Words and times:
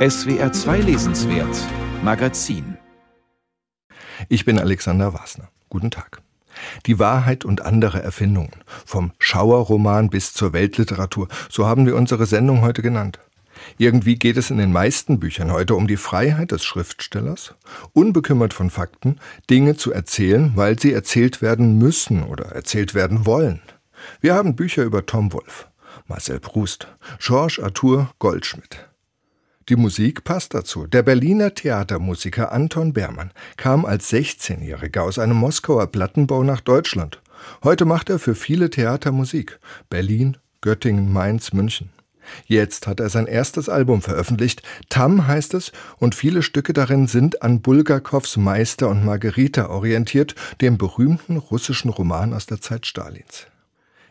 SWR 0.00 0.50
2 0.50 0.78
Lesenswert 0.78 1.54
Magazin 2.02 2.78
Ich 4.30 4.46
bin 4.46 4.58
Alexander 4.58 5.12
Wasner. 5.12 5.50
Guten 5.68 5.90
Tag. 5.90 6.22
Die 6.86 6.98
Wahrheit 6.98 7.44
und 7.44 7.60
andere 7.60 8.02
Erfindungen. 8.02 8.62
Vom 8.86 9.12
Schauerroman 9.18 10.08
bis 10.08 10.32
zur 10.32 10.54
Weltliteratur. 10.54 11.28
So 11.50 11.66
haben 11.66 11.84
wir 11.84 11.96
unsere 11.96 12.24
Sendung 12.24 12.62
heute 12.62 12.80
genannt. 12.80 13.18
Irgendwie 13.76 14.14
geht 14.14 14.38
es 14.38 14.48
in 14.48 14.56
den 14.56 14.72
meisten 14.72 15.20
Büchern 15.20 15.52
heute 15.52 15.74
um 15.74 15.86
die 15.86 15.98
Freiheit 15.98 16.52
des 16.52 16.64
Schriftstellers, 16.64 17.54
unbekümmert 17.92 18.54
von 18.54 18.70
Fakten, 18.70 19.20
Dinge 19.50 19.76
zu 19.76 19.92
erzählen, 19.92 20.52
weil 20.54 20.78
sie 20.78 20.94
erzählt 20.94 21.42
werden 21.42 21.76
müssen 21.76 22.22
oder 22.22 22.46
erzählt 22.46 22.94
werden 22.94 23.26
wollen. 23.26 23.60
Wir 24.22 24.34
haben 24.34 24.56
Bücher 24.56 24.82
über 24.82 25.04
Tom 25.04 25.34
Wolf, 25.34 25.68
Marcel 26.06 26.40
Proust, 26.40 26.88
Georges 27.18 27.62
Arthur 27.62 28.14
Goldschmidt. 28.18 28.89
Die 29.70 29.76
Musik 29.76 30.24
passt 30.24 30.52
dazu. 30.52 30.88
Der 30.88 31.04
Berliner 31.04 31.54
Theatermusiker 31.54 32.50
Anton 32.50 32.92
Beermann 32.92 33.30
kam 33.56 33.84
als 33.84 34.12
16-Jähriger 34.12 35.02
aus 35.02 35.20
einem 35.20 35.36
Moskauer 35.36 35.86
Plattenbau 35.86 36.42
nach 36.42 36.60
Deutschland. 36.60 37.22
Heute 37.62 37.84
macht 37.84 38.10
er 38.10 38.18
für 38.18 38.34
viele 38.34 38.70
Theater 38.70 39.12
Musik. 39.12 39.60
Berlin, 39.88 40.38
Göttingen, 40.60 41.12
Mainz, 41.12 41.52
München. 41.52 41.90
Jetzt 42.46 42.88
hat 42.88 42.98
er 42.98 43.10
sein 43.10 43.28
erstes 43.28 43.68
Album 43.68 44.02
veröffentlicht. 44.02 44.64
Tam 44.88 45.28
heißt 45.28 45.54
es, 45.54 45.70
und 45.98 46.16
viele 46.16 46.42
Stücke 46.42 46.72
darin 46.72 47.06
sind 47.06 47.42
an 47.42 47.62
Bulgakows 47.62 48.38
Meister 48.38 48.88
und 48.88 49.04
Margarita 49.04 49.68
orientiert, 49.68 50.34
dem 50.60 50.78
berühmten 50.78 51.36
russischen 51.36 51.90
Roman 51.90 52.34
aus 52.34 52.46
der 52.46 52.60
Zeit 52.60 52.86
Stalins. 52.86 53.46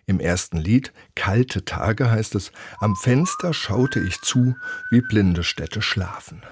Im 0.08 0.20
ersten 0.20 0.58
Lied 0.58 0.92
Kalte 1.14 1.64
Tage 1.64 2.10
heißt 2.10 2.34
es, 2.34 2.52
am 2.80 2.94
Fenster 2.96 3.54
schaute 3.54 4.00
ich 4.00 4.20
zu, 4.20 4.54
wie 4.90 5.00
blinde 5.00 5.42
Städte 5.42 5.80
schlafen. 5.80 6.42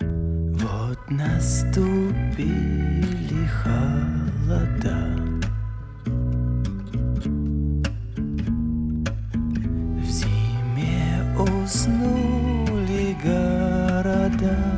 Вот 0.00 1.10
наступили 1.10 2.52
холода. 3.62 4.98
В 10.00 10.04
зиме 10.04 11.34
уснули 11.36 13.16
города. 13.22 14.75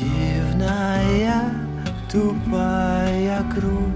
Противная, 0.00 1.52
тупая 2.10 3.42
грусть. 3.54 3.89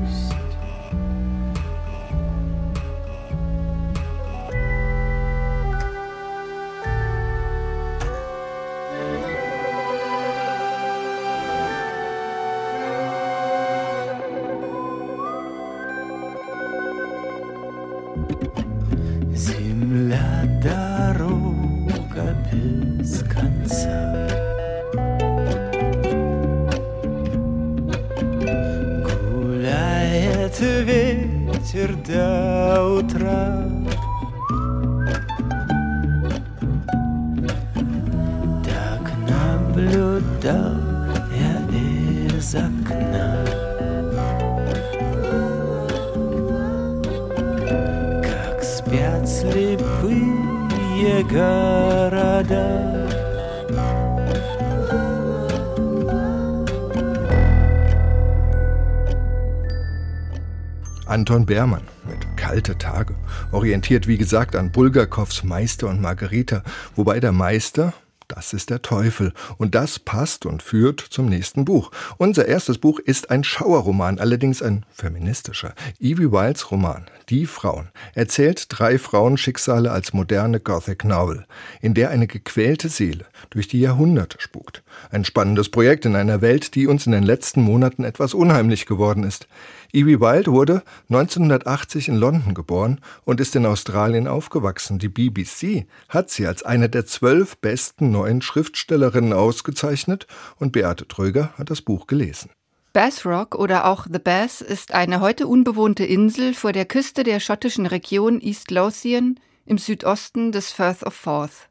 Anton 61.45 61.47
Beermann 61.47 61.83
mit 62.09 62.37
Kalte 62.37 62.79
Tage, 62.79 63.15
orientiert 63.53 64.07
wie 64.07 64.17
gesagt 64.17 64.57
an 64.57 64.73
Bulgakows 64.73 65.45
Meister 65.45 65.89
und 65.89 66.01
Margarita, 66.01 66.63
wobei 66.97 67.21
der 67.21 67.33
Meister, 67.33 67.93
das 68.29 68.55
ist 68.55 68.71
der 68.71 68.81
Teufel. 68.81 69.35
Und 69.59 69.75
das 69.75 69.99
passt 69.99 70.47
und 70.47 70.63
führt 70.63 71.01
zum 71.01 71.27
nächsten 71.27 71.67
Buch. 71.67 71.91
Unser 72.17 72.47
erstes 72.47 72.79
Buch 72.79 72.99
ist 72.99 73.31
ein 73.31 73.45
Schauerroman, 73.45 74.19
allerdings 74.19 74.63
ein 74.63 74.87
feministischer. 74.91 75.75
Evie 76.01 76.33
Wilds 76.33 76.71
Roman, 76.71 77.07
Die 77.31 77.47
Frauen, 77.47 77.89
erzählt 78.15 78.67
drei 78.69 78.99
Frauenschicksale 78.99 79.91
als 79.91 80.13
moderne 80.13 80.61
Gothic 80.61 81.05
Novel, 81.05 81.47
in 81.81 81.95
der 81.95 82.11
eine 82.11 82.27
gequälte 82.27 82.91
Seele 82.91 83.25
durch 83.49 83.67
die 83.67 83.81
Jahrhunderte 83.81 84.39
spukt. 84.43 84.83
Ein 85.11 85.25
spannendes 85.25 85.71
Projekt 85.71 86.05
in 86.05 86.17
einer 86.17 86.43
Welt, 86.43 86.75
die 86.75 86.87
uns 86.87 87.07
in 87.07 87.13
den 87.13 87.23
letzten 87.23 87.63
Monaten 87.63 88.05
etwas 88.05 88.35
unheimlich 88.35 88.85
geworden 88.85 89.25
ist. 89.25 89.49
Evie 89.95 90.21
Wild 90.21 90.49
wurde 90.49 90.83
1980 91.09 92.09
in 92.09 92.17
London 92.17 92.53
geboren 92.53 93.01
und 93.25 93.41
ist 93.41 93.57
in 93.57 93.65
Australien 93.65 94.29
aufgewachsen. 94.29 94.99
Die 94.99 95.09
BBC 95.09 95.87
hat 96.11 96.29
sie 96.29 96.47
als 96.47 96.63
eine 96.63 96.91
der 96.91 97.07
zwölf 97.07 97.57
besten 97.57 98.11
neuen 98.11 98.43
Schriftstellerinnen 98.43 99.33
ausgezeichnet 99.33 100.27
und 100.57 100.73
Beate 100.73 101.09
Tröger 101.09 101.55
hat 101.57 101.71
das 101.71 101.81
Buch 101.81 102.07
gelesen. 102.07 102.51
Bass 102.95 103.27
Rock 103.27 103.57
oder 103.57 103.87
auch 103.87 104.07
The 104.09 104.21
Bass 104.21 104.61
ist 104.61 104.95
eine 104.95 105.19
heute 105.19 105.49
unbewohnte 105.49 106.05
Insel 106.05 106.55
vor 106.55 106.71
der 106.71 106.85
Küste 106.85 107.25
der 107.25 107.41
schottischen 107.41 107.87
Region 107.87 108.41
East 108.41 108.71
Lothian 108.71 109.41
im 109.67 109.79
Südosten 109.79 110.53
des 110.53 110.71
Firth 110.71 111.03
of 111.03 111.13
Forth. 111.13 111.69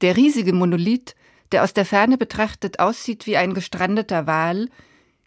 Der 0.00 0.16
riesige 0.16 0.54
Monolith, 0.54 1.14
der 1.52 1.64
aus 1.64 1.74
der 1.74 1.84
Ferne 1.84 2.16
betrachtet 2.16 2.78
aussieht 2.78 3.26
wie 3.26 3.36
ein 3.36 3.52
gestrandeter 3.52 4.26
Wal, 4.26 4.70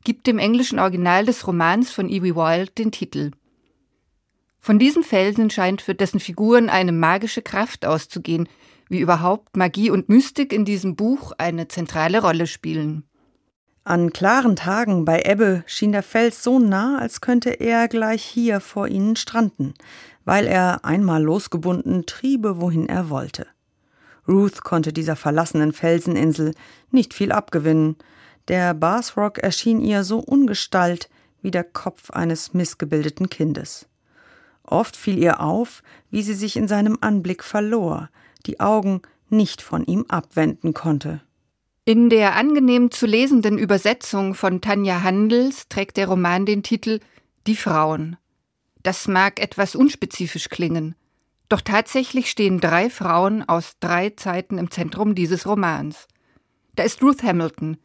gibt 0.03 0.26
dem 0.26 0.40
englischen 0.40 0.80
Original 0.80 1.24
des 1.24 1.46
Romans 1.46 1.92
von 1.92 2.09
E.B. 2.09 2.34
Wild 2.34 2.76
den 2.80 2.92
Titel. 2.92 3.30
Von 4.59 4.80
diesem 4.80 5.03
Felsen 5.03 5.52
scheint 5.52 5.84
für 5.84 5.94
dessen 5.94 6.20
Figuren 6.20 6.68
eine 6.68 6.92
magische 6.92 7.44
Kraft 7.44 7.86
auszugehen, 7.86 8.50
wie 8.90 9.02
überhaupt 9.02 9.56
Magie 9.56 9.92
und 9.92 10.09
Mystik 10.09 10.52
in 10.52 10.66
diesem 10.66 10.96
Buch 10.96 11.31
eine 11.38 11.68
zentrale 11.68 12.24
Rolle 12.24 12.47
spielen. 12.47 13.03
An 13.88 14.12
klaren 14.12 14.58
Tagen 14.58 15.06
bei 15.06 15.22
Ebbe 15.22 15.64
schien 15.66 15.94
der 15.94 16.03
Fels 16.03 16.44
so 16.44 16.59
nah, 16.59 16.98
als 17.00 17.22
könnte 17.22 17.52
er 17.52 17.88
gleich 17.88 18.22
hier 18.22 18.59
vor 18.59 18.90
ihnen 18.90 19.16
stranden, 19.16 19.75
weil 20.25 20.46
er 20.46 20.84
einmal 20.84 21.24
losgebunden 21.24 22.06
triebe, 22.06 22.59
wohin 22.59 22.90
er 22.90 23.09
wollte. 23.09 23.47
Ruth 24.28 24.62
konnte 24.62 24.92
dieser 24.92 25.16
verlassenen 25.16 25.72
Felseninsel 25.72 26.53
nicht 26.92 27.14
viel 27.14 27.31
abgewinnen, 27.31 27.96
der 28.50 28.74
Bathrock 28.74 29.38
erschien 29.38 29.80
ihr 29.80 30.03
so 30.03 30.20
ungestalt 30.20 31.09
wie 31.42 31.52
der 31.52 31.64
Kopf 31.64 32.12
eines 32.12 32.53
missgebildeten 32.53 33.30
Kindes. 33.30 33.88
Oft 34.64 34.97
fiel 34.97 35.18
ihr 35.18 35.40
auf, 35.40 35.81
wie 36.12 36.24
sie 36.24 36.34
sich 36.34 36.58
in 36.58 36.68
seinem 36.68 36.97
Anblick 37.00 37.42
verlor, 37.42 38.09
die 38.47 38.59
Augen 38.59 39.02
nicht 39.30 39.62
von 39.62 39.86
ihm 39.86 40.03
abwenden 40.09 40.74
konnte. 40.74 41.22
In 41.88 42.09
der 42.09 42.35
angenehm 42.35 42.91
zu 42.91 43.06
lesenden 43.06 43.58
Übersetzung 43.58 44.34
von 44.34 44.59
Tanja 44.59 45.03
Handels 45.03 45.70
trägt 45.70 45.96
der 45.96 46.09
Roman 46.09 46.46
den 46.46 46.61
Titel 46.61 47.00
Die 47.47 47.56
Frauen. 47.56 48.17
Das 48.84 49.08
mag 49.08 49.40
etwas 49.40 49.73
unspezifisch 49.73 50.50
klingen, 50.50 50.96
doch 51.47 51.61
tatsächlich 51.61 52.29
stehen 52.29 52.59
drei 52.59 52.90
Frauen 52.90 53.47
aus 53.47 53.78
drei 53.79 54.09
Zeiten 54.09 54.58
im 54.58 54.70
Zentrum 54.70 55.16
dieses 55.16 55.47
Romans. 55.47 56.09
Da 56.76 56.84
ist 56.84 57.02
Ruth 57.02 57.23
Hamilton, 57.23 57.78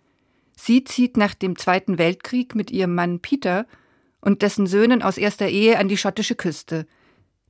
Sie 0.56 0.82
zieht 0.82 1.16
nach 1.16 1.34
dem 1.34 1.56
Zweiten 1.56 1.96
Weltkrieg 1.96 2.56
mit 2.56 2.72
ihrem 2.72 2.96
Mann 2.96 3.20
Peter 3.20 3.68
und 4.20 4.42
dessen 4.42 4.66
Söhnen 4.66 5.02
aus 5.02 5.16
erster 5.16 5.46
Ehe 5.46 5.78
an 5.78 5.86
die 5.86 5.96
schottische 5.96 6.34
Küste. 6.34 6.88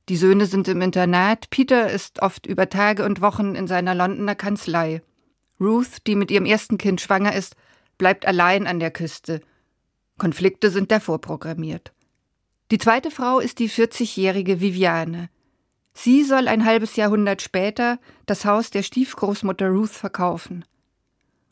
Die 0.07 0.17
Söhne 0.17 0.45
sind 0.45 0.67
im 0.67 0.83
Internat, 0.83 1.49
Peter 1.49 1.89
ist 1.89 2.21
oft 2.21 2.45
über 2.45 2.69
Tage 2.69 3.05
und 3.05 3.21
Wochen 3.21 3.55
in 3.55 3.65
seiner 3.65 3.95
Londoner 3.95 4.35
Kanzlei. 4.35 5.01
Ruth, 5.63 6.05
die 6.07 6.15
mit 6.15 6.31
ihrem 6.31 6.45
ersten 6.45 6.77
Kind 6.77 7.01
schwanger 7.01 7.35
ist, 7.35 7.55
bleibt 7.97 8.25
allein 8.25 8.67
an 8.67 8.79
der 8.79 8.91
Küste. 8.91 9.41
Konflikte 10.17 10.69
sind 10.69 10.91
davor 10.91 11.21
programmiert. 11.21 11.93
Die 12.71 12.77
zweite 12.77 13.11
Frau 13.11 13.39
ist 13.39 13.59
die 13.59 13.69
40-jährige 13.69 14.59
Viviane. 14.61 15.29
Sie 15.93 16.23
soll 16.23 16.47
ein 16.47 16.65
halbes 16.65 16.95
Jahrhundert 16.95 17.41
später 17.41 17.99
das 18.25 18.45
Haus 18.45 18.71
der 18.71 18.83
Stiefgroßmutter 18.83 19.69
Ruth 19.69 19.91
verkaufen. 19.91 20.65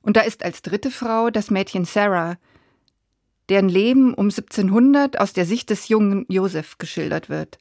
Und 0.02 0.18
da 0.18 0.22
ist 0.22 0.44
als 0.44 0.62
dritte 0.64 0.90
Frau 0.90 1.30
das 1.30 1.52
Mädchen 1.52 1.86
Sarah, 1.86 2.38
deren 3.50 3.70
Leben 3.70 4.14
um 4.14 4.26
1700 4.26 5.20
aus 5.20 5.34
der 5.34 5.46
Sicht 5.46 5.70
des 5.70 5.90
jungen 5.90 6.26
Josef 6.28 6.78
geschildert 6.78 7.30
wird. 7.30 7.60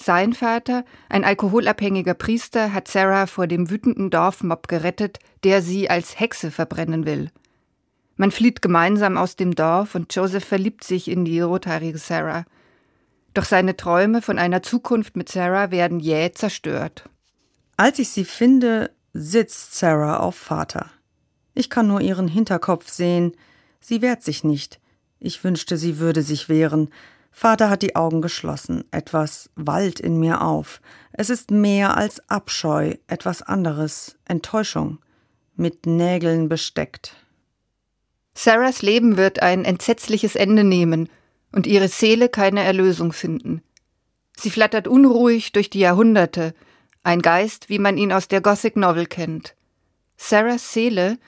Sein 0.00 0.32
Vater, 0.32 0.84
ein 1.08 1.24
alkoholabhängiger 1.24 2.14
Priester, 2.14 2.72
hat 2.72 2.88
Sarah 2.88 3.26
vor 3.26 3.46
dem 3.46 3.68
wütenden 3.68 4.10
Dorfmob 4.10 4.68
gerettet, 4.68 5.18
der 5.42 5.60
sie 5.60 5.90
als 5.90 6.18
Hexe 6.18 6.50
verbrennen 6.50 7.04
will. 7.04 7.30
Man 8.16 8.30
flieht 8.30 8.62
gemeinsam 8.62 9.16
aus 9.16 9.36
dem 9.36 9.54
Dorf 9.54 9.94
und 9.94 10.14
Joseph 10.14 10.44
verliebt 10.44 10.84
sich 10.84 11.08
in 11.08 11.24
die 11.24 11.40
rothaarige 11.40 11.98
Sarah. 11.98 12.44
Doch 13.34 13.44
seine 13.44 13.76
Träume 13.76 14.22
von 14.22 14.38
einer 14.38 14.62
Zukunft 14.62 15.16
mit 15.16 15.28
Sarah 15.28 15.70
werden 15.70 16.00
jäh 16.00 16.32
zerstört. 16.32 17.08
Als 17.76 17.98
ich 17.98 18.08
sie 18.08 18.24
finde, 18.24 18.90
sitzt 19.12 19.76
Sarah 19.76 20.18
auf 20.18 20.36
Vater. 20.36 20.90
Ich 21.54 21.70
kann 21.70 21.88
nur 21.88 22.00
ihren 22.00 22.28
Hinterkopf 22.28 22.88
sehen. 22.88 23.32
Sie 23.80 24.02
wehrt 24.02 24.22
sich 24.22 24.44
nicht. 24.44 24.80
Ich 25.20 25.42
wünschte, 25.42 25.76
sie 25.76 25.98
würde 25.98 26.22
sich 26.22 26.48
wehren. 26.48 26.90
Vater 27.38 27.70
hat 27.70 27.82
die 27.82 27.94
Augen 27.94 28.20
geschlossen. 28.20 28.82
Etwas 28.90 29.48
wallt 29.54 30.00
in 30.00 30.18
mir 30.18 30.42
auf. 30.42 30.80
Es 31.12 31.30
ist 31.30 31.52
mehr 31.52 31.96
als 31.96 32.28
Abscheu, 32.28 32.94
etwas 33.06 33.42
anderes, 33.42 34.16
Enttäuschung, 34.24 34.98
mit 35.54 35.86
Nägeln 35.86 36.48
besteckt. 36.48 37.14
Sarahs 38.34 38.82
Leben 38.82 39.16
wird 39.16 39.40
ein 39.40 39.64
entsetzliches 39.64 40.34
Ende 40.34 40.64
nehmen 40.64 41.08
und 41.52 41.68
ihre 41.68 41.86
Seele 41.86 42.28
keine 42.28 42.64
Erlösung 42.64 43.12
finden. 43.12 43.62
Sie 44.36 44.50
flattert 44.50 44.88
unruhig 44.88 45.52
durch 45.52 45.70
die 45.70 45.78
Jahrhunderte, 45.78 46.54
ein 47.04 47.22
Geist, 47.22 47.68
wie 47.68 47.78
man 47.78 47.98
ihn 47.98 48.12
aus 48.12 48.26
der 48.26 48.40
Gothic 48.40 48.74
Novel 48.74 49.06
kennt. 49.06 49.54
Sarahs 50.16 50.72
Seele, 50.72 51.18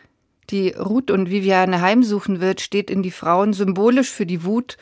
die 0.51 0.71
Ruth 0.71 1.13
und 1.13 1.31
Viviane 1.31 1.81
heimsuchen 1.81 2.41
wird, 2.41 2.61
steht 2.61 2.91
in 2.91 3.05
die 3.05 3.13
Frauen 3.13 3.53
symbolisch 3.53 4.11
für 4.11 4.27
die 4.27 4.43
Wut, 4.43 4.77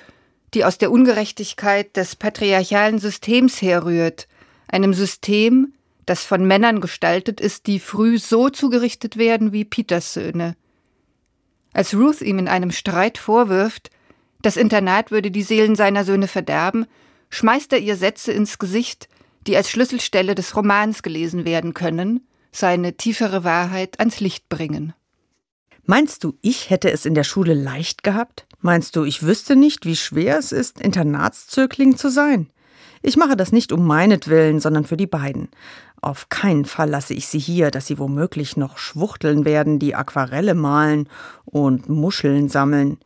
die 0.55 0.65
aus 0.65 0.79
der 0.79 0.91
Ungerechtigkeit 0.91 1.97
des 1.97 2.17
patriarchalen 2.17 2.99
Systems 2.99 3.61
herrührt, 3.61 4.29
einem 4.67 4.95
System, 4.95 5.75
das 6.07 6.25
von 6.25 6.47
Männern 6.47 6.81
gestaltet 6.81 7.41
ist, 7.41 7.67
die 7.67 7.79
früh 7.79 8.19
so 8.19 8.49
zugerichtet 8.49 9.17
werden 9.17 9.53
wie 9.53 9.65
Peters 9.65 10.15
Söhne. 10.15 10.57
Als 11.73 11.95
Ruth 11.95 12.23
ihm 12.23 12.39
in 12.39 12.49
einem 12.49 12.71
Streit 12.71 13.19
vorwirft, 13.19 13.91
das 14.41 14.57
Internat 14.57 15.11
würde 15.11 15.31
die 15.31 15.43
Seelen 15.43 15.77
seiner 15.77 16.05
Söhne 16.05 16.29
verderben, 16.29 16.87
schmeißt 17.31 17.73
er 17.73 17.81
ihr 17.81 17.97
Sätze 17.97 18.33
ins 18.33 18.59
Gesicht, 18.59 19.09
die 19.47 19.57
als 19.57 19.71
Schlüsselstelle 19.71 20.35
des 20.35 20.57
Romans 20.57 21.03
gelesen 21.03 21.45
werden 21.45 21.75
können, 21.75 22.27
seine 22.53 22.97
tiefere 22.97 23.45
Wahrheit 23.45 24.01
ans 24.01 24.21
Licht 24.21 24.49
bringen. 24.49 24.95
Meinst 25.85 26.25
du, 26.25 26.35
ich 26.43 26.71
hätte 26.71 26.91
es 26.91 27.07
in 27.07 27.15
der 27.15 27.25
Schule 27.25 27.55
leicht 27.55 28.03
gehabt? 28.03 28.47
Meinst 28.61 28.97
du, 28.97 29.05
ich 29.05 29.23
wüsste 29.23 29.55
nicht, 29.55 29.87
wie 29.87 29.97
schwer 29.97 30.39
es 30.39 30.53
ist, 30.53 30.81
Internatszögling 30.81 31.97
zu 31.97 32.11
sein? 32.11 32.49
Ich 33.03 33.17
mache 33.17 33.37
das 33.37 33.53
nicht 33.53 33.71
um 33.73 33.87
meinetwillen, 33.87 34.59
sondern 34.59 34.85
für 34.85 34.97
die 34.97 35.07
beiden. 35.07 35.49
Auf 36.01 36.29
keinen 36.29 36.65
Fall 36.65 36.91
lasse 36.91 37.15
ich 37.15 37.29
sie 37.29 37.39
hier, 37.39 37.71
dass 37.71 37.87
sie 37.87 37.99
womöglich 37.99 38.57
noch 38.57 38.79
schwuchteln 38.79 39.45
werden, 39.45 39.79
die 39.79 39.95
Aquarelle 39.95 40.55
malen 40.55 41.09
und 41.45 41.89
Muscheln 41.89 42.49
sammeln. 42.49 42.99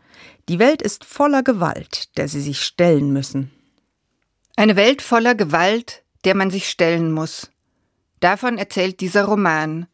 Die 0.49 0.58
Welt 0.58 0.82
ist 0.82 1.04
voller 1.04 1.43
Gewalt, 1.43 2.16
der 2.16 2.28
sie 2.28 2.40
sich 2.40 2.62
stellen 2.62 3.12
müssen. 3.12 3.50
Eine 4.56 4.76
Welt 4.76 5.02
voller 5.02 5.34
Gewalt, 5.34 6.02
der 6.25 6.34
man 6.34 6.50
sich 6.50 6.69
stellen 6.69 7.12
muss. 7.12 7.50
Davon 8.20 8.58
erzählt 8.58 9.00
dieser 9.00 9.25
Roman. 9.25 9.87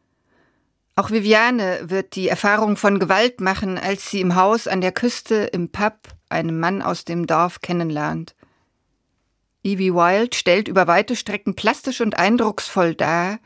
Auch 0.98 1.12
Viviane 1.12 1.78
wird 1.84 2.16
die 2.16 2.26
Erfahrung 2.26 2.76
von 2.76 2.98
Gewalt 2.98 3.40
machen, 3.40 3.78
als 3.78 4.10
sie 4.10 4.20
im 4.20 4.34
Haus 4.34 4.66
an 4.66 4.80
der 4.80 4.90
Küste 4.90 5.48
im 5.52 5.68
Pub 5.68 5.94
einen 6.28 6.58
Mann 6.58 6.82
aus 6.82 7.04
dem 7.04 7.28
Dorf 7.28 7.60
kennenlernt. 7.60 8.34
Evie 9.62 9.94
Wild 9.94 10.34
stellt 10.34 10.66
über 10.66 10.88
weite 10.88 11.14
Strecken 11.14 11.54
plastisch 11.54 12.00
und 12.00 12.18
eindrucksvoll 12.18 12.96
dar, 12.96 13.38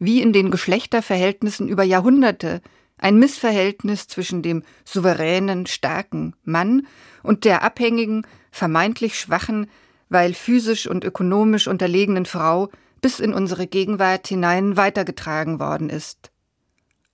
wie 0.00 0.20
in 0.20 0.32
den 0.32 0.50
Geschlechterverhältnissen 0.50 1.68
über 1.68 1.84
Jahrhunderte 1.84 2.60
ein 2.98 3.20
Missverhältnis 3.20 4.08
zwischen 4.08 4.42
dem 4.42 4.64
souveränen, 4.84 5.66
starken 5.66 6.34
Mann 6.42 6.88
und 7.22 7.44
der 7.44 7.62
abhängigen, 7.62 8.26
vermeintlich 8.50 9.16
schwachen, 9.16 9.70
weil 10.08 10.34
physisch 10.34 10.88
und 10.88 11.04
ökonomisch 11.04 11.68
unterlegenen 11.68 12.26
Frau 12.26 12.68
bis 13.00 13.20
in 13.20 13.32
unsere 13.32 13.68
Gegenwart 13.68 14.26
hinein 14.26 14.76
weitergetragen 14.76 15.60
worden 15.60 15.88
ist. 15.88 16.32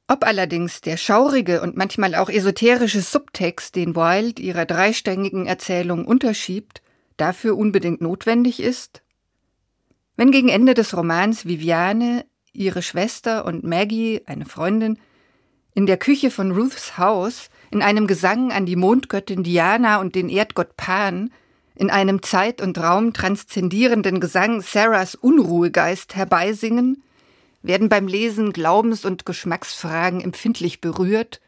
Ob 0.09 0.25
allerdings 0.25 0.81
der 0.81 0.97
schaurige 0.97 1.63
und 1.63 1.77
manchmal 1.77 2.15
auch 2.15 2.29
esoterische 2.29 3.01
Subtext, 3.01 3.77
den 3.77 3.97
Wilde 3.97 4.43
ihrer 4.43 4.67
dreistängigen 4.67 5.47
Erzählung 5.47 6.05
unterschiebt, 6.05 6.83
dafür 7.17 7.57
unbedingt 7.57 8.01
notwendig 8.01 8.61
ist? 8.61 9.03
Wenn 10.17 10.31
gegen 10.31 10.49
Ende 10.49 10.75
des 10.75 10.97
Romans 10.97 11.47
Viviane, 11.47 12.27
ihre 12.53 12.83
Schwester 12.83 13.45
und 13.45 13.65
Maggie, 13.65 14.21
eine 14.27 14.45
Freundin, 14.45 14.99
in 15.75 15.87
der 15.87 15.97
Küche 15.97 16.31
von 16.31 16.51
Ruths 16.53 16.99
Haus 16.99 17.49
in 17.71 17.81
einem 17.81 18.07
Gesang 18.07 18.53
an 18.53 18.67
die 18.67 18.77
Mondgöttin 18.77 19.43
Diana 19.43 20.01
und 20.01 20.15
den 20.15 20.29
Erdgott 20.29 20.77
Pan, 20.77 21.31
in 21.75 21.91
einem 21.91 22.23
Zeit 22.23 22.61
und 22.61 22.77
Raum 22.79 23.15
transzendierenden 23.15 24.21
Gesang 24.21 24.61
Sarahs 24.61 25.15
Unruhegeist 25.15 26.15
herbeisingen, 26.15 27.03
werden 27.63 27.89
beim 27.89 28.07
Lesen 28.07 28.53
Glaubens- 28.53 29.05
und 29.05 29.25
Geschmacksfragen 29.25 30.21
empfindlich 30.21 30.81
berührt, 30.81 31.41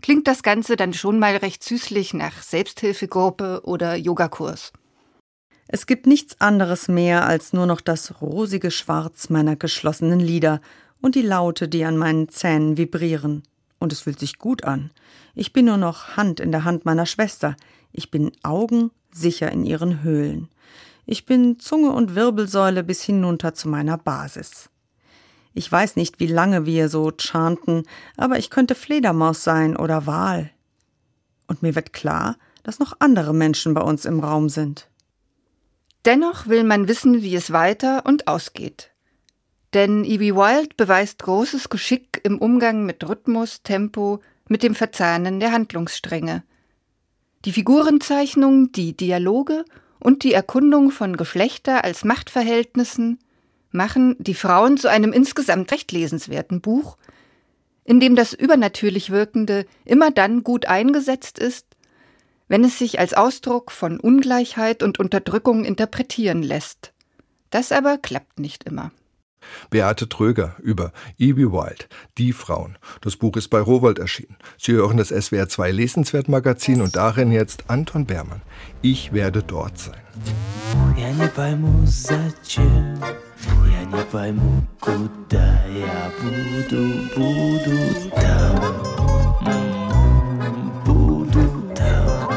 klingt 0.00 0.26
das 0.26 0.42
Ganze 0.42 0.76
dann 0.76 0.94
schon 0.94 1.18
mal 1.18 1.36
recht 1.36 1.62
süßlich 1.62 2.14
nach 2.14 2.42
Selbsthilfegruppe 2.42 3.62
oder 3.64 3.96
Yogakurs. 3.96 4.72
Es 5.68 5.86
gibt 5.86 6.06
nichts 6.06 6.40
anderes 6.40 6.88
mehr 6.88 7.26
als 7.26 7.52
nur 7.52 7.66
noch 7.66 7.80
das 7.80 8.20
rosige 8.20 8.70
Schwarz 8.70 9.28
meiner 9.28 9.54
geschlossenen 9.54 10.18
Lider 10.18 10.60
und 11.00 11.14
die 11.14 11.22
Laute, 11.22 11.68
die 11.68 11.84
an 11.84 11.96
meinen 11.96 12.28
Zähnen 12.28 12.76
vibrieren. 12.76 13.44
Und 13.78 13.92
es 13.92 14.00
fühlt 14.00 14.18
sich 14.18 14.38
gut 14.38 14.64
an. 14.64 14.90
Ich 15.34 15.52
bin 15.52 15.66
nur 15.66 15.76
noch 15.76 16.16
Hand 16.16 16.40
in 16.40 16.50
der 16.50 16.64
Hand 16.64 16.84
meiner 16.84 17.06
Schwester. 17.06 17.56
Ich 17.92 18.10
bin 18.10 18.32
Augen 18.42 18.90
sicher 19.12 19.50
in 19.52 19.64
ihren 19.64 20.02
Höhlen. 20.02 20.48
Ich 21.06 21.24
bin 21.24 21.58
Zunge 21.58 21.90
und 21.92 22.14
Wirbelsäule 22.14 22.82
bis 22.82 23.02
hinunter 23.02 23.54
zu 23.54 23.68
meiner 23.68 23.96
Basis. 23.96 24.69
Ich 25.60 25.70
weiß 25.70 25.96
nicht, 25.96 26.20
wie 26.20 26.26
lange 26.26 26.64
wir 26.64 26.88
so 26.88 27.12
chanten, 27.14 27.82
aber 28.16 28.38
ich 28.38 28.48
könnte 28.48 28.74
Fledermaus 28.74 29.44
sein 29.44 29.76
oder 29.76 30.06
Wal. 30.06 30.48
Und 31.48 31.60
mir 31.60 31.74
wird 31.74 31.92
klar, 31.92 32.38
dass 32.62 32.78
noch 32.78 32.96
andere 32.98 33.34
Menschen 33.34 33.74
bei 33.74 33.82
uns 33.82 34.06
im 34.06 34.20
Raum 34.20 34.48
sind. 34.48 34.88
Dennoch 36.06 36.46
will 36.46 36.64
man 36.64 36.88
wissen, 36.88 37.20
wie 37.20 37.34
es 37.34 37.52
weiter 37.52 38.06
und 38.06 38.26
ausgeht. 38.26 38.90
Denn 39.74 40.02
E.B. 40.06 40.34
Wild 40.34 40.78
beweist 40.78 41.18
großes 41.18 41.68
Geschick 41.68 42.22
im 42.24 42.38
Umgang 42.38 42.86
mit 42.86 43.06
Rhythmus, 43.06 43.62
Tempo, 43.62 44.22
mit 44.48 44.62
dem 44.62 44.74
Verzahnen 44.74 45.40
der 45.40 45.52
Handlungsstränge. 45.52 46.42
Die 47.44 47.52
Figurenzeichnung, 47.52 48.72
die 48.72 48.96
Dialoge 48.96 49.66
und 49.98 50.24
die 50.24 50.32
Erkundung 50.32 50.90
von 50.90 51.18
Geschlechter 51.18 51.84
als 51.84 52.02
Machtverhältnissen 52.02 53.18
machen 53.70 54.16
die 54.18 54.34
Frauen 54.34 54.76
zu 54.76 54.88
einem 54.88 55.12
insgesamt 55.12 55.70
recht 55.72 55.92
lesenswerten 55.92 56.60
Buch, 56.60 56.96
in 57.84 58.00
dem 58.00 58.16
das 58.16 58.32
übernatürlich 58.32 59.10
Wirkende 59.10 59.66
immer 59.84 60.10
dann 60.10 60.42
gut 60.44 60.66
eingesetzt 60.66 61.38
ist, 61.38 61.66
wenn 62.48 62.64
es 62.64 62.78
sich 62.78 62.98
als 62.98 63.14
Ausdruck 63.14 63.70
von 63.70 64.00
Ungleichheit 64.00 64.82
und 64.82 64.98
Unterdrückung 64.98 65.64
interpretieren 65.64 66.42
lässt. 66.42 66.92
Das 67.50 67.72
aber 67.72 67.98
klappt 67.98 68.38
nicht 68.38 68.64
immer. 68.64 68.90
Beate 69.70 70.08
Tröger 70.08 70.56
über 70.60 70.92
E.B. 71.18 71.46
Wild, 71.46 71.88
Die 72.18 72.32
Frauen. 72.32 72.76
Das 73.00 73.16
Buch 73.16 73.36
ist 73.36 73.48
bei 73.48 73.60
Rowold 73.60 73.98
erschienen. 73.98 74.36
Sie 74.58 74.72
hören 74.72 74.96
das 74.96 75.08
SWR 75.08 75.48
2 75.48 75.70
Lesenswert 75.72 76.28
Magazin 76.28 76.80
und 76.82 76.96
darin 76.96 77.32
jetzt 77.32 77.64
Anton 77.68 78.06
Bermann. 78.06 78.42
Ich 78.82 79.12
werde 79.12 79.42
dort 79.42 79.78
sein. 79.78 80.00
Я 83.46 83.84
не 83.84 84.04
пойму, 84.04 84.62
куда 84.80 85.64
я 85.66 86.10
буду, 86.20 86.82
буду 87.16 87.78
там, 88.20 88.56
буду 90.84 91.44
там. 91.74 92.30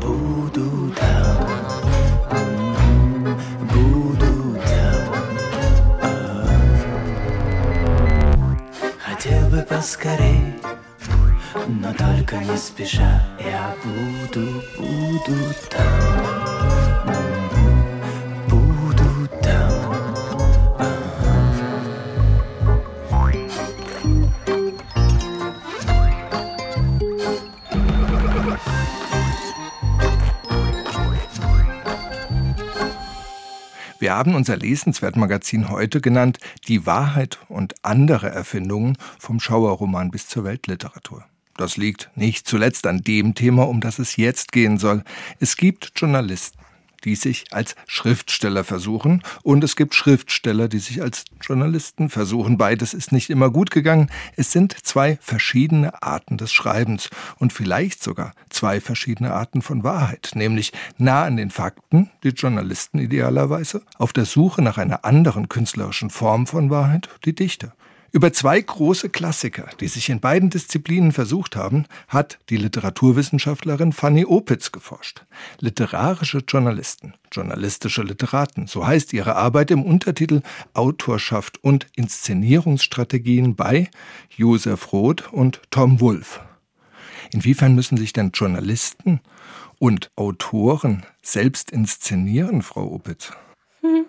Буду 0.00 0.92
там, 0.96 1.36
буду 3.72 4.32
там. 4.66 5.08
А. 6.02 6.04
Хотел 8.98 9.48
бы 9.48 9.62
поскорее 9.62 10.47
No 11.66 11.92
только 11.92 12.36
не 12.36 12.56
спеша 12.56 13.22
Я 13.40 13.74
буду, 13.82 14.62
буду 14.76 15.54
там 15.70 16.28
Буду 18.48 19.28
там 19.42 19.98
Wir 34.00 34.14
haben 34.14 34.36
unser 34.36 34.56
Lesenswertmagazin 34.56 35.70
heute 35.70 36.00
genannt 36.00 36.38
Die 36.68 36.86
Wahrheit 36.86 37.40
und 37.48 37.74
andere 37.82 38.28
Erfindungen 38.28 38.96
vom 39.18 39.40
Schauerroman 39.40 40.12
bis 40.12 40.28
zur 40.28 40.44
Weltliteratur. 40.44 41.24
Das 41.58 41.76
liegt 41.76 42.08
nicht 42.14 42.46
zuletzt 42.46 42.86
an 42.86 43.02
dem 43.02 43.34
Thema, 43.34 43.68
um 43.68 43.80
das 43.80 43.98
es 43.98 44.16
jetzt 44.16 44.52
gehen 44.52 44.78
soll. 44.78 45.02
Es 45.40 45.56
gibt 45.56 45.90
Journalisten, 45.96 46.60
die 47.02 47.16
sich 47.16 47.52
als 47.52 47.74
Schriftsteller 47.88 48.62
versuchen 48.62 49.24
und 49.42 49.64
es 49.64 49.74
gibt 49.74 49.96
Schriftsteller, 49.96 50.68
die 50.68 50.78
sich 50.78 51.02
als 51.02 51.24
Journalisten 51.40 52.10
versuchen. 52.10 52.58
Beides 52.58 52.94
ist 52.94 53.10
nicht 53.10 53.28
immer 53.28 53.50
gut 53.50 53.72
gegangen. 53.72 54.08
Es 54.36 54.52
sind 54.52 54.76
zwei 54.84 55.18
verschiedene 55.20 56.00
Arten 56.00 56.38
des 56.38 56.52
Schreibens 56.52 57.10
und 57.40 57.52
vielleicht 57.52 58.04
sogar 58.04 58.34
zwei 58.50 58.80
verschiedene 58.80 59.32
Arten 59.32 59.60
von 59.60 59.82
Wahrheit, 59.82 60.30
nämlich 60.34 60.72
nah 60.96 61.24
an 61.24 61.36
den 61.36 61.50
Fakten, 61.50 62.08
die 62.22 62.28
Journalisten 62.28 63.00
idealerweise, 63.00 63.82
auf 63.98 64.12
der 64.12 64.26
Suche 64.26 64.62
nach 64.62 64.78
einer 64.78 65.04
anderen 65.04 65.48
künstlerischen 65.48 66.10
Form 66.10 66.46
von 66.46 66.70
Wahrheit, 66.70 67.08
die 67.24 67.34
Dichter. 67.34 67.74
Über 68.10 68.32
zwei 68.32 68.58
große 68.58 69.10
Klassiker, 69.10 69.68
die 69.80 69.88
sich 69.88 70.08
in 70.08 70.20
beiden 70.20 70.48
Disziplinen 70.48 71.12
versucht 71.12 71.56
haben, 71.56 71.84
hat 72.08 72.38
die 72.48 72.56
Literaturwissenschaftlerin 72.56 73.92
Fanny 73.92 74.24
Opitz 74.24 74.72
geforscht. 74.72 75.26
Literarische 75.60 76.38
Journalisten, 76.38 77.14
journalistische 77.30 78.02
Literaten, 78.02 78.66
so 78.66 78.86
heißt 78.86 79.12
ihre 79.12 79.36
Arbeit 79.36 79.70
im 79.70 79.82
Untertitel 79.82 80.40
Autorschaft 80.72 81.62
und 81.62 81.86
Inszenierungsstrategien 81.96 83.56
bei 83.56 83.90
Josef 84.34 84.90
Roth 84.92 85.30
und 85.30 85.60
Tom 85.70 86.00
Wolf. 86.00 86.40
Inwiefern 87.30 87.74
müssen 87.74 87.98
sich 87.98 88.14
denn 88.14 88.30
Journalisten 88.32 89.20
und 89.78 90.10
Autoren 90.16 91.04
selbst 91.20 91.70
inszenieren, 91.70 92.62
Frau 92.62 92.90
Opitz? 92.90 93.32
Hm. 93.82 94.06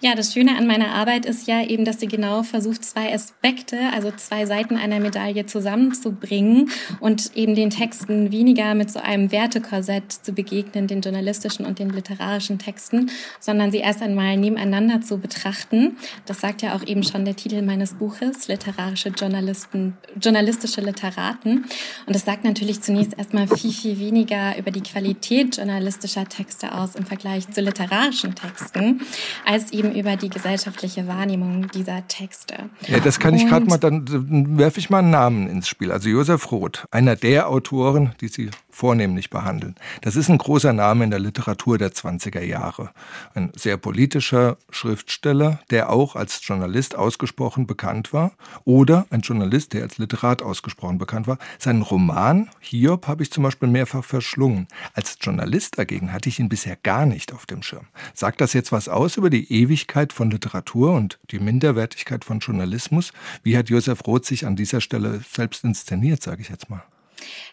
Ja, 0.00 0.14
das 0.14 0.32
Schöne 0.32 0.56
an 0.56 0.66
meiner 0.66 0.94
Arbeit 0.94 1.24
ist 1.24 1.46
ja 1.46 1.62
eben, 1.62 1.84
dass 1.84 2.00
sie 2.00 2.08
genau 2.08 2.42
versucht, 2.42 2.84
zwei 2.84 3.14
Aspekte, 3.14 3.78
also 3.92 4.10
zwei 4.10 4.46
Seiten 4.46 4.76
einer 4.76 5.00
Medaille 5.00 5.46
zusammenzubringen 5.46 6.70
und 7.00 7.34
eben 7.36 7.54
den 7.54 7.70
Texten 7.70 8.32
weniger 8.32 8.74
mit 8.74 8.90
so 8.90 9.00
einem 9.00 9.30
Wertekorsett 9.32 10.12
zu 10.12 10.32
begegnen, 10.32 10.86
den 10.86 11.00
journalistischen 11.00 11.64
und 11.64 11.78
den 11.78 11.90
literarischen 11.90 12.58
Texten, 12.58 13.10
sondern 13.40 13.70
sie 13.70 13.78
erst 13.78 14.02
einmal 14.02 14.36
nebeneinander 14.36 15.00
zu 15.00 15.18
betrachten. 15.18 15.96
Das 16.26 16.40
sagt 16.40 16.62
ja 16.62 16.74
auch 16.74 16.86
eben 16.86 17.02
schon 17.02 17.24
der 17.24 17.36
Titel 17.36 17.62
meines 17.62 17.94
Buches, 17.94 18.48
literarische 18.48 19.10
Journalisten, 19.10 19.96
journalistische 20.20 20.80
Literaten. 20.80 21.64
Und 22.06 22.14
das 22.14 22.24
sagt 22.24 22.44
natürlich 22.44 22.82
zunächst 22.82 23.16
erstmal 23.16 23.48
viel, 23.48 23.72
viel 23.72 23.98
weniger 23.98 24.58
über 24.58 24.70
die 24.70 24.82
Qualität 24.82 25.56
journalistischer 25.56 26.28
Texte 26.28 26.74
aus 26.74 26.94
im 26.94 27.06
Vergleich 27.06 27.48
zu 27.50 27.60
literarischen 27.60 28.34
Texten 28.34 29.00
als 29.44 29.72
eben 29.72 29.94
über 29.94 30.16
die 30.16 30.28
gesellschaftliche 30.28 31.06
Wahrnehmung 31.06 31.68
dieser 31.68 32.06
Texte. 32.08 32.54
Ja, 32.86 33.00
das 33.00 33.18
kann 33.18 33.34
ich 33.34 33.46
gerade 33.46 33.66
mal, 33.66 33.78
dann, 33.78 34.04
dann 34.04 34.58
werfe 34.58 34.78
ich 34.80 34.90
mal 34.90 34.98
einen 34.98 35.10
Namen 35.10 35.48
ins 35.48 35.68
Spiel. 35.68 35.92
Also 35.92 36.08
Josef 36.08 36.50
Roth, 36.50 36.86
einer 36.90 37.16
der 37.16 37.48
Autoren, 37.48 38.14
die 38.20 38.28
Sie 38.28 38.50
vornehmlich 38.74 39.30
behandeln. 39.30 39.76
Das 40.02 40.16
ist 40.16 40.28
ein 40.28 40.38
großer 40.38 40.72
Name 40.72 41.04
in 41.04 41.10
der 41.10 41.20
Literatur 41.20 41.78
der 41.78 41.92
20er 41.92 42.42
Jahre. 42.42 42.90
Ein 43.34 43.52
sehr 43.54 43.76
politischer 43.76 44.58
Schriftsteller, 44.70 45.60
der 45.70 45.90
auch 45.90 46.16
als 46.16 46.40
Journalist 46.42 46.96
ausgesprochen 46.96 47.66
bekannt 47.66 48.12
war 48.12 48.32
oder 48.64 49.06
ein 49.10 49.20
Journalist, 49.20 49.72
der 49.72 49.82
als 49.82 49.98
Literat 49.98 50.42
ausgesprochen 50.42 50.98
bekannt 50.98 51.28
war. 51.28 51.38
Seinen 51.58 51.82
Roman 51.82 52.50
Hiob 52.60 53.06
habe 53.06 53.22
ich 53.22 53.30
zum 53.30 53.44
Beispiel 53.44 53.68
mehrfach 53.68 54.04
verschlungen. 54.04 54.66
Als 54.92 55.16
Journalist 55.20 55.78
dagegen 55.78 56.12
hatte 56.12 56.28
ich 56.28 56.40
ihn 56.40 56.48
bisher 56.48 56.76
gar 56.76 57.06
nicht 57.06 57.32
auf 57.32 57.46
dem 57.46 57.62
Schirm. 57.62 57.86
Sagt 58.12 58.40
das 58.40 58.52
jetzt 58.52 58.72
was 58.72 58.88
aus 58.88 59.16
über 59.16 59.30
die 59.30 59.52
Ewigkeit 59.52 60.12
von 60.12 60.30
Literatur 60.30 60.92
und 60.92 61.18
die 61.30 61.38
Minderwertigkeit 61.38 62.24
von 62.24 62.40
Journalismus? 62.40 63.12
Wie 63.44 63.56
hat 63.56 63.70
Josef 63.70 64.04
Roth 64.06 64.26
sich 64.26 64.46
an 64.46 64.56
dieser 64.56 64.80
Stelle 64.80 65.20
selbst 65.30 65.62
inszeniert, 65.64 66.22
sage 66.22 66.42
ich 66.42 66.48
jetzt 66.48 66.68
mal? 66.68 66.82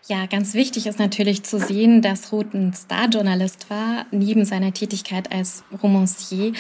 Ja, 0.08 0.26
ganz 0.26 0.56
wichtig 0.56 0.88
ist 0.88 1.00
natürlich 1.00 1.44
zu 1.44 1.60
sehen, 1.60 2.02
dass 2.02 2.32
Roth 2.32 2.54
ein 2.54 2.74
Starjournalist 2.74 3.70
war, 3.70 4.06
neben 4.12 4.46
seiner 4.46 4.74
Tätigkeit 4.74 5.32
als 5.32 5.64
Romancier 5.82 6.54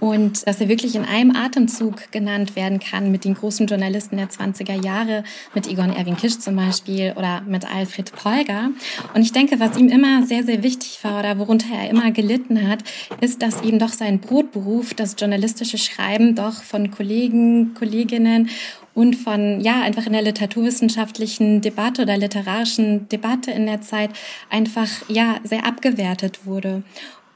und 0.00 0.46
dass 0.46 0.60
er 0.60 0.68
wirklich 0.68 0.96
in 0.96 1.04
einem 1.04 1.34
Atemzug 1.34 2.10
genannt 2.10 2.56
werden 2.56 2.80
kann 2.80 3.12
mit 3.12 3.24
den 3.24 3.34
großen 3.34 3.66
Journalisten 3.66 4.16
der 4.16 4.28
20er 4.28 4.84
Jahre, 4.84 5.22
mit 5.54 5.68
Egon 5.68 5.94
Erwin 5.94 6.16
Kisch 6.16 6.38
zum 6.38 6.56
Beispiel 6.56 7.14
oder 7.16 7.40
mit 7.42 7.64
Alfred 7.64 8.12
Polger. 8.12 8.70
Und 9.14 9.22
ich 9.22 9.32
denke, 9.32 9.60
was 9.60 9.76
ihm 9.78 9.88
immer 9.88 10.26
sehr, 10.26 10.42
sehr 10.42 10.62
wichtig 10.62 10.98
war 11.02 11.20
oder 11.20 11.38
worunter 11.38 11.72
er 11.72 11.88
immer 11.88 12.10
gelitten 12.10 12.68
hat, 12.68 12.80
ist, 13.20 13.42
dass 13.42 13.62
eben 13.62 13.78
doch 13.78 13.92
sein 13.92 14.18
Brotberuf, 14.18 14.92
das 14.92 15.14
journalistische 15.18 15.78
Schreiben, 15.78 16.34
doch 16.34 16.62
von 16.62 16.90
Kollegen, 16.90 17.74
Kolleginnen 17.74 18.50
und 18.98 19.14
von, 19.14 19.60
ja, 19.60 19.80
einfach 19.80 20.06
in 20.06 20.12
der 20.12 20.22
literaturwissenschaftlichen 20.22 21.60
Debatte 21.60 22.02
oder 22.02 22.16
literarischen 22.16 23.08
Debatte 23.08 23.52
in 23.52 23.66
der 23.66 23.80
Zeit 23.80 24.10
einfach, 24.50 24.88
ja, 25.08 25.36
sehr 25.44 25.64
abgewertet 25.64 26.46
wurde. 26.46 26.82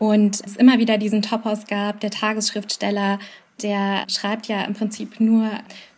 Und 0.00 0.44
es 0.44 0.56
immer 0.56 0.80
wieder 0.80 0.98
diesen 0.98 1.22
Topos 1.22 1.68
gab, 1.68 2.00
der 2.00 2.10
Tagesschriftsteller, 2.10 3.20
der 3.62 4.06
schreibt 4.08 4.48
ja 4.48 4.64
im 4.64 4.74
Prinzip 4.74 5.20
nur 5.20 5.52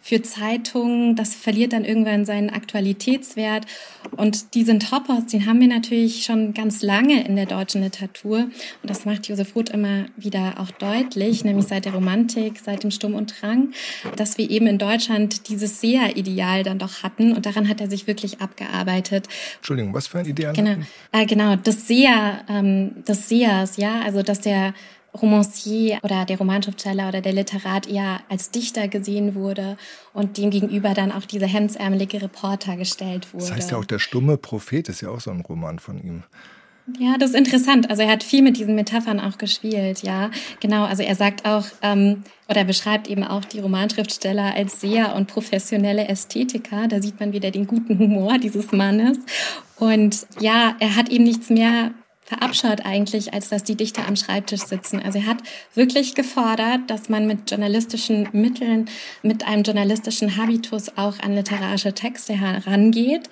für 0.04 0.20
Zeitungen. 0.20 1.16
Das 1.16 1.34
verliert 1.34 1.72
dann 1.72 1.86
irgendwann 1.86 2.26
seinen 2.26 2.50
Aktualitätswert. 2.50 3.64
Und 4.10 4.54
diesen 4.54 4.78
Topos, 4.78 5.24
den 5.32 5.46
haben 5.46 5.60
wir 5.60 5.66
natürlich 5.66 6.26
schon 6.26 6.52
ganz 6.52 6.82
lange 6.82 7.26
in 7.26 7.36
der 7.36 7.46
deutschen 7.46 7.82
Literatur. 7.82 8.40
Und 8.40 8.50
das 8.82 9.06
macht 9.06 9.26
Josef 9.28 9.56
Roth 9.56 9.70
immer 9.70 10.04
wieder 10.18 10.56
auch 10.58 10.70
deutlich, 10.72 11.42
nämlich 11.42 11.68
seit 11.68 11.86
der 11.86 11.94
Romantik, 11.94 12.60
seit 12.62 12.82
dem 12.82 12.90
Sturm 12.90 13.14
und 13.14 13.40
Drang, 13.40 13.72
dass 14.16 14.36
wir 14.36 14.50
eben 14.50 14.66
in 14.66 14.76
Deutschland 14.76 15.48
dieses 15.48 15.80
Seher-Ideal 15.80 16.64
dann 16.64 16.78
doch 16.78 17.02
hatten. 17.02 17.32
Und 17.32 17.46
daran 17.46 17.66
hat 17.66 17.80
er 17.80 17.88
sich 17.88 18.06
wirklich 18.06 18.42
abgearbeitet. 18.42 19.26
Entschuldigung, 19.56 19.94
was 19.94 20.08
für 20.08 20.18
ein 20.18 20.26
Ideal? 20.26 20.52
Genau, 20.52 20.76
äh, 21.12 21.24
genau 21.24 21.56
das 21.56 21.88
Seher, 21.88 22.44
ähm, 22.50 23.02
des 23.08 23.30
Sehers, 23.30 23.78
ja, 23.78 24.02
also 24.02 24.20
dass 24.22 24.42
der 24.42 24.74
Romancier 25.20 25.98
oder 26.02 26.24
der 26.24 26.38
Romanschriftsteller 26.38 27.08
oder 27.08 27.20
der 27.20 27.32
Literat 27.32 27.86
eher 27.86 28.20
als 28.28 28.50
Dichter 28.50 28.88
gesehen 28.88 29.34
wurde 29.34 29.76
und 30.12 30.38
dem 30.38 30.50
gegenüber 30.50 30.94
dann 30.94 31.12
auch 31.12 31.24
dieser 31.24 31.46
hemsärmelige 31.46 32.22
Reporter 32.22 32.76
gestellt 32.76 33.32
wurde. 33.32 33.44
Das 33.46 33.54
heißt 33.54 33.70
ja 33.70 33.78
auch, 33.78 33.84
der 33.84 33.98
stumme 33.98 34.36
Prophet 34.36 34.88
ist 34.88 35.00
ja 35.00 35.10
auch 35.10 35.20
so 35.20 35.30
ein 35.30 35.40
Roman 35.40 35.78
von 35.78 35.98
ihm. 36.02 36.24
Ja, 36.98 37.16
das 37.18 37.30
ist 37.30 37.36
interessant. 37.36 37.88
Also 37.88 38.02
er 38.02 38.10
hat 38.10 38.22
viel 38.22 38.42
mit 38.42 38.58
diesen 38.58 38.74
Metaphern 38.74 39.18
auch 39.18 39.38
gespielt, 39.38 40.02
ja. 40.02 40.30
Genau, 40.60 40.84
also 40.84 41.02
er 41.02 41.14
sagt 41.14 41.46
auch, 41.46 41.64
ähm, 41.80 42.24
oder 42.46 42.64
beschreibt 42.64 43.08
eben 43.08 43.24
auch 43.24 43.44
die 43.46 43.60
Romanschriftsteller 43.60 44.54
als 44.54 44.82
Seher 44.82 45.14
und 45.14 45.26
professionelle 45.26 46.08
Ästhetiker. 46.08 46.86
Da 46.88 47.00
sieht 47.00 47.18
man 47.20 47.32
wieder 47.32 47.50
den 47.50 47.66
guten 47.66 47.98
Humor 47.98 48.36
dieses 48.38 48.70
Mannes. 48.72 49.18
Und 49.76 50.26
ja, 50.40 50.76
er 50.78 50.94
hat 50.94 51.08
eben 51.08 51.24
nichts 51.24 51.48
mehr 51.48 51.92
verabscheut 52.24 52.86
eigentlich, 52.86 53.34
als 53.34 53.50
dass 53.50 53.64
die 53.64 53.76
Dichter 53.76 54.08
am 54.08 54.16
Schreibtisch 54.16 54.62
sitzen. 54.62 55.00
Also 55.00 55.18
er 55.18 55.26
hat 55.26 55.38
wirklich 55.74 56.14
gefordert, 56.14 56.80
dass 56.88 57.08
man 57.08 57.26
mit 57.26 57.50
journalistischen 57.50 58.28
Mitteln, 58.32 58.88
mit 59.22 59.46
einem 59.46 59.62
journalistischen 59.62 60.36
Habitus 60.36 60.96
auch 60.96 61.18
an 61.20 61.34
literarische 61.34 61.92
Texte 61.92 62.32
herangeht 62.32 63.28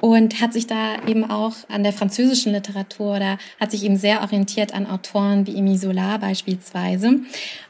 und 0.00 0.40
hat 0.40 0.52
sich 0.52 0.66
da 0.66 0.96
eben 1.06 1.30
auch 1.30 1.54
an 1.68 1.82
der 1.82 1.94
französischen 1.94 2.52
Literatur 2.52 3.16
oder 3.16 3.38
hat 3.58 3.70
sich 3.70 3.82
eben 3.82 3.96
sehr 3.96 4.20
orientiert 4.20 4.74
an 4.74 4.86
Autoren 4.86 5.46
wie 5.46 5.56
Émile 5.56 5.80
Zola 5.80 6.18
beispielsweise. 6.18 7.20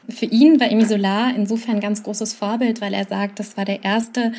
Für 0.09 0.25
ihn 0.25 0.59
war 0.59 0.67
Émile 0.67 0.87
Zola 0.87 1.29
insofern 1.31 1.75
ein 1.75 1.81
ganz 1.81 2.03
großes 2.03 2.33
Vorbild, 2.33 2.81
weil 2.81 2.93
er 2.93 3.05
sagt, 3.05 3.39
das 3.39 3.55
war 3.55 3.63
der 3.63 3.83
erste 3.83 4.33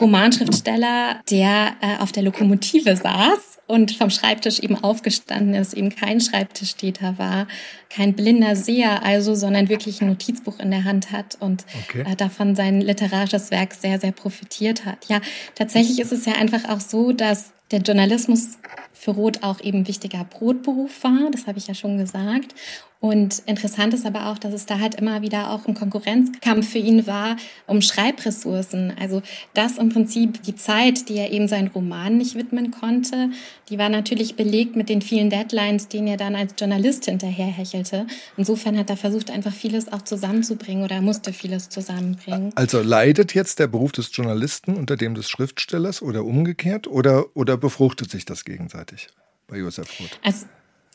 Romanschriftsteller, 0.00 1.20
der 1.30 1.72
äh, 1.80 1.98
auf 1.98 2.12
der 2.12 2.22
Lokomotive 2.22 2.96
saß 2.96 3.59
und 3.70 3.92
vom 3.92 4.10
Schreibtisch 4.10 4.58
eben 4.58 4.76
aufgestanden 4.76 5.54
ist, 5.54 5.74
eben 5.74 5.94
kein 5.94 6.20
Schreibtischtäter 6.20 7.18
war, 7.18 7.46
kein 7.88 8.14
blinder 8.14 8.56
Seher 8.56 9.04
also, 9.04 9.34
sondern 9.34 9.68
wirklich 9.68 10.00
ein 10.00 10.08
Notizbuch 10.08 10.58
in 10.58 10.70
der 10.70 10.84
Hand 10.84 11.12
hat 11.12 11.36
und 11.40 11.64
okay. 11.84 12.04
äh, 12.06 12.16
davon 12.16 12.56
sein 12.56 12.80
literarisches 12.80 13.50
Werk 13.50 13.74
sehr, 13.74 14.00
sehr 14.00 14.12
profitiert 14.12 14.84
hat. 14.84 15.06
Ja, 15.08 15.20
tatsächlich 15.54 16.00
ist 16.00 16.12
es 16.12 16.26
ja 16.26 16.34
einfach 16.34 16.68
auch 16.68 16.80
so, 16.80 17.12
dass 17.12 17.52
der 17.70 17.80
Journalismus 17.80 18.58
für 18.92 19.12
Roth 19.12 19.42
auch 19.42 19.60
eben 19.60 19.86
wichtiger 19.86 20.24
Brotberuf 20.24 21.04
war, 21.04 21.30
das 21.30 21.46
habe 21.46 21.58
ich 21.58 21.68
ja 21.68 21.74
schon 21.74 21.96
gesagt. 21.96 22.54
Und 23.00 23.42
interessant 23.46 23.94
ist 23.94 24.04
aber 24.04 24.26
auch, 24.26 24.36
dass 24.36 24.52
es 24.52 24.66
da 24.66 24.78
halt 24.78 24.96
immer 24.96 25.22
wieder 25.22 25.50
auch 25.50 25.66
ein 25.66 25.72
Konkurrenzkampf 25.72 26.70
für 26.70 26.78
ihn 26.78 27.06
war 27.06 27.36
um 27.66 27.80
Schreibressourcen. 27.80 28.92
Also 29.00 29.22
das 29.54 29.78
im 29.78 29.88
Prinzip 29.88 30.42
die 30.42 30.54
Zeit, 30.54 31.08
die 31.08 31.16
er 31.16 31.32
eben 31.32 31.48
seinen 31.48 31.68
Roman 31.68 32.18
nicht 32.18 32.34
widmen 32.34 32.70
konnte, 32.70 33.30
die 33.70 33.78
war 33.78 33.88
natürlich 33.88 34.36
belegt 34.36 34.76
mit 34.76 34.90
den 34.90 35.00
vielen 35.00 35.30
Deadlines, 35.30 35.88
denen 35.88 36.08
er 36.08 36.18
dann 36.18 36.34
als 36.36 36.54
Journalist 36.58 37.06
hinterherhechelte. 37.06 38.06
Insofern 38.36 38.76
hat 38.76 38.90
er 38.90 38.98
versucht, 38.98 39.30
einfach 39.30 39.54
vieles 39.54 39.90
auch 39.90 40.02
zusammenzubringen 40.02 40.84
oder 40.84 41.00
musste 41.00 41.32
vieles 41.32 41.70
zusammenbringen. 41.70 42.52
Also 42.54 42.82
leidet 42.82 43.32
jetzt 43.32 43.60
der 43.60 43.68
Beruf 43.68 43.92
des 43.92 44.14
Journalisten 44.14 44.76
unter 44.76 44.98
dem 44.98 45.14
des 45.14 45.30
Schriftstellers 45.30 46.02
oder 46.02 46.26
umgekehrt 46.26 46.86
oder, 46.86 47.34
oder 47.34 47.56
befruchtet 47.56 48.10
sich 48.10 48.26
das 48.26 48.44
gegenseitig 48.44 49.08
bei 49.46 49.56
Josef 49.56 49.88
Roth? 49.98 50.20
Also 50.22 50.44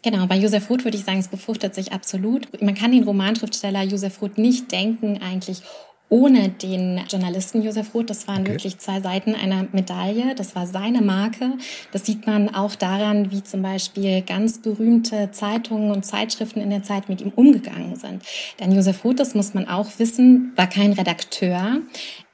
Genau, 0.05 0.27
bei 0.27 0.37
Josef 0.37 0.69
Roth 0.69 0.83
würde 0.83 0.97
ich 0.97 1.03
sagen, 1.03 1.17
es 1.17 1.29
befruchtet 1.29 1.73
sich 1.73 1.91
absolut. 1.91 2.61
Man 2.61 2.75
kann 2.75 2.91
den 2.91 3.05
Romanschriftsteller 3.05 3.81
Josef 3.81 4.21
Roth 4.21 4.37
nicht 4.37 4.71
denken 4.71 5.19
eigentlich 5.19 5.63
ohne 6.09 6.49
den 6.49 7.01
Journalisten 7.09 7.63
Josef 7.63 7.95
Roth. 7.95 8.11
Das 8.11 8.27
waren 8.27 8.41
okay. 8.41 8.51
wirklich 8.51 8.77
zwei 8.77 9.01
Seiten 9.01 9.33
einer 9.33 9.65
Medaille. 9.71 10.35
Das 10.35 10.55
war 10.55 10.67
seine 10.67 11.01
Marke. 11.01 11.53
Das 11.91 12.05
sieht 12.05 12.27
man 12.27 12.53
auch 12.53 12.75
daran, 12.75 13.31
wie 13.31 13.41
zum 13.41 13.63
Beispiel 13.63 14.21
ganz 14.21 14.61
berühmte 14.61 15.31
Zeitungen 15.31 15.89
und 15.89 16.05
Zeitschriften 16.05 16.61
in 16.61 16.69
der 16.69 16.83
Zeit 16.83 17.09
mit 17.09 17.21
ihm 17.21 17.31
umgegangen 17.35 17.95
sind. 17.95 18.21
Denn 18.59 18.71
Josef 18.73 19.03
Roth, 19.03 19.19
das 19.19 19.33
muss 19.33 19.55
man 19.55 19.67
auch 19.67 19.87
wissen, 19.97 20.53
war 20.55 20.67
kein 20.67 20.93
Redakteur. 20.93 21.79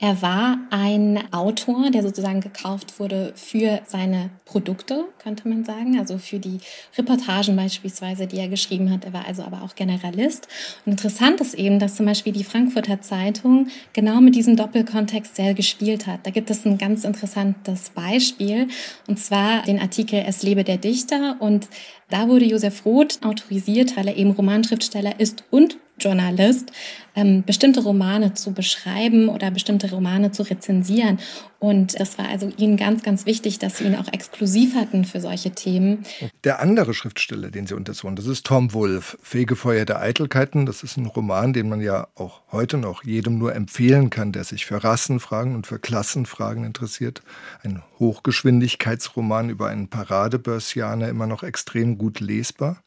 Er 0.04 0.20
war 0.24 0.58
ein 0.72 1.32
Autor, 1.32 1.92
der 1.92 2.02
sozusagen 2.02 2.42
gekauft 2.42 3.00
wurde 3.00 3.34
für 3.36 3.82
seine 3.86 4.32
Produkte, 4.46 5.06
könnte 5.22 5.48
man 5.48 5.64
sagen, 5.64 6.00
also 6.00 6.18
für 6.18 6.40
die 6.40 6.58
Reportagen 6.98 7.56
beispielsweise, 7.56 8.26
die 8.26 8.38
er 8.38 8.48
geschrieben 8.48 8.90
hat. 8.90 9.06
Er 9.06 9.14
war 9.14 9.28
also 9.28 9.44
aber 9.44 9.62
auch 9.62 9.76
Generalist. 9.76 10.48
Und 10.88 10.94
interessant 10.94 11.40
ist 11.40 11.54
eben, 11.54 11.78
dass 11.78 11.98
zum 11.98 12.08
Beispiel 12.08 12.34
die 12.34 12.44
Frankfurter 12.44 13.00
Zeitung 13.02 13.68
genau 13.94 14.22
mit 14.22 14.34
diesem 14.34 14.56
Doppelkontext 14.56 15.36
sehr 15.36 15.54
gespielt 15.54 16.08
hat. 16.08 16.26
Da 16.26 16.32
gibt 16.32 16.50
es 16.50 16.66
ein 16.66 16.80
ganz 16.80 17.04
interessantes 17.04 17.92
Beispiel, 17.92 18.70
und 19.06 19.20
zwar 19.20 19.62
den 19.62 19.80
Artikel 19.80 20.24
Es 20.28 20.42
lebe 20.42 20.64
der 20.64 20.78
Dichter. 20.78 21.36
Und 21.40 21.70
da 22.10 22.28
wurde 22.28 22.46
Josef 22.46 22.86
Roth 22.86 23.20
autorisiert, 23.24 23.96
weil 23.96 24.08
er 24.08 24.18
eben 24.18 24.32
Romanschriftsteller 24.32 25.20
ist 25.20 25.44
und 25.52 25.78
Journalist, 26.02 26.72
ähm, 27.16 27.44
bestimmte 27.46 27.82
Romane 27.82 28.34
zu 28.34 28.54
beschreiben 28.54 29.30
oder 29.30 29.52
bestimmte 29.52 29.90
Romane 29.90 30.32
zu 30.32 30.44
rezensieren. 30.44 31.20
Und 31.60 32.00
das 32.00 32.18
war 32.18 32.28
also 32.28 32.52
ihnen 32.58 32.78
ganz, 32.78 33.04
ganz 33.04 33.26
wichtig, 33.26 33.60
dass 33.60 33.78
sie 33.78 33.84
ihn 33.84 33.96
auch 33.96 34.12
exklusiv 34.12 34.76
hatten 34.76 35.06
für 35.06 35.22
solche 35.22 35.52
Themen. 35.52 36.06
Der 36.44 36.60
andere 36.60 36.94
Schriftsteller, 36.94 37.52
den 37.52 37.68
Sie 37.68 37.76
untersuchen, 37.76 38.16
das 38.16 38.26
ist 38.26 38.46
Tom 38.46 38.74
Wolfe, 38.74 39.18
Fegefeuer 39.22 39.86
der 39.86 40.00
Eitelkeiten. 40.02 40.66
Das 40.66 40.84
ist 40.84 40.98
ein 40.98 41.06
Roman, 41.06 41.54
den 41.54 41.70
man 41.70 41.82
ja 41.82 42.08
auch 42.16 42.42
heute 42.52 42.78
noch 42.78 43.04
jedem 43.04 43.38
nur 43.38 43.54
empfehlen 43.54 44.10
kann, 44.10 44.32
der 44.32 44.44
sich 44.44 44.66
für 44.66 44.84
Rassenfragen 44.84 45.54
und 45.54 45.68
für 45.68 45.80
Klassenfragen 45.80 46.64
interessiert. 46.64 47.22
Ein 47.64 47.84
Hochgeschwindigkeitsroman 48.00 49.50
über 49.50 49.68
einen 49.68 49.88
Paradebörsianer, 49.88 51.10
immer 51.10 51.28
noch 51.28 51.44
extrem 51.44 51.98
gut 51.98 52.20
lesbar. 52.22 52.82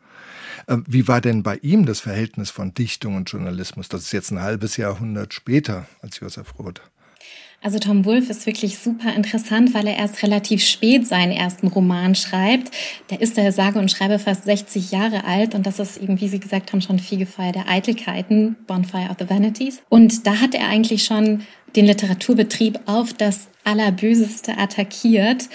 Ähm, 0.68 0.84
wie 0.86 1.08
war 1.08 1.20
denn 1.20 1.42
bei 1.42 1.56
ihm 1.62 1.86
das 1.86 2.00
Verhältnis 2.00 2.50
von 2.50 2.74
Dichtung 2.74 3.16
und 3.16 3.30
Journalismus? 3.30 3.88
Das 3.88 4.02
ist 4.02 4.12
jetzt 4.12 4.30
ein 4.30 4.40
halbes 4.40 4.76
Jahrhundert 4.76 5.34
später 5.34 5.86
als 6.00 6.20
Josef 6.20 6.58
Roth. 6.58 6.80
Also 7.64 7.78
Tom 7.78 8.04
Wolfe 8.04 8.30
ist 8.30 8.44
wirklich 8.44 8.78
super 8.78 9.14
interessant, 9.14 9.72
weil 9.72 9.86
er 9.86 9.96
erst 9.96 10.22
relativ 10.22 10.62
spät 10.62 11.06
seinen 11.06 11.32
ersten 11.32 11.68
Roman 11.68 12.14
schreibt. 12.14 12.70
Der 13.08 13.22
ist 13.22 13.38
der 13.38 13.52
sage 13.52 13.78
und 13.78 13.90
schreibe 13.90 14.18
fast 14.18 14.44
60 14.44 14.90
Jahre 14.90 15.24
alt 15.24 15.54
und 15.54 15.64
das 15.66 15.78
ist 15.78 15.96
eben, 15.96 16.20
wie 16.20 16.28
Sie 16.28 16.40
gesagt 16.40 16.72
haben, 16.72 16.82
schon 16.82 16.98
Fegefeuer 16.98 17.52
der 17.52 17.66
Eitelkeiten, 17.66 18.56
Bonfire 18.66 19.08
of 19.08 19.16
the 19.18 19.30
Vanities. 19.30 19.80
Und 19.88 20.26
da 20.26 20.42
hat 20.42 20.54
er 20.54 20.68
eigentlich 20.68 21.04
schon 21.04 21.40
den 21.74 21.86
Literaturbetrieb 21.86 22.80
auf 22.84 23.14
das 23.14 23.48
Allerböseste 23.64 24.58
attackiert 24.58 25.48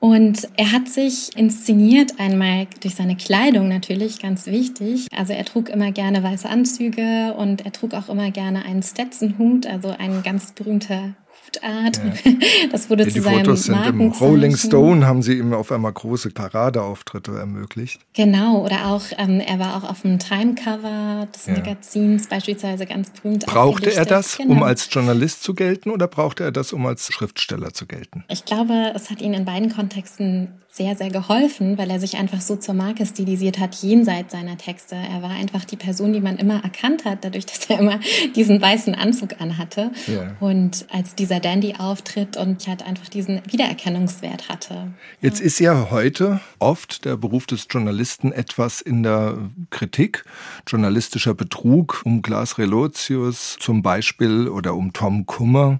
und 0.00 0.48
er 0.56 0.72
hat 0.72 0.88
sich 0.88 1.36
inszeniert, 1.36 2.18
einmal 2.18 2.66
durch 2.80 2.94
seine 2.94 3.16
Kleidung 3.16 3.68
natürlich, 3.68 4.18
ganz 4.18 4.46
wichtig. 4.46 5.06
Also 5.14 5.34
er 5.34 5.44
trug 5.44 5.68
immer 5.68 5.92
gerne 5.92 6.22
weiße 6.22 6.48
Anzüge 6.48 7.34
und 7.36 7.66
er 7.66 7.72
trug 7.72 7.92
auch 7.92 8.08
immer 8.08 8.30
gerne 8.30 8.64
einen 8.64 8.82
Stetson-Hut, 8.82 9.66
also 9.66 9.90
ein 9.90 10.22
ganz 10.22 10.52
berühmter 10.52 11.14
Schriftart. 11.50 12.00
Ja. 12.24 12.32
Das 12.72 12.88
wurde 12.88 13.04
ja, 13.04 13.08
zu 13.08 13.22
seinem 13.22 13.44
Fotos 13.44 13.64
sind 13.64 13.86
im 13.86 14.12
Rolling 14.12 14.56
Stone 14.56 15.06
haben 15.06 15.22
sie 15.22 15.38
ihm 15.38 15.52
auf 15.52 15.72
einmal 15.72 15.92
große 15.92 16.30
Paradeauftritte 16.30 17.32
ermöglicht. 17.32 18.00
Genau, 18.14 18.64
oder 18.64 18.86
auch 18.86 19.02
ähm, 19.18 19.40
er 19.40 19.58
war 19.58 19.76
auch 19.76 19.88
auf 19.88 20.02
dem 20.02 20.18
Timecover 20.18 21.26
des 21.34 21.46
ja. 21.46 21.54
Magazins 21.54 22.28
beispielsweise 22.28 22.86
ganz 22.86 23.10
berühmt. 23.10 23.46
Brauchte 23.46 23.92
er 23.92 24.04
das, 24.04 24.36
genau. 24.36 24.52
um 24.52 24.62
als 24.62 24.88
Journalist 24.90 25.42
zu 25.42 25.54
gelten 25.54 25.90
oder 25.90 26.06
brauchte 26.06 26.44
er 26.44 26.52
das, 26.52 26.72
um 26.72 26.86
als 26.86 27.12
Schriftsteller 27.12 27.72
zu 27.72 27.86
gelten? 27.86 28.24
Ich 28.28 28.44
glaube, 28.44 28.92
es 28.94 29.10
hat 29.10 29.20
ihn 29.20 29.34
in 29.34 29.44
beiden 29.44 29.70
Kontexten 29.70 30.48
sehr, 30.80 30.96
sehr 30.96 31.10
geholfen, 31.10 31.76
weil 31.76 31.90
er 31.90 32.00
sich 32.00 32.16
einfach 32.16 32.40
so 32.40 32.56
zur 32.56 32.72
Marke 32.72 33.04
stilisiert 33.04 33.58
hat, 33.58 33.74
jenseits 33.74 34.32
seiner 34.32 34.56
Texte. 34.56 34.94
Er 34.94 35.20
war 35.20 35.28
einfach 35.28 35.66
die 35.66 35.76
Person, 35.76 36.14
die 36.14 36.22
man 36.22 36.38
immer 36.38 36.64
erkannt 36.64 37.04
hat, 37.04 37.22
dadurch, 37.22 37.44
dass 37.52 37.68
er 37.68 37.80
immer 37.80 38.00
diesen 38.34 38.62
weißen 38.62 38.94
Anzug 38.94 39.42
anhatte 39.42 39.90
ja. 40.06 40.34
und 40.40 40.86
als 40.90 41.14
dieser 41.14 41.38
Dandy 41.38 41.74
auftritt 41.76 42.38
und 42.38 42.66
halt 42.66 42.82
einfach 42.82 43.10
diesen 43.10 43.42
Wiedererkennungswert 43.50 44.48
hatte. 44.48 44.90
Jetzt 45.20 45.40
ja. 45.40 45.46
ist 45.46 45.58
ja 45.58 45.88
heute 45.90 46.40
oft 46.58 47.04
der 47.04 47.18
Beruf 47.18 47.44
des 47.44 47.66
Journalisten 47.68 48.32
etwas 48.32 48.80
in 48.80 49.02
der 49.02 49.36
Kritik. 49.68 50.24
Journalistischer 50.66 51.34
Betrug 51.34 52.00
um 52.06 52.22
Glas 52.22 52.56
Relotius 52.56 53.58
zum 53.60 53.82
Beispiel 53.82 54.48
oder 54.48 54.74
um 54.74 54.94
Tom 54.94 55.26
Kummer 55.26 55.78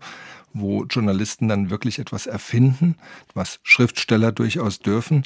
wo 0.53 0.85
Journalisten 0.85 1.49
dann 1.49 1.71
wirklich 1.71 1.99
etwas 1.99 2.27
erfinden, 2.27 2.97
was 3.35 3.61
Schriftsteller 3.63 4.33
durchaus 4.33 4.81
dürfen. 4.81 5.25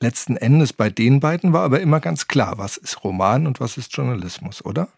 Letzten 0.00 0.36
Endes 0.36 0.72
bei 0.72 0.90
den 0.90 1.20
beiden 1.20 1.52
war 1.52 1.62
aber 1.62 1.80
immer 1.80 2.00
ganz 2.00 2.26
klar, 2.26 2.58
was 2.58 2.76
ist 2.76 3.04
Roman 3.04 3.46
und 3.46 3.60
was 3.60 3.76
ist 3.76 3.94
Journalismus, 3.94 4.64
oder? 4.64 4.88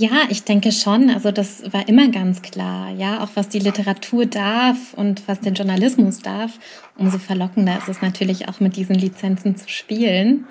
Ja, 0.00 0.22
ich 0.30 0.44
denke 0.44 0.72
schon. 0.72 1.10
Also 1.10 1.30
das 1.30 1.62
war 1.74 1.86
immer 1.86 2.08
ganz 2.08 2.40
klar. 2.40 2.90
Ja, 2.90 3.22
auch 3.22 3.28
was 3.34 3.50
die 3.50 3.58
Literatur 3.58 4.24
darf 4.24 4.94
und 4.94 5.28
was 5.28 5.40
der 5.40 5.52
Journalismus 5.52 6.20
darf. 6.20 6.58
Umso 6.96 7.18
verlockender 7.18 7.76
ist 7.76 7.88
es 7.88 8.00
natürlich 8.00 8.48
auch 8.48 8.60
mit 8.60 8.76
diesen 8.76 8.94
Lizenzen 8.94 9.56
zu 9.56 9.68
spielen. 9.68 10.46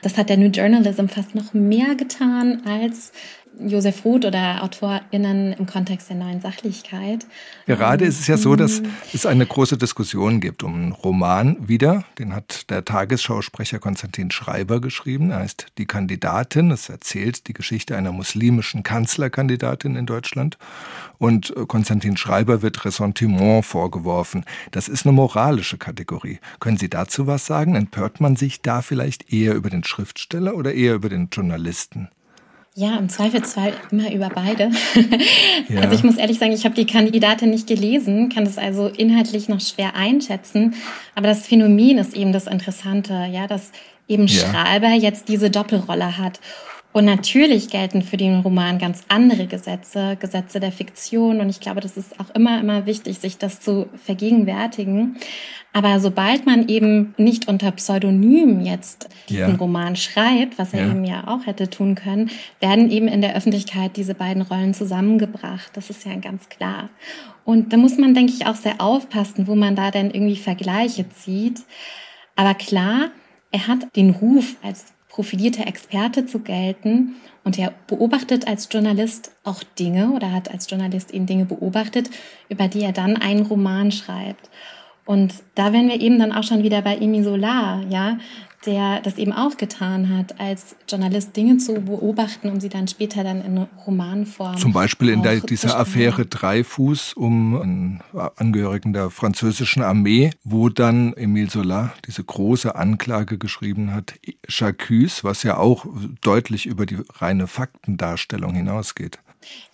Das 0.00 0.16
hat 0.16 0.30
der 0.30 0.38
New 0.38 0.48
Journalism 0.48 1.08
fast 1.08 1.34
noch 1.34 1.52
mehr 1.52 1.94
getan 1.94 2.62
als 2.64 3.12
Josef 3.58 4.04
Roth 4.04 4.24
oder 4.24 4.62
AutorInnen 4.62 5.54
im 5.54 5.66
Kontext 5.66 6.10
der 6.10 6.16
neuen 6.16 6.40
Sachlichkeit. 6.40 7.26
Gerade 7.66 8.04
ist 8.04 8.20
es 8.20 8.26
ja 8.26 8.36
so, 8.36 8.54
dass 8.54 8.80
mhm. 8.80 8.88
es 9.12 9.26
eine 9.26 9.46
große 9.46 9.78
Diskussion 9.78 10.40
gibt 10.40 10.62
um 10.62 10.74
einen 10.74 10.92
Roman 10.92 11.56
wieder. 11.68 12.04
Den 12.18 12.34
hat 12.34 12.70
der 12.70 12.84
Tagesschausprecher 12.84 13.78
Konstantin 13.78 14.30
Schreiber 14.30 14.80
geschrieben. 14.80 15.30
Er 15.30 15.38
heißt 15.38 15.66
Die 15.78 15.86
Kandidatin. 15.86 16.70
Es 16.70 16.88
erzählt 16.88 17.48
die 17.48 17.54
Geschichte 17.54 17.96
einer 17.96 18.12
muslimischen 18.12 18.82
Kanzlerkandidatin 18.82 19.96
in 19.96 20.06
Deutschland. 20.06 20.58
Und 21.18 21.54
Konstantin 21.66 22.16
Schreiber 22.16 22.62
wird 22.62 22.84
Ressentiment 22.84 23.64
vorgeworfen. 23.64 24.44
Das 24.70 24.88
ist 24.88 25.06
eine 25.06 25.12
moralische 25.12 25.78
Kategorie. 25.78 26.40
Können 26.60 26.76
Sie 26.76 26.90
dazu 26.90 27.26
was 27.26 27.46
sagen? 27.46 27.74
Empört 27.74 28.20
man 28.20 28.36
sich 28.36 28.60
da 28.60 28.82
vielleicht 28.82 29.32
eher 29.32 29.54
über 29.54 29.70
den 29.70 29.84
Schriftsteller 29.84 30.54
oder 30.54 30.74
eher 30.74 30.94
über 30.94 31.08
den 31.08 31.28
Journalisten? 31.30 32.08
Ja, 32.78 32.98
im 32.98 33.08
Zweifelsfall 33.08 33.72
immer 33.90 34.12
über 34.12 34.28
beide. 34.28 34.70
Ja. 35.68 35.80
Also 35.80 35.96
ich 35.96 36.04
muss 36.04 36.16
ehrlich 36.16 36.38
sagen, 36.38 36.52
ich 36.52 36.64
habe 36.64 36.76
die 36.76 36.86
Kandidatin 36.86 37.50
nicht 37.50 37.66
gelesen, 37.66 38.28
kann 38.28 38.44
das 38.44 38.56
also 38.56 38.86
inhaltlich 38.86 39.48
noch 39.48 39.60
schwer 39.60 39.96
einschätzen. 39.96 40.74
Aber 41.16 41.26
das 41.26 41.44
Phänomen 41.48 41.98
ist 41.98 42.14
eben 42.14 42.32
das 42.32 42.46
Interessante, 42.46 43.26
ja, 43.32 43.48
dass 43.48 43.72
eben 44.06 44.28
ja. 44.28 44.46
Schreiber 44.46 44.90
jetzt 44.90 45.28
diese 45.28 45.50
Doppelrolle 45.50 46.18
hat. 46.18 46.38
Und 46.96 47.04
natürlich 47.04 47.68
gelten 47.68 48.00
für 48.00 48.16
den 48.16 48.40
Roman 48.40 48.78
ganz 48.78 49.04
andere 49.08 49.46
Gesetze, 49.46 50.16
Gesetze 50.18 50.60
der 50.60 50.72
Fiktion. 50.72 51.42
Und 51.42 51.50
ich 51.50 51.60
glaube, 51.60 51.82
das 51.82 51.98
ist 51.98 52.18
auch 52.18 52.34
immer, 52.34 52.58
immer 52.58 52.86
wichtig, 52.86 53.18
sich 53.18 53.36
das 53.36 53.60
zu 53.60 53.90
vergegenwärtigen. 54.02 55.18
Aber 55.74 56.00
sobald 56.00 56.46
man 56.46 56.68
eben 56.68 57.14
nicht 57.18 57.48
unter 57.48 57.70
Pseudonym 57.72 58.62
jetzt 58.62 59.10
diesen 59.28 59.50
ja. 59.50 59.56
Roman 59.56 59.94
schreibt, 59.94 60.58
was 60.58 60.72
er 60.72 60.86
ja. 60.86 60.90
eben 60.90 61.04
ja 61.04 61.28
auch 61.28 61.44
hätte 61.44 61.68
tun 61.68 61.96
können, 61.96 62.30
werden 62.60 62.90
eben 62.90 63.08
in 63.08 63.20
der 63.20 63.36
Öffentlichkeit 63.36 63.98
diese 63.98 64.14
beiden 64.14 64.40
Rollen 64.40 64.72
zusammengebracht. 64.72 65.72
Das 65.74 65.90
ist 65.90 66.06
ja 66.06 66.14
ganz 66.16 66.48
klar. 66.48 66.88
Und 67.44 67.74
da 67.74 67.76
muss 67.76 67.98
man, 67.98 68.14
denke 68.14 68.32
ich, 68.32 68.46
auch 68.46 68.56
sehr 68.56 68.80
aufpassen, 68.80 69.46
wo 69.46 69.54
man 69.54 69.76
da 69.76 69.90
denn 69.90 70.12
irgendwie 70.12 70.36
Vergleiche 70.36 71.06
zieht. 71.10 71.60
Aber 72.36 72.54
klar, 72.54 73.10
er 73.50 73.68
hat 73.68 73.94
den 73.96 74.08
Ruf 74.08 74.56
als 74.62 74.95
profilierter 75.16 75.66
Experte 75.66 76.26
zu 76.26 76.40
gelten 76.40 77.14
und 77.42 77.58
er 77.58 77.72
beobachtet 77.86 78.46
als 78.46 78.68
Journalist 78.70 79.32
auch 79.44 79.62
Dinge 79.62 80.10
oder 80.10 80.30
hat 80.30 80.50
als 80.50 80.68
Journalist 80.70 81.10
eben 81.10 81.24
Dinge 81.24 81.46
beobachtet, 81.46 82.10
über 82.50 82.68
die 82.68 82.82
er 82.82 82.92
dann 82.92 83.16
einen 83.16 83.46
Roman 83.46 83.90
schreibt. 83.92 84.50
Und 85.06 85.32
da 85.54 85.72
wären 85.72 85.88
wir 85.88 86.02
eben 86.02 86.18
dann 86.18 86.32
auch 86.32 86.42
schon 86.42 86.62
wieder 86.64 86.82
bei 86.82 86.98
Emi 86.98 87.22
Solar, 87.22 87.82
ja, 87.88 88.18
der 88.66 89.00
das 89.00 89.16
eben 89.16 89.32
auch 89.32 89.56
getan 89.56 90.16
hat, 90.16 90.40
als 90.40 90.76
Journalist 90.88 91.36
Dinge 91.36 91.58
zu 91.58 91.74
beobachten, 91.74 92.50
um 92.50 92.60
sie 92.60 92.68
dann 92.68 92.88
später 92.88 93.24
dann 93.24 93.40
in 93.42 93.66
Romanform. 93.86 94.56
Zum 94.56 94.72
Beispiel 94.72 95.10
in 95.10 95.22
der, 95.22 95.40
dieser 95.40 95.78
Affäre 95.78 96.26
Dreifuß 96.26 97.14
um 97.14 97.60
einen 97.60 98.00
Angehörigen 98.36 98.92
der 98.92 99.10
französischen 99.10 99.82
Armee, 99.82 100.30
wo 100.44 100.68
dann 100.68 101.14
Emile 101.14 101.48
Zola 101.48 101.92
diese 102.06 102.24
große 102.24 102.74
Anklage 102.74 103.38
geschrieben 103.38 103.92
hat, 103.92 104.14
Chacus, 104.48 105.24
was 105.24 105.42
ja 105.42 105.56
auch 105.56 105.86
deutlich 106.22 106.66
über 106.66 106.86
die 106.86 106.98
reine 107.14 107.46
Faktendarstellung 107.46 108.54
hinausgeht. 108.54 109.18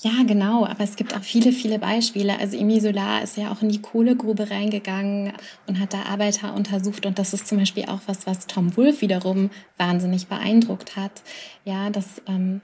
Ja, 0.01 0.23
genau, 0.27 0.67
aber 0.67 0.85
es 0.85 0.97
gibt 0.97 1.17
auch 1.17 1.23
viele, 1.23 1.53
viele 1.53 1.79
Beispiele. 1.79 2.39
Also 2.39 2.57
Emile 2.57 2.81
Solar 2.81 3.23
ist 3.23 3.37
ja 3.37 3.53
auch 3.53 3.63
in 3.63 3.69
die 3.69 3.81
Kohlegrube 3.81 4.51
reingegangen 4.51 5.33
und 5.67 5.79
hat 5.79 5.95
da 5.95 6.03
Arbeiter 6.03 6.55
untersucht 6.55 7.07
und 7.07 7.19
das 7.19 7.33
ist 7.33 7.47
zum 7.47 7.59
Beispiel 7.59 7.85
auch 7.87 8.01
was, 8.07 8.27
was 8.27 8.47
Tom 8.47 8.77
Wolfe 8.77 9.03
wiederum 9.03 9.51
wahnsinnig 9.79 10.27
beeindruckt 10.27 10.97
hat. 10.97 11.23
Ja, 11.65 11.91
dass 11.91 12.23
ähm, 12.27 12.61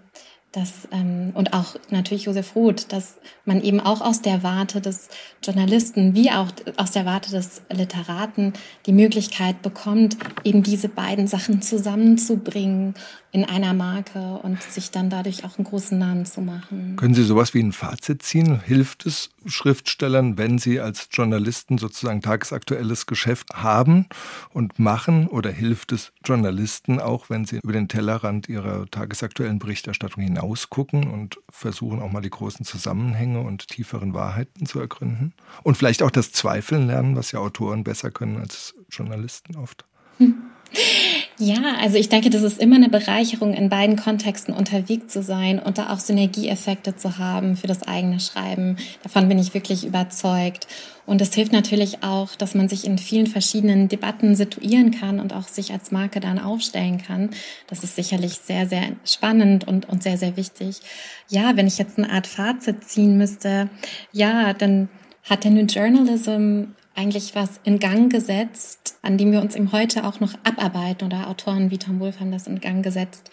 dass, 0.52 0.88
ähm, 0.92 1.32
und 1.34 1.52
auch 1.52 1.76
natürlich 1.90 2.24
Josef 2.24 2.56
Roth, 2.56 2.90
dass 2.90 3.18
man 3.44 3.62
eben 3.62 3.80
auch 3.80 4.00
aus 4.00 4.22
der 4.22 4.42
Warte 4.42 4.80
des 4.80 5.08
Journalisten 5.44 6.14
wie 6.14 6.30
auch 6.30 6.48
aus 6.78 6.92
der 6.92 7.04
Warte 7.04 7.30
des 7.30 7.62
Literaten 7.70 8.54
die 8.86 8.92
Möglichkeit 8.92 9.60
bekommt, 9.60 10.16
eben 10.44 10.62
diese 10.62 10.88
beiden 10.88 11.26
Sachen 11.26 11.60
zusammenzubringen 11.60 12.94
in 13.30 13.44
einer 13.44 13.74
Marke 13.74 14.38
und 14.42 14.62
sich 14.62 14.90
dann 14.90 15.10
dadurch 15.10 15.44
auch 15.44 15.58
einen 15.58 15.66
großen 15.66 15.98
Namen 15.98 16.24
zu 16.24 16.40
machen. 16.40 16.96
Können 16.96 17.14
Sie 17.14 17.24
sowas 17.24 17.52
wie 17.52 17.62
ein 17.62 17.72
Fazit 17.72 18.22
ziehen? 18.22 18.60
Hilft 18.60 19.04
es 19.04 19.30
Schriftstellern, 19.44 20.38
wenn 20.38 20.58
sie 20.58 20.80
als 20.80 21.08
Journalisten 21.12 21.76
sozusagen 21.76 22.22
tagesaktuelles 22.22 23.06
Geschäft 23.06 23.50
haben 23.54 24.06
und 24.54 24.78
machen? 24.78 25.26
Oder 25.26 25.50
hilft 25.50 25.92
es 25.92 26.12
Journalisten 26.24 27.00
auch, 27.00 27.28
wenn 27.28 27.44
sie 27.44 27.60
über 27.62 27.72
den 27.72 27.88
Tellerrand 27.88 28.48
ihrer 28.48 28.86
tagesaktuellen 28.90 29.58
Berichterstattung 29.58 30.22
hinausgucken 30.22 31.10
und 31.10 31.38
versuchen 31.50 32.00
auch 32.00 32.10
mal 32.10 32.22
die 32.22 32.30
großen 32.30 32.64
Zusammenhänge 32.64 33.40
und 33.40 33.68
tieferen 33.68 34.14
Wahrheiten 34.14 34.64
zu 34.64 34.80
ergründen? 34.80 35.34
Und 35.62 35.76
vielleicht 35.76 36.02
auch 36.02 36.10
das 36.10 36.32
Zweifeln 36.32 36.86
lernen, 36.86 37.14
was 37.14 37.32
ja 37.32 37.40
Autoren 37.40 37.84
besser 37.84 38.10
können 38.10 38.38
als 38.38 38.74
Journalisten 38.90 39.56
oft? 39.56 39.84
Hm. 40.16 40.34
Ja, 41.40 41.76
also 41.80 41.96
ich 41.96 42.08
denke, 42.08 42.30
das 42.30 42.42
ist 42.42 42.60
immer 42.60 42.74
eine 42.74 42.88
Bereicherung, 42.88 43.54
in 43.54 43.68
beiden 43.68 43.94
Kontexten 43.94 44.52
unterwegs 44.52 45.12
zu 45.12 45.22
sein 45.22 45.60
und 45.60 45.78
da 45.78 45.92
auch 45.92 46.00
Synergieeffekte 46.00 46.96
zu 46.96 47.16
haben 47.16 47.56
für 47.56 47.68
das 47.68 47.84
eigene 47.84 48.18
Schreiben. 48.18 48.76
Davon 49.04 49.28
bin 49.28 49.38
ich 49.38 49.54
wirklich 49.54 49.86
überzeugt. 49.86 50.66
Und 51.06 51.20
es 51.22 51.32
hilft 51.32 51.52
natürlich 51.52 52.02
auch, 52.02 52.34
dass 52.34 52.56
man 52.56 52.68
sich 52.68 52.84
in 52.84 52.98
vielen 52.98 53.28
verschiedenen 53.28 53.88
Debatten 53.88 54.34
situieren 54.34 54.90
kann 54.90 55.20
und 55.20 55.32
auch 55.32 55.46
sich 55.46 55.72
als 55.72 55.92
Marke 55.92 56.18
dann 56.18 56.40
aufstellen 56.40 56.98
kann. 56.98 57.30
Das 57.68 57.84
ist 57.84 57.94
sicherlich 57.94 58.40
sehr, 58.44 58.68
sehr 58.68 58.82
spannend 59.04 59.66
und, 59.66 59.88
und 59.88 60.02
sehr, 60.02 60.18
sehr 60.18 60.36
wichtig. 60.36 60.80
Ja, 61.28 61.56
wenn 61.56 61.68
ich 61.68 61.78
jetzt 61.78 61.98
eine 61.98 62.10
Art 62.10 62.26
Fazit 62.26 62.82
ziehen 62.82 63.16
müsste, 63.16 63.70
ja, 64.12 64.52
dann 64.54 64.88
hat 65.22 65.44
der 65.44 65.52
New 65.52 65.66
Journalism 65.66 66.72
eigentlich 66.98 67.34
was 67.34 67.60
in 67.62 67.78
Gang 67.78 68.10
gesetzt, 68.10 68.96
an 69.02 69.16
dem 69.16 69.30
wir 69.30 69.40
uns 69.40 69.54
eben 69.54 69.70
heute 69.70 70.04
auch 70.04 70.18
noch 70.18 70.34
abarbeiten 70.42 71.06
oder 71.06 71.28
Autoren 71.28 71.70
wie 71.70 71.78
Tom 71.78 72.00
Wolfe 72.00 72.20
haben 72.20 72.32
das 72.32 72.48
in 72.48 72.60
Gang 72.60 72.82
gesetzt. 72.82 73.30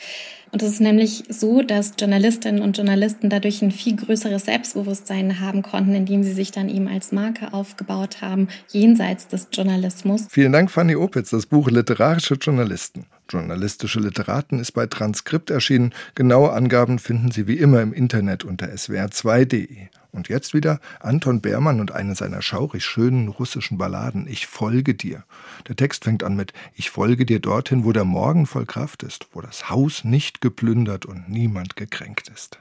Und 0.52 0.62
es 0.62 0.74
ist 0.74 0.82
nämlich 0.82 1.24
so, 1.28 1.64
dass 1.64 1.94
Journalistinnen 2.00 2.62
und 2.62 2.78
Journalisten 2.78 3.30
dadurch 3.30 3.62
ein 3.62 3.72
viel 3.72 3.96
größeres 3.96 4.46
Selbstbewusstsein 4.46 5.40
haben 5.40 5.64
konnten, 5.64 5.96
indem 5.96 6.24
sie 6.24 6.32
sich 6.32 6.52
dann 6.52 6.70
eben 6.70 6.88
als 6.88 7.12
Marke 7.12 7.54
aufgebaut 7.54 8.22
haben, 8.22 8.48
jenseits 8.72 9.28
des 9.28 9.48
Journalismus. 9.52 10.28
Vielen 10.30 10.54
Dank, 10.54 10.70
Fanny 10.70 10.96
Opitz. 10.96 11.32
Das 11.32 11.48
Buch 11.48 11.70
Literarische 11.70 12.36
Journalisten. 12.36 13.06
Journalistische 13.30 14.00
Literaten 14.00 14.60
ist 14.60 14.74
bei 14.74 14.86
Transkript 14.86 15.50
erschienen. 15.50 15.94
Genaue 16.14 16.54
Angaben 16.54 17.00
finden 17.00 17.32
Sie 17.32 17.48
wie 17.48 17.58
immer 17.58 17.82
im 17.82 17.92
Internet 17.92 18.46
unter 18.46 18.68
swr2.de. 18.68 19.88
Und 20.15 20.29
jetzt 20.29 20.55
wieder 20.55 20.81
Anton 20.99 21.41
Beermann 21.41 21.81
und 21.81 21.93
eine 21.93 22.15
seiner 22.15 22.43
schaurig 22.43 22.85
schönen 22.85 23.29
russischen 23.29 23.79
Balladen 23.79 24.27
Ich 24.27 24.47
folge 24.47 24.95
dir. 24.95 25.25
Der 25.69 25.77
Text 25.77 26.05
fängt 26.05 26.25
an 26.25 26.35
mit 26.35 26.53
Ich 26.75 26.91
folge 26.91 27.25
dir 27.25 27.39
dorthin, 27.39 27.85
wo 27.85 27.93
der 27.93 28.05
Morgen 28.05 28.47
voll 28.47 28.67
Kraft 28.67 29.03
ist, 29.03 29.29
wo 29.33 29.41
das 29.41 29.71
Haus 29.71 30.03
nicht 30.03 30.41
geplündert 30.41 31.07
und 31.07 31.29
niemand 31.29 31.77
gekränkt 31.77 32.29
ist. 32.29 32.59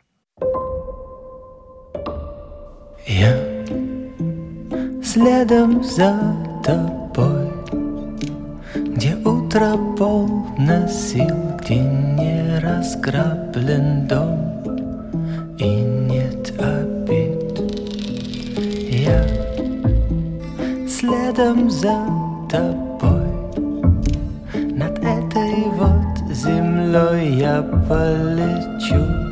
Я 3.05 3.33
следом 5.03 5.83
за 5.83 6.35
тобой, 6.63 7.49
где 8.73 9.15
утро 9.15 9.75
полно 9.97 10.87
сил, 10.87 11.57
где 11.59 11.79
не 11.79 12.59
разграблен 12.59 14.07
дом 14.07 15.57
и 15.57 15.92
следом 21.34 21.70
за 21.70 22.06
тобой. 22.50 23.26
Над 24.54 24.98
этой 24.98 25.64
вот 25.72 26.34
землей 26.34 27.38
я 27.38 27.62
полечу 27.88 29.23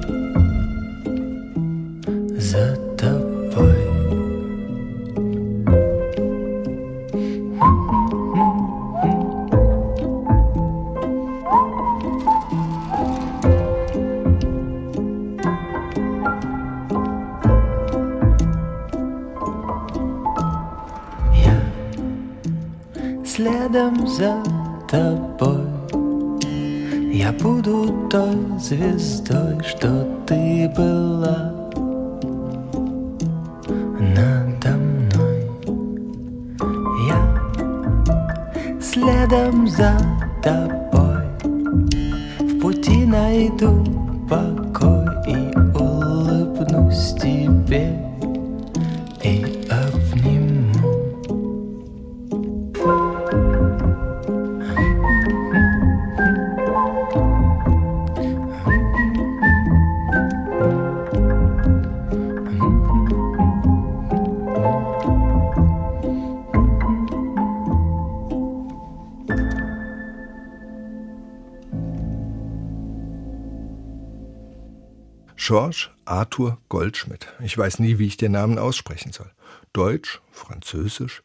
George 75.52 75.90
Arthur 76.06 76.56
Goldschmidt. 76.70 77.26
Ich 77.44 77.58
weiß 77.58 77.78
nie, 77.78 77.98
wie 77.98 78.06
ich 78.06 78.16
den 78.16 78.32
Namen 78.32 78.58
aussprechen 78.58 79.12
soll. 79.12 79.30
Deutsch, 79.74 80.22
Französisch, 80.30 81.22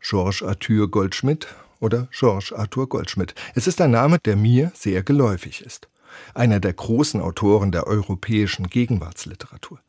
Georges 0.00 0.44
Arthur 0.44 0.88
Goldschmidt 0.88 1.48
oder 1.80 2.06
Georges 2.12 2.52
Arthur 2.52 2.88
Goldschmidt. 2.88 3.34
Es 3.56 3.66
ist 3.66 3.80
ein 3.80 3.90
Name, 3.90 4.20
der 4.20 4.36
mir 4.36 4.70
sehr 4.72 5.02
geläufig 5.02 5.62
ist. 5.62 5.88
Einer 6.32 6.60
der 6.60 6.74
großen 6.74 7.20
Autoren 7.20 7.72
der 7.72 7.88
europäischen 7.88 8.68
Gegenwartsliteratur. 8.68 9.80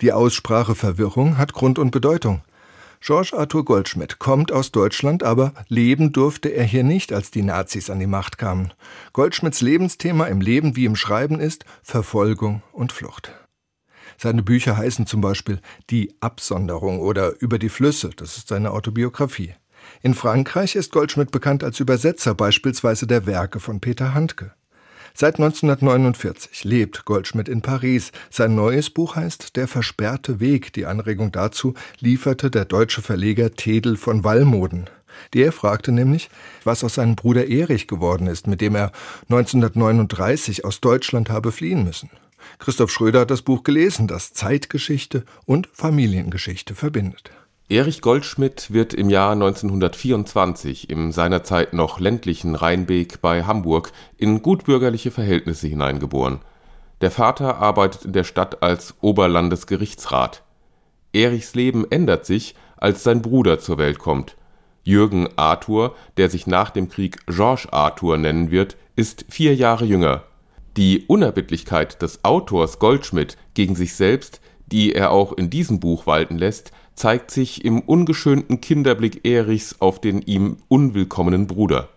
Die 0.00 0.12
Aussprache 0.12 0.74
Verwirrung 0.74 1.38
hat 1.38 1.52
Grund 1.52 1.78
und 1.78 1.92
Bedeutung. 1.92 2.42
Georges 3.02 3.32
Arthur 3.32 3.64
Goldschmidt 3.64 4.18
kommt 4.18 4.52
aus 4.52 4.72
Deutschland, 4.72 5.22
aber 5.22 5.54
leben 5.68 6.12
durfte 6.12 6.50
er 6.50 6.64
hier 6.64 6.84
nicht, 6.84 7.14
als 7.14 7.30
die 7.30 7.42
Nazis 7.42 7.88
an 7.88 7.98
die 7.98 8.06
Macht 8.06 8.36
kamen. 8.36 8.74
Goldschmidts 9.14 9.62
Lebensthema 9.62 10.26
im 10.26 10.42
Leben 10.42 10.76
wie 10.76 10.84
im 10.84 10.96
Schreiben 10.96 11.40
ist 11.40 11.64
Verfolgung 11.82 12.62
und 12.72 12.92
Flucht. 12.92 13.32
Seine 14.18 14.42
Bücher 14.42 14.76
heißen 14.76 15.06
zum 15.06 15.22
Beispiel 15.22 15.60
Die 15.88 16.14
Absonderung 16.20 17.00
oder 17.00 17.40
Über 17.40 17.58
die 17.58 17.70
Flüsse, 17.70 18.10
das 18.14 18.36
ist 18.36 18.48
seine 18.48 18.70
Autobiografie. 18.72 19.54
In 20.02 20.12
Frankreich 20.12 20.76
ist 20.76 20.92
Goldschmidt 20.92 21.30
bekannt 21.30 21.64
als 21.64 21.80
Übersetzer 21.80 22.34
beispielsweise 22.34 23.06
der 23.06 23.24
Werke 23.24 23.60
von 23.60 23.80
Peter 23.80 24.12
Handke. 24.12 24.52
Seit 25.14 25.36
1949 25.36 26.64
lebt 26.64 27.04
Goldschmidt 27.04 27.48
in 27.48 27.62
Paris. 27.62 28.12
Sein 28.30 28.54
neues 28.54 28.90
Buch 28.90 29.16
heißt 29.16 29.56
Der 29.56 29.68
versperrte 29.68 30.40
Weg. 30.40 30.72
Die 30.72 30.86
Anregung 30.86 31.32
dazu 31.32 31.74
lieferte 31.98 32.50
der 32.50 32.64
deutsche 32.64 33.02
Verleger 33.02 33.54
Tedel 33.54 33.96
von 33.96 34.24
Wallmoden. 34.24 34.88
Der 35.34 35.52
fragte 35.52 35.92
nämlich, 35.92 36.30
was 36.64 36.84
aus 36.84 36.94
seinem 36.94 37.16
Bruder 37.16 37.48
Erich 37.48 37.86
geworden 37.86 38.26
ist, 38.26 38.46
mit 38.46 38.60
dem 38.60 38.74
er 38.74 38.92
1939 39.28 40.64
aus 40.64 40.80
Deutschland 40.80 41.30
habe 41.30 41.52
fliehen 41.52 41.84
müssen. 41.84 42.10
Christoph 42.58 42.90
Schröder 42.90 43.20
hat 43.20 43.30
das 43.30 43.42
Buch 43.42 43.62
gelesen, 43.62 44.06
das 44.06 44.32
Zeitgeschichte 44.32 45.24
und 45.44 45.68
Familiengeschichte 45.72 46.74
verbindet. 46.74 47.30
Erich 47.70 48.00
Goldschmidt 48.00 48.72
wird 48.72 48.94
im 48.94 49.10
Jahr 49.10 49.30
1924 49.30 50.90
im 50.90 51.12
seinerzeit 51.12 51.72
noch 51.72 52.00
ländlichen 52.00 52.56
Rheinbeek 52.56 53.20
bei 53.20 53.44
Hamburg 53.44 53.92
in 54.18 54.42
gutbürgerliche 54.42 55.12
Verhältnisse 55.12 55.68
hineingeboren. 55.68 56.40
Der 57.00 57.12
Vater 57.12 57.58
arbeitet 57.58 58.06
in 58.06 58.12
der 58.12 58.24
Stadt 58.24 58.64
als 58.64 58.96
Oberlandesgerichtsrat. 59.00 60.42
Erichs 61.12 61.54
Leben 61.54 61.88
ändert 61.88 62.26
sich, 62.26 62.56
als 62.76 63.04
sein 63.04 63.22
Bruder 63.22 63.60
zur 63.60 63.78
Welt 63.78 64.00
kommt. 64.00 64.36
Jürgen 64.82 65.28
Arthur, 65.36 65.94
der 66.16 66.28
sich 66.28 66.48
nach 66.48 66.70
dem 66.70 66.88
Krieg 66.88 67.24
Georges 67.26 67.72
Arthur 67.72 68.18
nennen 68.18 68.50
wird, 68.50 68.76
ist 68.96 69.26
vier 69.28 69.54
Jahre 69.54 69.84
jünger. 69.84 70.24
Die 70.76 71.04
Unerbittlichkeit 71.06 72.02
des 72.02 72.24
Autors 72.24 72.80
Goldschmidt 72.80 73.36
gegen 73.54 73.76
sich 73.76 73.94
selbst, 73.94 74.40
die 74.72 74.94
er 74.94 75.10
auch 75.10 75.32
in 75.32 75.50
diesem 75.50 75.80
Buch 75.80 76.06
walten 76.06 76.38
lässt, 76.38 76.72
zeigt 76.94 77.30
sich 77.30 77.64
im 77.64 77.80
ungeschönten 77.80 78.60
Kinderblick 78.60 79.24
Erichs 79.24 79.76
auf 79.80 80.00
den 80.00 80.22
ihm 80.22 80.58
unwillkommenen 80.68 81.46
Bruder. 81.46 81.88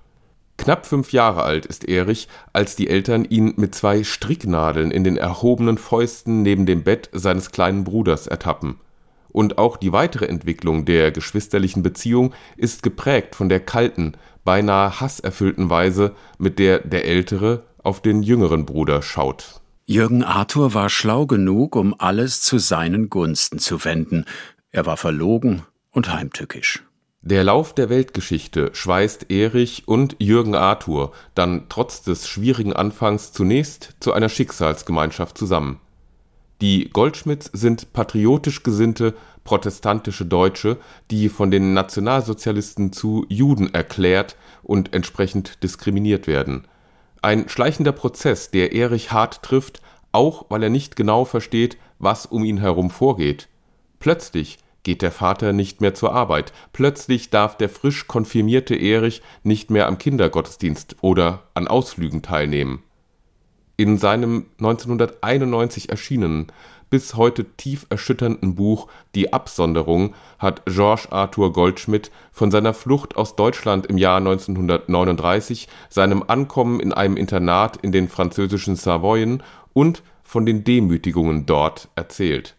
Knapp 0.57 0.85
fünf 0.85 1.11
Jahre 1.11 1.43
alt 1.43 1.65
ist 1.65 1.87
Erich, 1.89 2.27
als 2.53 2.75
die 2.75 2.87
Eltern 2.87 3.25
ihn 3.25 3.53
mit 3.57 3.75
zwei 3.75 4.03
Stricknadeln 4.03 4.91
in 4.91 5.03
den 5.03 5.17
erhobenen 5.17 5.77
Fäusten 5.77 6.41
neben 6.41 6.65
dem 6.65 6.83
Bett 6.83 7.09
seines 7.11 7.51
kleinen 7.51 7.83
Bruders 7.83 8.27
ertappen. 8.27 8.79
Und 9.29 9.57
auch 9.57 9.77
die 9.77 9.91
weitere 9.91 10.27
Entwicklung 10.27 10.85
der 10.85 11.11
geschwisterlichen 11.11 11.81
Beziehung 11.81 12.33
ist 12.55 12.83
geprägt 12.83 13.35
von 13.35 13.49
der 13.49 13.61
kalten, 13.61 14.13
beinahe 14.45 15.01
hasserfüllten 15.01 15.69
Weise, 15.69 16.13
mit 16.37 16.59
der 16.59 16.79
der 16.79 17.05
Ältere 17.05 17.63
auf 17.81 18.01
den 18.01 18.21
jüngeren 18.21 18.65
Bruder 18.65 19.01
schaut. 19.01 19.62
Jürgen 19.85 20.23
Arthur 20.23 20.73
war 20.73 20.89
schlau 20.89 21.25
genug, 21.25 21.75
um 21.75 21.93
alles 21.97 22.41
zu 22.41 22.57
seinen 22.57 23.09
Gunsten 23.09 23.59
zu 23.59 23.83
wenden. 23.83 24.23
Er 24.71 24.85
war 24.85 24.95
verlogen 24.95 25.63
und 25.91 26.13
heimtückisch. 26.13 26.83
Der 27.21 27.43
Lauf 27.43 27.75
der 27.75 27.89
Weltgeschichte 27.89 28.69
schweißt 28.73 29.29
Erich 29.29 29.87
und 29.87 30.15
Jürgen 30.19 30.55
Arthur 30.55 31.11
dann 31.35 31.65
trotz 31.67 32.01
des 32.01 32.29
schwierigen 32.29 32.73
Anfangs 32.73 33.33
zunächst 33.33 33.95
zu 33.99 34.13
einer 34.13 34.29
Schicksalsgemeinschaft 34.29 35.37
zusammen. 35.37 35.79
Die 36.61 36.89
Goldschmidts 36.89 37.49
sind 37.51 37.91
patriotisch 37.91 38.63
gesinnte, 38.63 39.15
protestantische 39.43 40.25
Deutsche, 40.25 40.77
die 41.11 41.27
von 41.27 41.51
den 41.51 41.73
Nationalsozialisten 41.73 42.93
zu 42.93 43.25
Juden 43.27 43.73
erklärt 43.73 44.37
und 44.61 44.93
entsprechend 44.93 45.61
diskriminiert 45.61 46.25
werden. 46.25 46.67
Ein 47.23 47.47
schleichender 47.47 47.93
Prozess, 47.93 48.51
der 48.51 48.73
Erich 48.73 49.13
hart 49.13 49.43
trifft, 49.43 49.81
auch 50.11 50.47
weil 50.49 50.61
er 50.61 50.69
nicht 50.69 50.97
genau 50.97 51.23
versteht, 51.23 51.77
was 51.97 52.25
um 52.25 52.43
ihn 52.43 52.57
herum 52.57 52.89
vorgeht. 52.89 53.47
Plötzlich 53.99 54.59
geht 54.83 55.01
der 55.01 55.13
Vater 55.13 55.53
nicht 55.53 55.79
mehr 55.79 55.93
zur 55.93 56.13
Arbeit. 56.13 56.51
Plötzlich 56.73 57.29
darf 57.29 57.55
der 57.55 57.69
frisch 57.69 58.07
konfirmierte 58.07 58.75
Erich 58.75 59.21
nicht 59.41 59.71
mehr 59.71 59.87
am 59.87 59.99
Kindergottesdienst 59.99 60.97
oder 60.99 61.43
an 61.53 61.69
Ausflügen 61.69 62.23
teilnehmen. 62.23 62.83
In 63.77 63.97
seinem 63.97 64.47
1991 64.57 65.91
erschienenen, 65.91 66.47
bis 66.93 67.15
heute 67.15 67.45
tief 67.57 67.87
erschütternden 67.89 68.53
Buch 68.53 68.87
Die 69.15 69.33
Absonderung 69.33 70.13
hat 70.37 70.61
Georges 70.67 71.11
Arthur 71.11 71.51
Goldschmidt 71.51 72.11
von 72.31 72.51
seiner 72.51 72.75
Flucht 72.75 73.17
aus 73.17 73.35
Deutschland 73.35 73.87
im 73.87 73.97
Jahr 73.97 74.17
1939, 74.17 75.67
seinem 75.89 76.23
Ankommen 76.27 76.79
in 76.79 76.93
einem 76.93 77.17
Internat 77.17 77.77
in 77.77 77.91
den 77.91 78.09
französischen 78.09 78.75
Savoyen 78.75 79.41
und 79.73 80.03
von 80.21 80.45
den 80.45 80.63
Demütigungen 80.63 81.47
dort 81.47 81.89
erzählt 81.95 82.55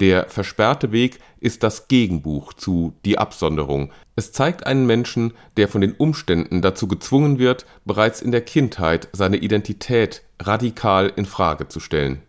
der 0.00 0.28
versperrte 0.28 0.92
Weg 0.92 1.20
ist 1.40 1.62
das 1.62 1.88
Gegenbuch 1.88 2.52
zu 2.52 2.92
Die 3.04 3.16
Absonderung. 3.16 3.92
Es 4.16 4.32
zeigt 4.32 4.66
einen 4.66 4.86
Menschen, 4.86 5.32
der 5.56 5.68
von 5.68 5.80
den 5.80 5.92
Umständen 5.92 6.62
dazu 6.62 6.88
gezwungen 6.88 7.38
wird, 7.38 7.64
bereits 7.84 8.20
in 8.20 8.32
der 8.32 8.42
Kindheit 8.42 9.08
seine 9.12 9.36
Identität 9.36 10.22
radikal 10.40 11.12
in 11.14 11.26
Frage 11.26 11.68
zu 11.68 11.78
stellen. 11.78 12.23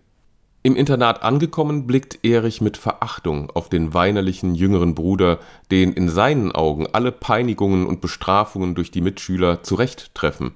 Im 0.66 0.76
Internat 0.76 1.22
angekommen, 1.22 1.86
blickt 1.86 2.26
Erich 2.26 2.60
mit 2.60 2.76
Verachtung 2.76 3.52
auf 3.52 3.70
den 3.70 3.94
weinerlichen 3.94 4.56
jüngeren 4.56 4.96
Bruder, 4.96 5.38
den 5.70 5.94
in 5.94 6.10
seinen 6.10 6.54
Augen 6.54 6.88
alle 6.92 7.12
Peinigungen 7.12 7.86
und 7.86 8.02
Bestrafungen 8.02 8.74
durch 8.74 8.90
die 8.90 9.02
Mitschüler 9.02 9.62
zurechttreffen. 9.62 10.54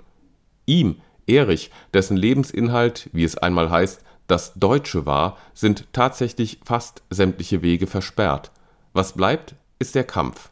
Ihm, 0.66 0.96
Erich, 1.28 1.70
dessen 1.94 2.18
Lebensinhalt, 2.18 3.12
wie 3.14 3.24
es 3.24 3.38
einmal 3.38 3.70
heißt, 3.70 4.02
das 4.26 4.56
Deutsche 4.56 5.06
war, 5.06 5.38
sind 5.54 5.86
tatsächlich 5.94 6.60
fast 6.66 7.04
sämtliche 7.12 7.62
Wege 7.62 7.86
versperrt. 7.86 8.50
Was 8.94 9.14
bleibt, 9.14 9.54
ist 9.78 9.94
der 9.94 10.06
Kampf. 10.06 10.50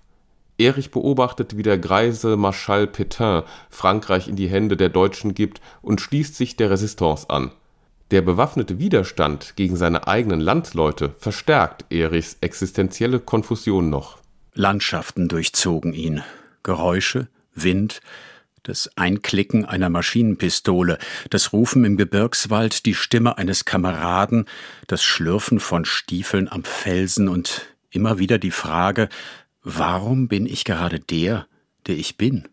Erich 0.59 0.91
beobachtet, 0.91 1.57
wie 1.57 1.63
der 1.63 1.79
greise 1.79 2.37
Marschall 2.37 2.83
Pétain 2.83 3.43
Frankreich 3.71 4.27
in 4.27 4.35
die 4.35 4.49
Hände 4.49 4.77
der 4.77 4.89
Deutschen 4.89 5.33
gibt 5.33 5.61
und 5.81 5.99
schließt 5.99 6.35
sich 6.35 6.57
der 6.57 6.69
Resistance 6.69 7.27
an. 7.31 7.49
Der 8.11 8.21
bewaffnete 8.21 8.79
Widerstand 8.79 9.57
gegen 9.57 9.75
seine 9.75 10.07
eigenen 10.07 10.39
Landsleute 10.39 11.13
verstärkt 11.19 11.85
Erichs 11.89 12.37
existenzielle 12.39 13.19
Konfusion 13.19 13.89
noch. 13.89 14.19
Landschaften 14.53 15.27
durchzogen 15.27 15.93
ihn. 15.93 16.23
Geräusche, 16.63 17.27
Wind, 17.53 18.01
das 18.63 18.89
Einklicken 18.95 19.65
einer 19.65 19.89
Maschinenpistole, 19.89 20.97
das 21.29 21.51
Rufen 21.53 21.83
im 21.85 21.97
Gebirgswald, 21.97 22.85
die 22.85 22.93
Stimme 22.93 23.37
eines 23.37 23.65
Kameraden, 23.65 24.45
das 24.87 25.03
Schlürfen 25.03 25.59
von 25.59 25.83
Stiefeln 25.85 26.49
am 26.49 26.63
Felsen 26.63 27.27
und 27.27 27.65
immer 27.89 28.19
wieder 28.19 28.37
die 28.37 28.51
Frage, 28.51 29.09
warum 29.63 30.27
bin 30.27 30.45
ich 30.45 30.63
gerade 30.63 30.99
der, 30.99 31.47
der 31.87 31.97
ich 31.97 32.17
bin? 32.17 32.47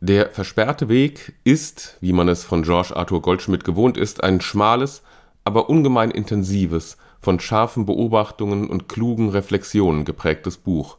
Der 0.00 0.30
versperrte 0.30 0.88
Weg 0.88 1.34
ist, 1.42 1.96
wie 2.00 2.12
man 2.12 2.28
es 2.28 2.44
von 2.44 2.62
George 2.62 2.94
Arthur 2.94 3.20
Goldschmidt 3.20 3.64
gewohnt 3.64 3.96
ist, 3.96 4.22
ein 4.22 4.40
schmales, 4.40 5.02
aber 5.44 5.68
ungemein 5.68 6.12
intensives, 6.12 6.98
von 7.20 7.40
scharfen 7.40 7.84
Beobachtungen 7.84 8.70
und 8.70 8.88
klugen 8.88 9.30
Reflexionen 9.30 10.04
geprägtes 10.04 10.56
Buch. 10.56 10.98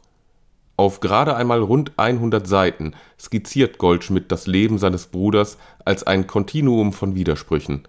Auf 0.76 1.00
gerade 1.00 1.34
einmal 1.34 1.62
rund 1.62 1.92
100 1.98 2.46
Seiten 2.46 2.92
skizziert 3.18 3.78
Goldschmidt 3.78 4.30
das 4.30 4.46
Leben 4.46 4.76
seines 4.76 5.06
Bruders 5.06 5.56
als 5.84 6.04
ein 6.06 6.26
Kontinuum 6.26 6.92
von 6.92 7.14
Widersprüchen. 7.14 7.88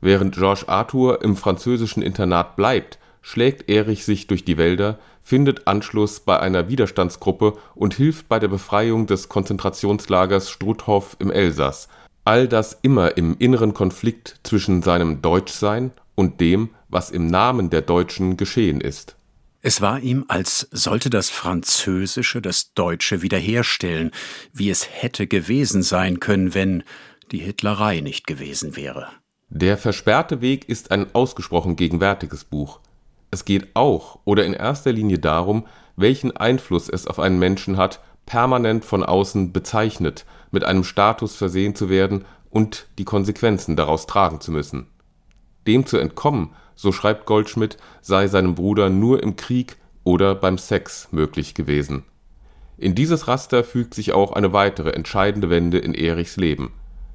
Während 0.00 0.34
Georges 0.34 0.68
Arthur 0.68 1.22
im 1.22 1.36
französischen 1.36 2.02
Internat 2.02 2.56
bleibt, 2.56 2.98
schlägt 3.20 3.70
Erich 3.70 4.04
sich 4.04 4.26
durch 4.26 4.44
die 4.44 4.56
Wälder, 4.56 4.98
findet 5.22 5.66
Anschluss 5.66 6.20
bei 6.20 6.38
einer 6.40 6.68
Widerstandsgruppe 6.68 7.54
und 7.74 7.94
hilft 7.94 8.28
bei 8.28 8.38
der 8.38 8.48
Befreiung 8.48 9.06
des 9.06 9.28
Konzentrationslagers 9.28 10.50
Struthof 10.50 11.16
im 11.18 11.30
Elsass, 11.30 11.88
all 12.24 12.48
das 12.48 12.78
immer 12.82 13.16
im 13.16 13.36
inneren 13.38 13.72
Konflikt 13.72 14.40
zwischen 14.42 14.82
seinem 14.82 15.22
Deutschsein 15.22 15.92
und 16.14 16.40
dem, 16.40 16.70
was 16.88 17.10
im 17.10 17.26
Namen 17.26 17.70
der 17.70 17.82
Deutschen 17.82 18.36
geschehen 18.36 18.80
ist 18.80 19.16
es 19.62 19.80
war 19.80 20.00
ihm, 20.00 20.24
als 20.26 20.68
sollte 20.72 21.08
das 21.08 21.30
Französische 21.30 22.42
das 22.42 22.74
Deutsche 22.74 23.22
wiederherstellen, 23.22 24.10
wie 24.52 24.70
es 24.70 24.88
hätte 24.90 25.28
gewesen 25.28 25.84
sein 25.84 26.18
können, 26.18 26.52
wenn 26.52 26.82
die 27.30 27.38
Hitlerei 27.38 28.00
nicht 28.00 28.26
gewesen 28.26 28.76
wäre. 28.76 29.06
Der 29.48 29.78
versperrte 29.78 30.40
Weg 30.40 30.68
ist 30.68 30.90
ein 30.90 31.14
ausgesprochen 31.14 31.76
gegenwärtiges 31.76 32.42
Buch. 32.42 32.80
Es 33.32 33.44
geht 33.44 33.74
auch 33.74 34.20
oder 34.24 34.44
in 34.44 34.52
erster 34.52 34.92
Linie 34.92 35.18
darum, 35.18 35.66
welchen 35.96 36.36
Einfluss 36.36 36.88
es 36.88 37.08
auf 37.08 37.18
einen 37.18 37.40
Menschen 37.40 37.76
hat, 37.76 38.00
permanent 38.24 38.84
von 38.84 39.02
außen 39.02 39.52
bezeichnet, 39.52 40.24
mit 40.52 40.62
einem 40.62 40.84
Status 40.84 41.34
versehen 41.34 41.74
zu 41.74 41.88
werden 41.88 42.24
und 42.50 42.86
die 42.98 43.04
Konsequenzen 43.04 43.74
daraus 43.74 44.06
tragen 44.06 44.40
zu 44.40 44.52
müssen. 44.52 44.86
Dem 45.66 45.86
zu 45.86 45.98
entkommen 45.98 46.50
so 46.74 46.92
schreibt 46.92 47.26
Goldschmidt, 47.26 47.76
sei 48.00 48.26
seinem 48.26 48.54
Bruder 48.54 48.90
nur 48.90 49.22
im 49.22 49.36
Krieg 49.36 49.76
oder 50.04 50.34
beim 50.34 50.58
Sex 50.58 51.08
möglich 51.12 51.54
gewesen. 51.54 52.04
In 52.76 52.94
dieses 52.94 53.28
Raster 53.28 53.62
fügt 53.62 53.94
sich 53.94 54.12
auch 54.12 54.32
eine 54.32 54.52
weitere 54.52 54.90
entscheidende 54.90 55.50
Wende 55.50 55.78
in 55.78 55.94
Erichs 55.94 56.36
Leben. 56.36 56.72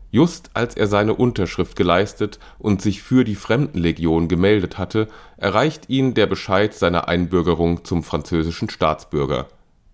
Just 0.10 0.52
als 0.54 0.76
er 0.76 0.88
seine 0.88 1.14
Unterschrift 1.14 1.76
geleistet 1.76 2.40
und 2.60 2.82
sich 2.82 3.02
für 3.02 3.24
die 3.24 3.36
Fremdenlegion 3.36 4.28
gemeldet 4.28 4.78
hatte, 4.78 5.08
erreicht 5.36 5.90
ihn 5.90 6.14
der 6.14 6.28
Bescheid 6.28 6.74
seiner 6.74 7.08
Einbürgerung 7.08 7.84
zum 7.84 8.04
französischen 8.04 8.70
Staatsbürger. 8.70 9.48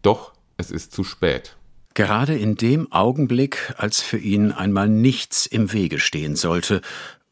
Doch 0.04 0.34
es 0.58 0.70
ist 0.70 0.92
zu 0.92 1.04
spät. 1.04 1.58
Gerade 1.96 2.36
in 2.36 2.56
dem 2.56 2.92
Augenblick, 2.92 3.74
als 3.78 4.02
für 4.02 4.18
ihn 4.18 4.52
einmal 4.52 4.88
nichts 4.88 5.46
im 5.46 5.74
Wege 5.74 6.00
stehen 6.00 6.36
sollte, 6.36 6.82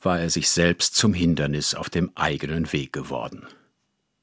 war 0.02 0.20
er 0.20 0.30
sich 0.30 0.50
selbst 0.50 0.96
zum 0.96 1.14
Hindernis 1.14 1.76
auf 1.76 1.90
dem 1.90 2.12
eigenen 2.16 2.72
Weg 2.74 2.94
geworden. 2.94 3.46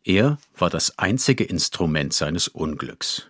Er 0.04 0.38
war 0.56 0.70
das 0.70 0.98
einzige 0.98 1.44
Instrument 1.44 2.12
seines 2.12 2.48
Unglücks, 2.48 3.28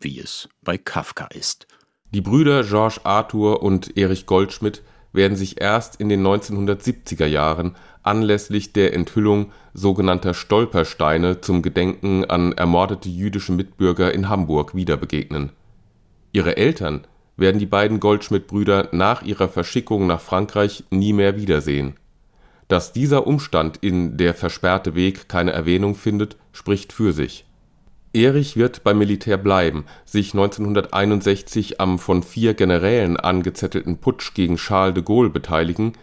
wie 0.00 0.20
es 0.20 0.48
bei 0.62 0.76
Kafka 0.76 1.26
ist. 1.26 1.66
Die 2.14 2.20
Brüder 2.20 2.62
Georges 2.62 3.04
Arthur 3.04 3.64
und 3.64 3.96
Erich 3.96 4.24
Goldschmidt 4.24 4.82
werden 5.12 5.36
sich 5.36 5.60
erst 5.60 5.96
in 5.96 6.08
den 6.08 6.24
1970er 6.24 7.26
Jahren 7.26 7.74
anlässlich 8.04 8.72
der 8.72 8.94
Enthüllung 8.94 9.50
sogenannter 9.72 10.32
Stolpersteine 10.32 11.40
zum 11.40 11.60
Gedenken 11.60 12.24
an 12.24 12.52
ermordete 12.52 13.08
jüdische 13.08 13.50
Mitbürger 13.50 14.14
in 14.14 14.28
Hamburg 14.28 14.76
wieder 14.76 14.96
begegnen. 14.96 15.50
Ihre 16.30 16.56
Eltern 16.56 17.04
werden 17.36 17.58
die 17.58 17.66
beiden 17.66 17.98
Goldschmidt-Brüder 17.98 18.90
nach 18.92 19.22
ihrer 19.22 19.48
Verschickung 19.48 20.06
nach 20.06 20.20
Frankreich 20.20 20.84
nie 20.90 21.12
mehr 21.12 21.36
wiedersehen. 21.36 21.96
Dass 22.68 22.92
dieser 22.92 23.26
Umstand 23.26 23.78
in 23.78 24.18
Der 24.18 24.34
versperrte 24.34 24.94
Weg 24.94 25.28
keine 25.28 25.50
Erwähnung 25.50 25.96
findet, 25.96 26.36
spricht 26.52 26.92
für 26.92 27.12
sich. 27.12 27.44
Erich 28.14 28.56
wird 28.56 28.84
beim 28.84 28.98
Militär 28.98 29.36
bleiben, 29.36 29.86
sich 30.04 30.34
1961 30.34 31.80
am 31.80 31.98
von 31.98 32.22
vier 32.22 32.54
Generälen 32.54 33.16
angezettelten 33.16 33.98
Putsch 33.98 34.34
gegen 34.34 34.56
Charles 34.56 34.94
de 34.94 35.02
Gaulle 35.02 35.30
beteiligen, 35.30 35.94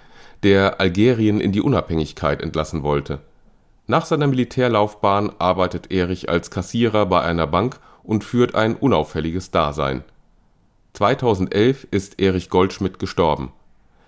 der 0.44 0.82
Algerien 0.82 1.40
in 1.40 1.54
die 1.54 1.62
Unabhängigkeit 1.62 2.42
entlassen 2.42 2.84
wollte. 2.84 3.20
Nach 3.88 4.06
seiner 4.06 4.28
Militärlaufbahn 4.28 5.32
arbeitet 5.40 5.92
Erich 5.92 6.30
als 6.30 6.52
Kassierer 6.52 7.06
bei 7.06 7.22
einer 7.22 7.48
Bank 7.48 7.80
und 8.04 8.24
führt 8.24 8.56
ein 8.56 8.76
unauffälliges 8.76 9.52
Dasein. 9.52 10.04
2011 10.94 11.88
ist 11.92 12.20
Erich 12.20 12.50
Goldschmidt 12.50 13.00
gestorben. 13.00 13.54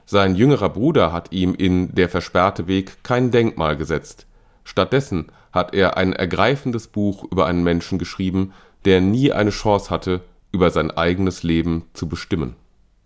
Sein 0.05 0.35
jüngerer 0.35 0.69
Bruder 0.69 1.13
hat 1.13 1.31
ihm 1.31 1.55
in 1.55 1.95
Der 1.95 2.09
versperrte 2.09 2.67
Weg 2.67 3.03
kein 3.03 3.31
Denkmal 3.31 3.77
gesetzt. 3.77 4.27
Stattdessen 4.65 5.31
hat 5.53 5.73
er 5.73 5.95
ein 5.95 6.11
ergreifendes 6.11 6.87
Buch 6.87 7.23
über 7.31 7.45
einen 7.45 7.63
Menschen 7.63 7.99
geschrieben, 7.99 8.51
der 8.83 8.99
nie 8.99 9.31
eine 9.31 9.51
Chance 9.51 9.89
hatte, 9.89 10.21
über 10.51 10.69
sein 10.71 10.91
eigenes 10.91 11.43
Leben 11.43 11.85
zu 11.93 12.09
bestimmen. 12.09 12.55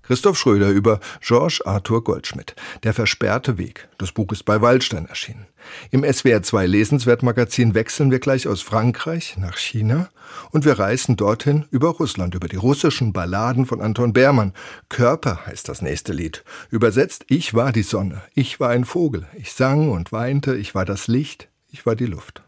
Christoph 0.08 0.40
Schröder 0.40 0.70
über 0.70 1.02
Georges 1.20 1.62
Arthur 1.66 2.02
Goldschmidt. 2.02 2.56
Der 2.84 2.94
versperrte 2.94 3.58
Weg. 3.58 3.90
Das 3.98 4.14
Buch 4.14 4.32
ist 4.32 4.46
bei 4.46 4.62
Waldstein 4.62 5.06
erschienen. 5.06 5.48
Im 5.92 6.06
SWR 6.06 6.42
2 6.42 6.66
Lesenswertmagazin 6.66 7.74
wechseln 7.74 8.10
wir 8.10 8.20
gleich 8.20 8.48
aus 8.48 8.62
Frankreich 8.62 9.36
nach 9.38 9.58
China 9.58 10.08
und 10.52 10.64
wir 10.64 10.80
reisen 10.80 11.18
dorthin 11.18 11.66
über 11.72 11.90
Russland, 11.90 12.36
über 12.36 12.48
die 12.48 12.56
russischen 12.56 13.12
Balladen 13.12 13.66
von 13.66 13.82
Anton 13.82 14.14
Beermann. 14.14 14.54
Körper 14.88 15.46
heißt 15.46 15.68
das 15.68 15.82
nächste 15.82 16.14
Lied. 16.14 16.46
Übersetzt, 16.70 17.26
ich 17.28 17.54
war 17.54 17.74
die 17.74 17.84
Sonne, 17.84 18.22
ich 18.34 18.62
war 18.62 18.70
ein 18.70 18.86
Vogel, 18.86 19.28
ich 19.36 19.52
sang 19.52 19.92
und 19.92 20.14
weinte, 20.14 20.56
ich 20.56 20.74
war 20.74 20.86
das 20.86 21.10
Licht, 21.10 21.50
ich 21.77 21.87
war 21.87 21.97
die 21.97 22.07
Luft. 22.07 22.43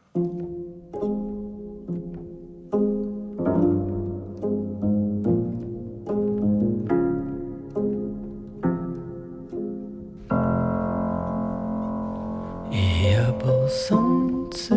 Я 13.02 13.32
был 13.42 13.68
солнце, 13.68 14.74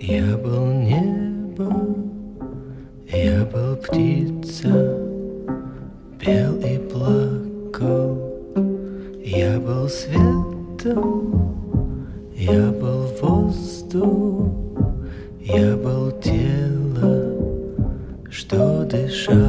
я 0.00 0.36
был 0.36 0.66
небо, 0.66 1.70
я 3.08 3.44
был 3.44 3.76
птица, 3.76 4.98
пел 6.18 6.56
и 6.60 6.78
плакал, 6.88 8.18
я 9.24 9.58
был 9.60 9.88
светом. 9.88 11.55
Я 12.49 12.71
был 12.71 13.07
воздух, 13.21 14.53
я 15.41 15.75
был 15.75 16.11
тело, 16.21 17.35
что 18.31 18.85
дышало. 18.85 19.46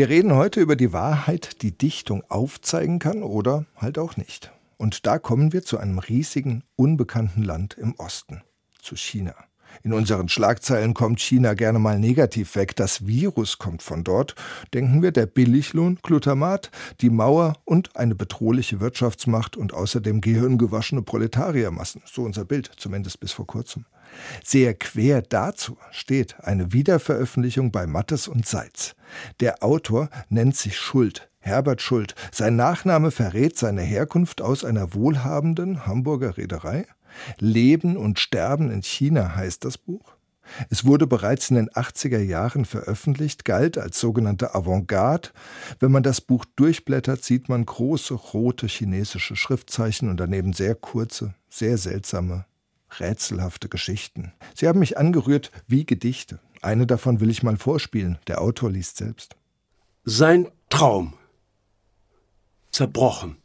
Wir 0.00 0.08
reden 0.08 0.34
heute 0.34 0.62
über 0.62 0.76
die 0.76 0.94
Wahrheit, 0.94 1.60
die 1.60 1.76
Dichtung 1.76 2.24
aufzeigen 2.30 3.00
kann 3.00 3.22
oder 3.22 3.66
halt 3.76 3.98
auch 3.98 4.16
nicht. 4.16 4.50
Und 4.78 5.04
da 5.04 5.18
kommen 5.18 5.52
wir 5.52 5.62
zu 5.62 5.76
einem 5.76 5.98
riesigen, 5.98 6.64
unbekannten 6.74 7.42
Land 7.42 7.76
im 7.76 7.94
Osten, 7.96 8.40
zu 8.80 8.96
China. 8.96 9.34
In 9.82 9.92
unseren 9.92 10.30
Schlagzeilen 10.30 10.94
kommt 10.94 11.20
China 11.20 11.52
gerne 11.52 11.78
mal 11.78 11.98
negativ 11.98 12.56
weg. 12.56 12.76
Das 12.76 13.06
Virus 13.06 13.58
kommt 13.58 13.82
von 13.82 14.02
dort. 14.02 14.36
Denken 14.72 15.02
wir 15.02 15.12
der 15.12 15.26
Billiglohn, 15.26 15.98
Glutamat, 16.02 16.70
die 17.02 17.10
Mauer 17.10 17.58
und 17.66 17.94
eine 17.94 18.14
bedrohliche 18.14 18.80
Wirtschaftsmacht 18.80 19.58
und 19.58 19.74
außerdem 19.74 20.22
gehirngewaschene 20.22 21.02
Proletariermassen. 21.02 22.00
So 22.06 22.22
unser 22.22 22.46
Bild, 22.46 22.70
zumindest 22.78 23.20
bis 23.20 23.32
vor 23.32 23.46
kurzem. 23.46 23.84
Sehr 24.44 24.74
quer 24.74 25.22
dazu 25.22 25.76
steht 25.90 26.40
eine 26.40 26.72
Wiederveröffentlichung 26.72 27.70
bei 27.72 27.86
Mattes 27.86 28.28
und 28.28 28.46
Seitz. 28.46 28.94
Der 29.40 29.62
Autor 29.62 30.08
nennt 30.28 30.56
sich 30.56 30.76
Schuld, 30.76 31.30
Herbert 31.40 31.82
Schuld. 31.82 32.14
Sein 32.32 32.56
Nachname 32.56 33.10
verrät 33.10 33.56
seine 33.56 33.82
Herkunft 33.82 34.42
aus 34.42 34.64
einer 34.64 34.94
wohlhabenden 34.94 35.86
Hamburger 35.86 36.36
Reederei. 36.36 36.86
Leben 37.38 37.96
und 37.96 38.18
Sterben 38.18 38.70
in 38.70 38.82
China 38.82 39.34
heißt 39.34 39.64
das 39.64 39.78
Buch. 39.78 40.16
Es 40.68 40.84
wurde 40.84 41.06
bereits 41.06 41.50
in 41.50 41.56
den 41.56 41.70
80er 41.70 42.18
Jahren 42.18 42.64
veröffentlicht, 42.64 43.44
galt 43.44 43.78
als 43.78 44.00
sogenannte 44.00 44.54
Avantgarde. 44.54 45.30
Wenn 45.78 45.92
man 45.92 46.02
das 46.02 46.20
Buch 46.20 46.44
durchblättert, 46.56 47.22
sieht 47.22 47.48
man 47.48 47.64
große 47.64 48.14
rote 48.14 48.66
chinesische 48.66 49.36
Schriftzeichen 49.36 50.08
und 50.08 50.18
daneben 50.18 50.52
sehr 50.52 50.74
kurze, 50.74 51.34
sehr 51.48 51.78
seltsame 51.78 52.46
rätselhafte 52.98 53.68
Geschichten. 53.68 54.32
Sie 54.54 54.66
haben 54.66 54.80
mich 54.80 54.98
angerührt 54.98 55.52
wie 55.66 55.84
Gedichte. 55.84 56.40
Eine 56.62 56.86
davon 56.86 57.20
will 57.20 57.30
ich 57.30 57.42
mal 57.42 57.56
vorspielen. 57.56 58.18
Der 58.26 58.40
Autor 58.40 58.70
liest 58.70 58.96
selbst. 58.96 59.36
Sein 60.04 60.48
Traum. 60.68 61.14
Zerbrochen. 62.70 63.36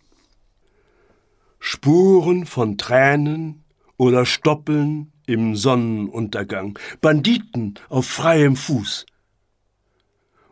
Spuren 1.59 2.45
von 2.45 2.77
Tränen 2.77 3.63
oder 3.97 4.25
Stoppeln 4.25 5.11
im 5.25 5.55
Sonnenuntergang. 5.55 6.77
Banditen 7.01 7.75
auf 7.89 8.05
freiem 8.05 8.55
Fuß. 8.55 9.05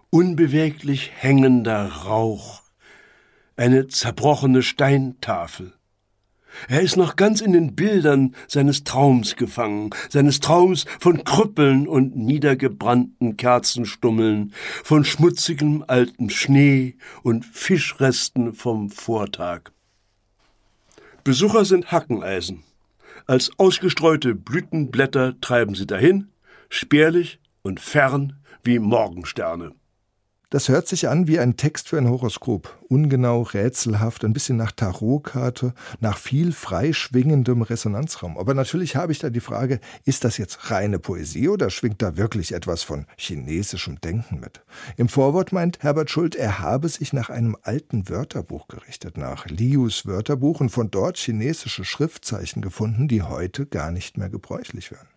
Unbeweglich 0.09 1.11
hängender 1.15 1.87
Rauch. 1.87 2.61
Eine 3.55 3.87
zerbrochene 3.87 4.63
Steintafel 4.63 5.73
er 6.67 6.81
ist 6.81 6.97
noch 6.97 7.15
ganz 7.15 7.41
in 7.41 7.53
den 7.53 7.75
Bildern 7.75 8.35
seines 8.47 8.83
Traums 8.83 9.35
gefangen, 9.35 9.89
seines 10.09 10.39
Traums 10.39 10.85
von 10.99 11.23
Krüppeln 11.23 11.87
und 11.87 12.15
niedergebrannten 12.15 13.37
Kerzenstummeln, 13.37 14.53
von 14.83 15.05
schmutzigem 15.05 15.83
altem 15.87 16.29
Schnee 16.29 16.95
und 17.23 17.45
Fischresten 17.45 18.53
vom 18.53 18.89
Vortag. 18.89 19.71
Besucher 21.23 21.65
sind 21.65 21.91
Hackeneisen. 21.91 22.63
als 23.27 23.51
ausgestreute 23.57 24.35
Blütenblätter 24.35 25.39
treiben 25.39 25.75
sie 25.75 25.87
dahin, 25.87 26.27
spärlich 26.69 27.39
und 27.61 27.79
fern 27.79 28.41
wie 28.63 28.79
Morgensterne. 28.79 29.73
Das 30.53 30.69
hört 30.69 30.87
sich 30.87 31.09
an 31.09 31.25
wie 31.25 31.39
ein 31.39 31.57
Text 31.57 31.89
für 31.89 31.97
ein 31.97 32.07
Horoskop. 32.07 32.77
Ungenau, 32.87 33.41
rätselhaft, 33.41 34.23
ein 34.23 34.33
bisschen 34.33 34.55
nach 34.55 34.71
Tarotkarte, 34.71 35.73
nach 35.99 36.19
viel 36.19 36.51
freischwingendem 36.51 37.63
Resonanzraum. 37.63 38.37
Aber 38.37 38.53
natürlich 38.53 38.95
habe 38.95 39.11
ich 39.11 39.17
da 39.17 39.31
die 39.31 39.39
Frage, 39.39 39.79
ist 40.05 40.23
das 40.23 40.37
jetzt 40.37 40.69
reine 40.69 40.99
Poesie 40.99 41.49
oder 41.49 41.71
schwingt 41.71 42.03
da 42.03 42.17
wirklich 42.17 42.53
etwas 42.53 42.83
von 42.83 43.07
chinesischem 43.17 43.99
Denken 44.01 44.41
mit? 44.41 44.61
Im 44.95 45.09
Vorwort 45.09 45.53
meint 45.53 45.81
Herbert 45.81 46.11
Schult, 46.11 46.35
er 46.35 46.59
habe 46.59 46.87
sich 46.87 47.13
nach 47.13 47.31
einem 47.31 47.57
alten 47.63 48.07
Wörterbuch 48.07 48.67
gerichtet, 48.67 49.17
nach 49.17 49.47
Lius 49.47 50.05
Wörterbuch 50.05 50.59
und 50.59 50.69
von 50.69 50.91
dort 50.91 51.17
chinesische 51.17 51.83
Schriftzeichen 51.83 52.61
gefunden, 52.61 53.07
die 53.07 53.23
heute 53.23 53.65
gar 53.65 53.89
nicht 53.89 54.19
mehr 54.19 54.29
gebräuchlich 54.29 54.91
wären. 54.91 55.12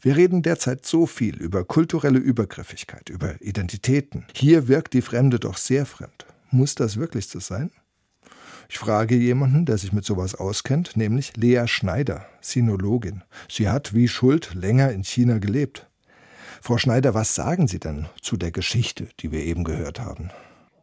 Wir 0.00 0.16
reden 0.16 0.42
derzeit 0.42 0.84
so 0.84 1.06
viel 1.06 1.36
über 1.36 1.64
kulturelle 1.64 2.18
Übergriffigkeit, 2.18 3.08
über 3.08 3.40
Identitäten. 3.40 4.26
Hier 4.34 4.68
wirkt 4.68 4.94
die 4.94 5.02
Fremde 5.02 5.38
doch 5.38 5.56
sehr 5.56 5.86
fremd. 5.86 6.26
Muss 6.50 6.74
das 6.74 6.96
wirklich 6.96 7.28
so 7.28 7.40
sein? 7.40 7.70
Ich 8.68 8.78
frage 8.78 9.14
jemanden, 9.14 9.64
der 9.64 9.78
sich 9.78 9.92
mit 9.92 10.04
sowas 10.04 10.34
auskennt, 10.34 10.96
nämlich 10.96 11.36
Lea 11.36 11.66
Schneider, 11.66 12.26
Sinologin. 12.40 13.22
Sie 13.48 13.68
hat 13.68 13.94
wie 13.94 14.08
Schuld 14.08 14.54
länger 14.54 14.90
in 14.90 15.04
China 15.04 15.38
gelebt. 15.38 15.86
Frau 16.60 16.78
Schneider, 16.78 17.14
was 17.14 17.34
sagen 17.34 17.68
Sie 17.68 17.78
denn 17.78 18.06
zu 18.20 18.36
der 18.36 18.50
Geschichte, 18.50 19.08
die 19.20 19.30
wir 19.30 19.44
eben 19.44 19.62
gehört 19.62 20.00
haben? 20.00 20.30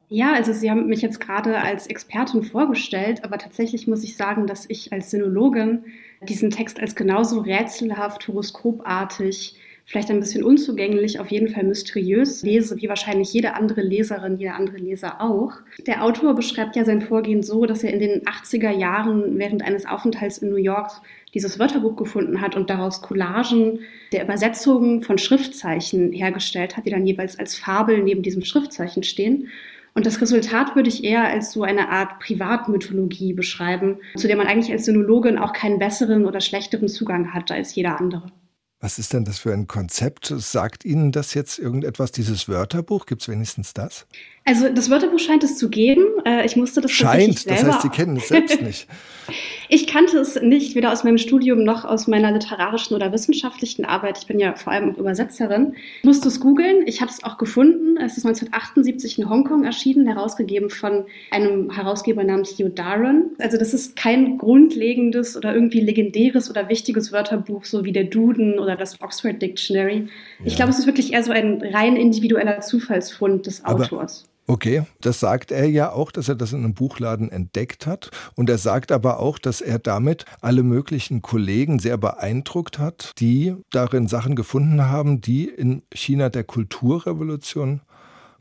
Ja, 0.07 0.33
also 0.33 0.53
Sie 0.53 0.69
haben 0.69 0.87
mich 0.87 1.01
jetzt 1.01 1.19
gerade 1.19 1.59
als 1.59 1.87
Expertin 1.87 2.43
vorgestellt, 2.43 3.23
aber 3.23 3.37
tatsächlich 3.37 3.87
muss 3.87 4.03
ich 4.03 4.15
sagen, 4.15 4.47
dass 4.47 4.65
ich 4.69 4.93
als 4.93 5.09
Sinologin 5.09 5.85
diesen 6.29 6.49
Text 6.49 6.79
als 6.79 6.95
genauso 6.95 7.39
rätselhaft, 7.39 8.27
horoskopartig, 8.27 9.55
vielleicht 9.85 10.09
ein 10.09 10.19
bisschen 10.19 10.43
unzugänglich, 10.43 11.19
auf 11.19 11.29
jeden 11.29 11.49
Fall 11.49 11.63
mysteriös 11.63 12.41
lese, 12.41 12.77
wie 12.81 12.87
wahrscheinlich 12.87 13.33
jede 13.33 13.55
andere 13.55 13.81
Leserin, 13.81 14.37
jeder 14.37 14.55
andere 14.55 14.77
Leser 14.77 15.21
auch. 15.21 15.53
Der 15.85 16.03
Autor 16.03 16.35
beschreibt 16.35 16.75
ja 16.75 16.85
sein 16.85 17.01
Vorgehen 17.01 17.43
so, 17.43 17.65
dass 17.65 17.83
er 17.83 17.93
in 17.93 17.99
den 17.99 18.21
80er 18.21 18.71
Jahren 18.71 19.37
während 19.37 19.61
eines 19.63 19.85
Aufenthalts 19.85 20.37
in 20.37 20.49
New 20.49 20.55
York 20.55 20.91
dieses 21.33 21.59
Wörterbuch 21.59 21.95
gefunden 21.95 22.41
hat 22.41 22.55
und 22.55 22.69
daraus 22.69 23.01
Collagen 23.01 23.79
der 24.11 24.23
Übersetzungen 24.23 25.01
von 25.01 25.17
Schriftzeichen 25.17 26.11
hergestellt 26.11 26.77
hat, 26.77 26.85
die 26.85 26.91
dann 26.91 27.05
jeweils 27.05 27.37
als 27.37 27.57
Fabel 27.57 28.03
neben 28.03 28.21
diesem 28.21 28.43
Schriftzeichen 28.43 29.03
stehen. 29.03 29.49
Und 29.95 30.05
das 30.05 30.21
Resultat 30.21 30.75
würde 30.75 30.89
ich 30.89 31.03
eher 31.03 31.25
als 31.25 31.51
so 31.51 31.63
eine 31.63 31.89
Art 31.89 32.19
Privatmythologie 32.19 33.33
beschreiben, 33.33 33.99
zu 34.15 34.27
der 34.27 34.37
man 34.37 34.47
eigentlich 34.47 34.71
als 34.71 34.85
Sinologin 34.85 35.37
auch 35.37 35.53
keinen 35.53 35.77
besseren 35.77 36.25
oder 36.25 36.41
schlechteren 36.41 36.87
Zugang 36.87 37.33
hat 37.33 37.51
als 37.51 37.75
jeder 37.75 37.99
andere. 37.99 38.31
Was 38.79 38.99
ist 38.99 39.13
denn 39.13 39.23
das 39.23 39.39
für 39.39 39.53
ein 39.53 39.67
Konzept? 39.67 40.33
Sagt 40.35 40.83
Ihnen 40.83 41.13
das 41.13 41.33
jetzt 41.35 41.57
irgendetwas, 41.57 42.11
dieses 42.11 42.49
Wörterbuch? 42.49 43.05
Gibt 43.05 43.21
es 43.21 43.29
wenigstens 43.29 43.73
das? 43.73 44.07
Also 44.45 44.67
das 44.69 44.89
Wörterbuch 44.89 45.19
scheint 45.19 45.43
es 45.43 45.57
zu 45.57 45.69
geben. 45.69 46.05
Äh, 46.25 46.45
ich 46.45 46.57
musste 46.57 46.81
das 46.81 46.91
scheint, 46.91 47.49
das 47.49 47.63
heißt, 47.63 47.81
Sie 47.81 47.89
kennen 47.89 48.17
es 48.17 48.27
selbst 48.27 48.61
nicht. 48.61 48.87
ich 49.69 49.87
kannte 49.87 50.17
es 50.17 50.41
nicht, 50.41 50.75
weder 50.75 50.91
aus 50.91 51.05
meinem 51.05 51.17
Studium 51.17 51.63
noch 51.63 51.85
aus 51.85 52.07
meiner 52.07 52.29
literarischen 52.29 52.93
oder 52.93 53.13
wissenschaftlichen 53.13 53.85
Arbeit. 53.85 54.17
Ich 54.17 54.27
bin 54.27 54.39
ja 54.39 54.55
vor 54.55 54.73
allem 54.73 54.95
Übersetzerin. 54.95 55.75
Ich 55.99 56.03
musste 56.03 56.27
es 56.27 56.41
googeln. 56.41 56.85
Ich 56.87 56.99
habe 56.99 57.09
es 57.09 57.23
auch 57.23 57.37
gefunden. 57.37 57.95
Es 57.95 58.17
ist 58.17 58.25
1978 58.25 59.19
in 59.19 59.29
Hongkong 59.29 59.63
erschienen, 59.63 60.07
herausgegeben 60.07 60.69
von 60.69 61.05
einem 61.31 61.71
Herausgeber 61.71 62.25
namens 62.25 62.59
Hugh 62.59 62.67
Darren. 62.67 63.31
Also 63.39 63.57
das 63.57 63.73
ist 63.73 63.95
kein 63.95 64.37
grundlegendes 64.37 65.37
oder 65.37 65.53
irgendwie 65.53 65.79
legendäres 65.79 66.49
oder 66.49 66.67
wichtiges 66.67 67.13
Wörterbuch, 67.13 67.63
so 67.63 67.85
wie 67.85 67.93
der 67.93 68.05
Duden 68.05 68.59
oder 68.59 68.75
das 68.75 68.99
Oxford 68.99 69.41
Dictionary. 69.41 70.09
Ja. 70.39 70.45
Ich 70.45 70.57
glaube, 70.57 70.71
es 70.71 70.79
ist 70.79 70.85
wirklich 70.85 71.13
eher 71.13 71.23
so 71.23 71.31
ein 71.31 71.61
rein 71.61 71.95
individueller 71.95 72.59
Zufallsfund 72.59 73.45
des 73.47 73.63
Aber 73.63 73.85
Autors. 73.85 74.25
Okay, 74.45 74.85
das 74.99 75.21
sagt 75.21 75.51
er 75.51 75.69
ja 75.69 75.91
auch, 75.91 76.11
dass 76.11 76.27
er 76.27 76.35
das 76.35 76.51
in 76.51 76.59
einem 76.59 76.73
Buchladen 76.73 77.31
entdeckt 77.31 77.87
hat. 77.87 78.11
Und 78.35 78.49
er 78.49 78.57
sagt 78.57 78.91
aber 78.91 79.19
auch, 79.19 79.39
dass 79.39 79.61
er 79.61 79.79
damit 79.79 80.25
alle 80.41 80.63
möglichen 80.63 81.21
Kollegen 81.21 81.79
sehr 81.79 81.97
beeindruckt 81.97 82.77
hat, 82.77 83.13
die 83.19 83.55
darin 83.71 84.07
Sachen 84.07 84.35
gefunden 84.35 84.83
haben, 84.83 85.21
die 85.21 85.45
in 85.45 85.83
China 85.93 86.27
der 86.29 86.43
Kulturrevolution 86.43 87.81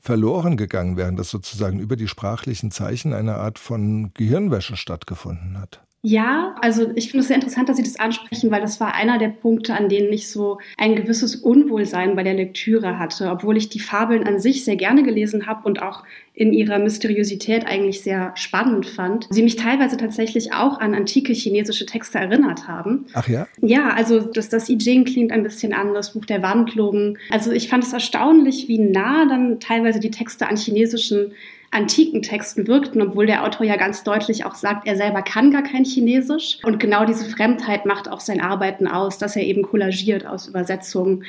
verloren 0.01 0.57
gegangen 0.57 0.97
wären, 0.97 1.15
dass 1.15 1.31
sozusagen 1.31 1.79
über 1.79 1.95
die 1.95 2.09
sprachlichen 2.09 2.73
Zeichen 2.73 3.13
eine 3.13 3.37
Art 3.37 3.61
von 3.61 4.13
Gehirnwäsche 4.15 4.77
stattgefunden 4.77 5.57
hat. 5.61 5.83
Ja, 6.05 6.57
also 6.61 6.91
ich 6.97 7.11
finde 7.11 7.21
es 7.21 7.29
sehr 7.29 7.37
interessant, 7.37 7.69
dass 7.69 7.77
Sie 7.77 7.85
das 7.85 8.01
ansprechen, 8.01 8.51
weil 8.51 8.61
das 8.61 8.81
war 8.81 8.95
einer 8.95 9.19
der 9.19 9.29
Punkte, 9.29 9.75
an 9.75 9.89
denen 9.89 10.13
ich 10.13 10.29
so 10.29 10.59
ein 10.77 10.97
gewisses 10.97 11.37
Unwohlsein 11.37 12.17
bei 12.17 12.25
der 12.25 12.35
Lektüre 12.35 12.99
hatte, 12.99 13.31
obwohl 13.31 13.57
ich 13.57 13.69
die 13.69 13.79
Fabeln 13.79 14.25
an 14.25 14.41
sich 14.41 14.65
sehr 14.65 14.75
gerne 14.75 15.05
gelesen 15.05 15.47
habe 15.47 15.65
und 15.65 15.81
auch 15.81 16.03
in 16.35 16.53
ihrer 16.53 16.81
Mysteriosität 16.81 17.67
eigentlich 17.67 18.03
sehr 18.03 18.33
spannend 18.35 18.87
fand. 18.87 19.29
Sie 19.31 19.45
mich 19.45 19.55
teilweise 19.55 19.97
tatsächlich 19.97 20.53
auch 20.53 20.81
an 20.81 20.95
antike 20.95 21.33
chinesische 21.35 21.87
Texte 21.87 22.19
erinnert 22.19 22.67
haben. 22.67 23.07
Ach 23.13 23.29
ja? 23.29 23.47
Ja, 23.61 23.91
also 23.91 24.19
das, 24.19 24.49
das 24.49 24.69
I 24.69 24.79
Ching 24.79 25.05
klingt 25.05 25.31
ein 25.31 25.45
bisschen 25.45 25.73
an, 25.73 25.95
das 25.95 26.15
Buch 26.15 26.25
der 26.25 26.43
Wandlungen. 26.43 27.17
Also 27.31 27.53
ich 27.53 27.69
fand 27.69 27.85
es 27.85 27.93
erstaunlich, 27.93 28.67
wie 28.67 28.79
nah 28.79 29.25
dann 29.27 29.61
teilweise 29.61 30.01
die 30.01 30.11
Texte 30.11 30.49
an 30.49 30.57
chinesischen 30.57 31.33
antiken 31.73 32.23
Texten 32.23 32.69
wirkten, 32.69 33.01
obwohl 33.03 33.27
der 33.27 33.45
Autor 33.45 33.67
ja 33.67 33.77
ganz 33.77 34.05
deutlich 34.05 34.45
auch 34.45 34.55
sagt, 34.55 34.87
er 34.87 34.97
selber 34.97 35.23
kann 35.23 35.51
gar 35.51 35.63
kein 35.63 35.85
Chinesisch. 35.85 36.59
Und 36.63 36.79
genau 36.79 37.05
diese 37.05 37.25
Fremdheit 37.25 37.87
macht 37.87 38.09
auch 38.09 38.21
sein 38.21 38.41
Arbeiten 38.41 38.87
aus, 38.87 39.19
dass 39.19 39.37
er 39.37 39.43
eben 39.43 39.63
kollagiert 39.63 40.27
aus 40.27 40.47
Übersetzungen. 40.47 41.25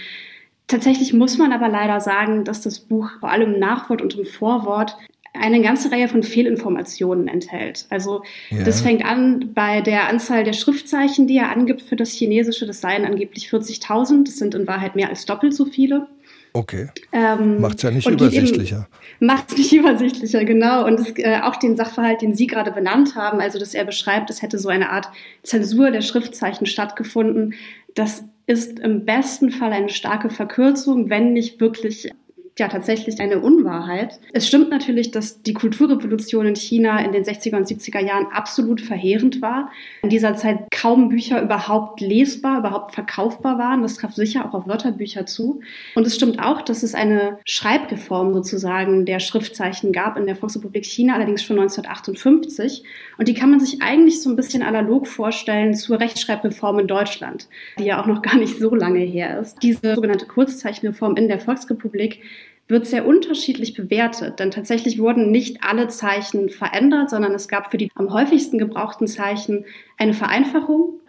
Tatsächlich 0.67 1.13
muss 1.13 1.37
man 1.37 1.53
aber 1.53 1.69
leider 1.69 2.01
sagen, 2.01 2.43
dass 2.43 2.61
das 2.61 2.81
Buch 2.81 3.09
vor 3.19 3.31
allem 3.31 3.53
im 3.53 3.59
Nachwort 3.59 4.01
und 4.01 4.17
im 4.17 4.25
Vorwort 4.25 4.97
eine 5.33 5.61
ganze 5.61 5.91
Reihe 5.91 6.07
von 6.07 6.23
Fehlinformationen 6.23 7.27
enthält. 7.27 7.87
Also 7.89 8.23
ja. 8.49 8.63
das 8.63 8.81
fängt 8.81 9.03
an 9.03 9.51
bei 9.53 9.81
der 9.81 10.07
Anzahl 10.07 10.43
der 10.43 10.53
Schriftzeichen, 10.53 11.25
die 11.25 11.37
er 11.37 11.51
angibt 11.51 11.81
für 11.81 11.95
das 11.95 12.11
Chinesische. 12.11 12.67
Das 12.67 12.81
seien 12.81 13.05
angeblich 13.05 13.49
40.000. 13.49 14.25
Das 14.25 14.37
sind 14.37 14.53
in 14.53 14.67
Wahrheit 14.67 14.95
mehr 14.95 15.09
als 15.09 15.25
doppelt 15.25 15.55
so 15.55 15.65
viele. 15.65 16.07
Okay. 16.53 16.89
Ähm, 17.11 17.59
macht 17.59 17.77
es 17.77 17.81
ja 17.81 17.91
nicht 17.91 18.07
übersichtlicher. 18.07 18.87
Macht 19.19 19.51
es 19.51 19.57
nicht 19.57 19.73
übersichtlicher, 19.73 20.45
genau. 20.45 20.85
Und 20.85 20.99
das, 20.99 21.07
äh, 21.17 21.41
auch 21.41 21.55
den 21.55 21.75
Sachverhalt, 21.75 22.21
den 22.21 22.35
Sie 22.35 22.45
gerade 22.45 22.71
benannt 22.71 23.15
haben, 23.15 23.41
also 23.41 23.57
dass 23.57 23.73
er 23.73 23.85
beschreibt, 23.85 24.29
es 24.29 24.43
hätte 24.43 24.59
so 24.59 24.69
eine 24.69 24.91
Art 24.91 25.09
Zensur 25.41 25.89
der 25.89 26.01
Schriftzeichen 26.01 26.67
stattgefunden, 26.67 27.55
das 27.95 28.23
ist 28.45 28.79
im 28.79 29.05
besten 29.05 29.51
Fall 29.51 29.73
eine 29.73 29.89
starke 29.89 30.29
Verkürzung, 30.29 31.09
wenn 31.09 31.33
nicht 31.33 31.59
wirklich 31.59 32.11
ja 32.59 32.67
tatsächlich 32.67 33.19
eine 33.19 33.39
Unwahrheit. 33.39 34.19
Es 34.31 34.47
stimmt 34.47 34.69
natürlich, 34.69 35.09
dass 35.11 35.41
die 35.41 35.53
Kulturrevolution 35.53 36.45
in 36.45 36.55
China 36.55 37.03
in 37.03 37.11
den 37.11 37.23
60er 37.23 37.55
und 37.55 37.67
70er 37.67 37.99
Jahren 37.99 38.27
absolut 38.31 38.79
verheerend 38.79 39.41
war. 39.41 39.71
In 40.03 40.09
dieser 40.09 40.35
Zeit 40.35 40.69
kaum 40.69 41.09
Bücher 41.09 41.41
überhaupt 41.41 41.99
lesbar, 41.99 42.59
überhaupt 42.59 42.93
verkaufbar 42.93 43.57
waren. 43.57 43.81
Das 43.81 43.95
traf 43.95 44.13
sicher 44.13 44.45
auch 44.45 44.53
auf 44.53 44.67
Wörterbücher 44.67 45.25
zu. 45.25 45.61
Und 45.95 46.05
es 46.05 46.15
stimmt 46.15 46.39
auch, 46.39 46.61
dass 46.61 46.83
es 46.83 46.93
eine 46.93 47.39
Schreibreform 47.45 48.33
sozusagen 48.33 49.05
der 49.05 49.19
Schriftzeichen 49.19 49.91
gab 49.91 50.15
in 50.17 50.27
der 50.27 50.35
Volksrepublik 50.35 50.85
China, 50.85 51.15
allerdings 51.15 51.43
schon 51.43 51.57
1958. 51.57 52.83
Und 53.17 53.27
die 53.27 53.33
kann 53.33 53.49
man 53.49 53.59
sich 53.59 53.81
eigentlich 53.81 54.21
so 54.21 54.29
ein 54.29 54.35
bisschen 54.35 54.61
analog 54.61 55.07
vorstellen 55.07 55.73
zur 55.73 55.99
Rechtschreibreform 55.99 56.79
in 56.79 56.87
Deutschland, 56.87 57.47
die 57.79 57.85
ja 57.85 57.99
auch 57.99 58.05
noch 58.05 58.21
gar 58.21 58.37
nicht 58.37 58.59
so 58.59 58.75
lange 58.75 58.99
her 58.99 59.39
ist. 59.39 59.57
Diese 59.63 59.95
sogenannte 59.95 60.27
Kurzzeichenreform 60.27 61.15
in 61.15 61.27
der 61.27 61.39
Volksrepublik 61.39 62.21
wird 62.67 62.85
sehr 62.85 63.05
unterschiedlich 63.05 63.73
bewertet, 63.73 64.39
denn 64.39 64.51
tatsächlich 64.51 64.99
wurden 64.99 65.31
nicht 65.31 65.63
alle 65.63 65.89
Zeichen 65.89 66.49
verändert, 66.49 67.09
sondern 67.09 67.33
es 67.33 67.47
gab 67.47 67.71
für 67.71 67.77
die 67.77 67.91
am 67.95 68.13
häufigsten 68.13 68.57
gebrauchten 68.57 69.07
Zeichen 69.07 69.65
eine 69.97 70.13
Vereinfachung. 70.13 70.99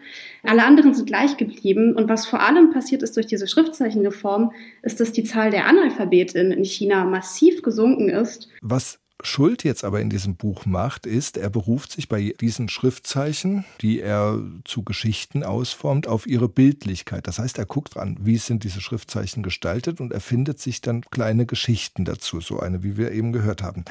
Alle 0.43 0.65
anderen 0.65 0.95
sind 0.95 1.07
gleich 1.07 1.37
geblieben. 1.37 1.95
Und 1.95 2.09
was 2.09 2.27
vor 2.27 2.41
allem 2.41 2.71
passiert 2.71 3.03
ist 3.03 3.17
durch 3.17 3.27
diese 3.27 3.47
Schriftzeichenreform, 3.47 4.53
ist, 4.83 5.01
dass 5.01 5.13
die 5.13 5.25
Zahl 5.25 5.51
der 5.51 5.67
Analphabetinnen 5.67 6.53
in 6.53 6.65
China 6.65 7.05
massiv 7.05 7.63
gesunken 7.63 8.11
ist. 8.11 8.49
Was 8.61 8.99
Schuld 9.27 9.65
jetzt 9.65 9.85
aber 9.85 10.01
in 10.01 10.11
diesem 10.11 10.37
Buch 10.37 10.67
macht, 10.67 11.07
ist, 11.07 11.37
er 11.37 11.51
beruft 11.51 11.93
sich 11.93 12.09
bei 12.09 12.35
diesen 12.41 12.69
Schriftzeichen, 12.69 13.65
die 13.81 14.01
er 14.01 14.39
zu 14.65 14.83
Geschichten 14.83 15.43
ausformt, 15.43 16.07
auf 16.07 16.27
ihre 16.27 16.49
Bildlichkeit. 16.49 17.27
Das 17.27 17.39
heißt, 17.39 17.59
er 17.59 17.67
guckt 17.67 17.97
an, 17.97 18.19
wie 18.21 18.37
sind 18.37 18.65
diese 18.65 18.81
Schriftzeichen 18.81 19.43
gestaltet 19.43 20.01
und 20.01 20.13
erfindet 20.13 20.61
sich 20.61 20.81
dann 20.81 21.03
kleine 21.03 21.47
Geschichten 21.47 22.05
dazu, 22.05 22.41
so 22.41 22.61
eine, 22.61 22.83
wie 22.83 22.97
wir 22.97 23.13
eben 23.13 23.33
gehört 23.33 23.63
haben. 23.63 23.85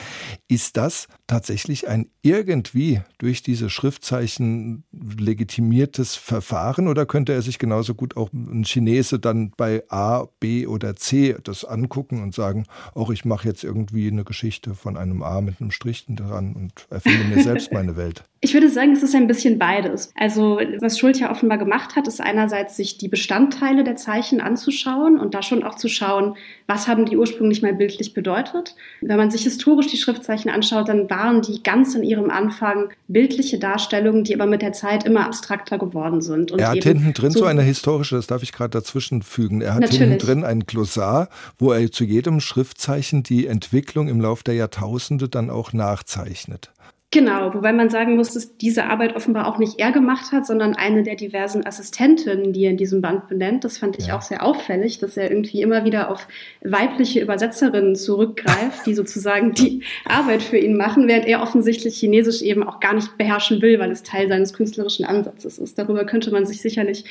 Ist 0.47 0.77
das 0.77 1.07
tatsächlich 1.27 1.87
ein 1.87 2.07
irgendwie 2.21 3.01
durch 3.17 3.41
diese 3.41 3.69
Schriftzeichen 3.69 4.83
legitimiertes 4.91 6.15
Verfahren 6.15 6.87
oder 6.87 7.05
könnte 7.05 7.33
er 7.33 7.41
sich 7.41 7.59
genauso 7.59 7.95
gut 7.95 8.15
auch 8.17 8.31
ein 8.33 8.63
Chinese 8.63 9.19
dann 9.19 9.51
bei 9.57 9.83
A, 9.89 10.27
B 10.39 10.67
oder 10.67 10.95
C 10.95 11.35
das 11.43 11.65
angucken 11.65 12.21
und 12.21 12.33
sagen, 12.35 12.65
auch 12.93 13.09
ich 13.09 13.25
mache 13.25 13.47
jetzt 13.47 13.63
irgendwie 13.63 14.07
eine 14.07 14.23
Geschichte 14.23 14.75
von 14.75 14.95
einem 14.95 15.22
A 15.23 15.41
mit 15.41 15.59
einem 15.59 15.71
Strich 15.71 16.05
dran 16.07 16.53
und 16.53 16.71
erfinde 16.89 17.35
mir 17.35 17.43
selbst 17.43 17.71
meine 17.71 17.95
Welt. 17.97 18.23
Ich 18.45 18.53
würde 18.53 18.69
sagen, 18.69 18.91
es 18.91 19.01
ist 19.01 19.15
ein 19.15 19.27
bisschen 19.27 19.57
beides. 19.57 20.11
Also, 20.15 20.59
was 20.81 20.99
Schult 20.99 21.17
ja 21.17 21.31
offenbar 21.31 21.57
gemacht 21.57 21.95
hat, 21.95 22.09
ist 22.09 22.19
einerseits 22.19 22.75
sich 22.75 22.97
die 22.97 23.07
Bestandteile 23.07 23.85
der 23.85 23.95
Zeichen 23.95 24.41
anzuschauen 24.41 25.17
und 25.17 25.33
da 25.33 25.41
schon 25.41 25.63
auch 25.63 25.75
zu 25.75 25.87
schauen, 25.87 26.35
was 26.67 26.89
haben 26.89 27.05
die 27.05 27.15
ursprünglich 27.15 27.61
mal 27.61 27.73
bildlich 27.73 28.13
bedeutet. 28.13 28.75
Wenn 28.99 29.15
man 29.15 29.31
sich 29.31 29.43
historisch 29.43 29.87
die 29.87 29.97
Schriftzeichen 29.97 30.51
anschaut, 30.51 30.89
dann 30.89 31.09
waren 31.09 31.41
die 31.41 31.63
ganz 31.63 31.95
in 31.95 32.03
ihrem 32.03 32.29
Anfang 32.29 32.89
bildliche 33.07 33.59
Darstellungen, 33.59 34.25
die 34.25 34.35
aber 34.35 34.45
mit 34.45 34.61
der 34.61 34.73
Zeit 34.73 35.05
immer 35.05 35.25
abstrakter 35.25 35.77
geworden 35.77 36.21
sind. 36.21 36.51
Und 36.51 36.59
er 36.59 36.71
hat 36.71 36.83
hinten 36.83 37.13
drin 37.13 37.31
so, 37.31 37.39
so, 37.39 37.45
eine 37.45 37.61
historische, 37.61 38.17
das 38.17 38.27
darf 38.27 38.43
ich 38.43 38.51
gerade 38.51 38.71
dazwischen 38.71 39.21
fügen, 39.21 39.61
er 39.61 39.75
hat 39.75 39.87
hinten 39.87 40.17
drin 40.17 40.43
ein 40.43 40.65
Glossar, 40.65 41.29
wo 41.59 41.71
er 41.71 41.89
zu 41.93 42.03
jedem 42.03 42.41
Schriftzeichen 42.41 43.23
die 43.23 43.47
Entwicklung 43.47 44.09
im 44.09 44.19
Laufe 44.19 44.43
der 44.43 44.55
Jahrtausende 44.55 45.02
dann 45.09 45.49
auch 45.49 45.73
nachzeichnet. 45.73 46.71
Genau, 47.13 47.53
wobei 47.53 47.73
man 47.73 47.91
sagen 47.91 48.15
muss, 48.15 48.33
dass 48.33 48.57
diese 48.57 48.85
Arbeit 48.85 49.15
offenbar 49.15 49.47
auch 49.47 49.59
nicht 49.59 49.79
er 49.79 49.91
gemacht 49.91 50.31
hat, 50.31 50.47
sondern 50.47 50.73
eine 50.73 51.03
der 51.03 51.15
diversen 51.15 51.63
Assistentinnen, 51.63 52.53
die 52.53 52.63
er 52.63 52.71
in 52.71 52.77
diesem 52.77 53.03
Band 53.03 53.27
benennt. 53.27 53.63
Das 53.63 53.77
fand 53.77 53.99
ich 53.99 54.07
ja. 54.07 54.17
auch 54.17 54.23
sehr 54.23 54.43
auffällig, 54.43 54.97
dass 54.97 55.15
er 55.15 55.29
irgendwie 55.29 55.61
immer 55.61 55.85
wieder 55.85 56.09
auf 56.09 56.27
weibliche 56.63 57.19
Übersetzerinnen 57.19 57.95
zurückgreift, 57.95 58.87
die 58.87 58.95
sozusagen 58.95 59.51
die 59.51 59.83
Arbeit 60.05 60.41
für 60.41 60.57
ihn 60.57 60.75
machen, 60.75 61.07
während 61.07 61.27
er 61.27 61.43
offensichtlich 61.43 61.97
Chinesisch 61.97 62.41
eben 62.41 62.63
auch 62.63 62.79
gar 62.79 62.95
nicht 62.95 63.15
beherrschen 63.15 63.61
will, 63.61 63.77
weil 63.77 63.91
es 63.91 64.01
Teil 64.01 64.27
seines 64.27 64.51
künstlerischen 64.51 65.05
Ansatzes 65.05 65.59
ist. 65.59 65.77
Darüber 65.77 66.05
könnte 66.05 66.31
man 66.31 66.47
sich 66.47 66.63
sicherlich 66.63 67.05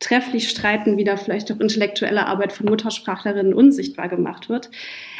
trefflich 0.00 0.48
streiten, 0.48 0.96
wie 0.96 1.04
da 1.04 1.16
vielleicht 1.16 1.50
auch 1.52 1.60
intellektuelle 1.60 2.26
Arbeit 2.26 2.52
von 2.52 2.66
Muttersprachlerinnen 2.66 3.54
unsichtbar 3.54 4.08
gemacht 4.08 4.48
wird. 4.48 4.70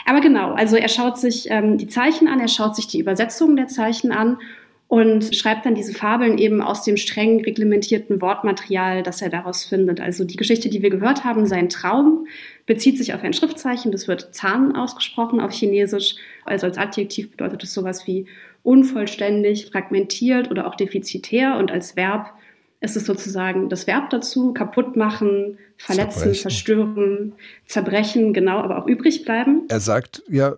Aber 0.06 0.20
genau, 0.20 0.52
also 0.52 0.76
er 0.76 0.88
schaut 0.88 1.18
sich 1.18 1.50
ähm, 1.50 1.78
die 1.78 1.88
Zeichen 1.88 2.28
an, 2.28 2.40
er 2.40 2.48
schaut 2.48 2.76
sich 2.76 2.86
die 2.86 2.98
Übersetzungen 2.98 3.56
der 3.56 3.68
Zeichen 3.68 4.12
an 4.12 4.38
und 4.86 5.34
schreibt 5.34 5.64
dann 5.64 5.74
diese 5.74 5.94
Fabeln 5.94 6.38
eben 6.38 6.60
aus 6.60 6.82
dem 6.82 6.96
streng 6.96 7.40
reglementierten 7.40 8.20
Wortmaterial, 8.20 9.02
das 9.02 9.22
er 9.22 9.30
daraus 9.30 9.64
findet. 9.64 10.00
Also 10.00 10.24
die 10.24 10.36
Geschichte, 10.36 10.68
die 10.68 10.82
wir 10.82 10.90
gehört 10.90 11.24
haben, 11.24 11.46
sein 11.46 11.68
Traum, 11.68 12.26
bezieht 12.66 12.98
sich 12.98 13.14
auf 13.14 13.22
ein 13.22 13.32
Schriftzeichen, 13.32 13.92
das 13.92 14.08
wird 14.08 14.34
Zahn 14.34 14.76
ausgesprochen 14.76 15.40
auf 15.40 15.52
Chinesisch. 15.52 16.16
Also 16.44 16.66
als 16.66 16.78
Adjektiv 16.78 17.30
bedeutet 17.30 17.62
es 17.64 17.72
sowas 17.72 18.06
wie 18.06 18.26
unvollständig, 18.62 19.66
fragmentiert 19.66 20.50
oder 20.50 20.66
auch 20.66 20.74
defizitär 20.74 21.56
und 21.56 21.72
als 21.72 21.96
Verb 21.96 22.34
ist 22.84 22.96
es 22.96 23.06
sozusagen 23.06 23.68
das 23.68 23.86
Verb 23.86 24.10
dazu, 24.10 24.52
kaputt 24.52 24.96
machen, 24.96 25.58
verletzen, 25.76 26.18
zerbrechen. 26.18 26.42
zerstören, 26.42 27.32
zerbrechen, 27.66 28.32
genau, 28.32 28.58
aber 28.58 28.78
auch 28.78 28.86
übrig 28.86 29.24
bleiben. 29.24 29.64
Er 29.68 29.80
sagt 29.80 30.22
ja, 30.28 30.54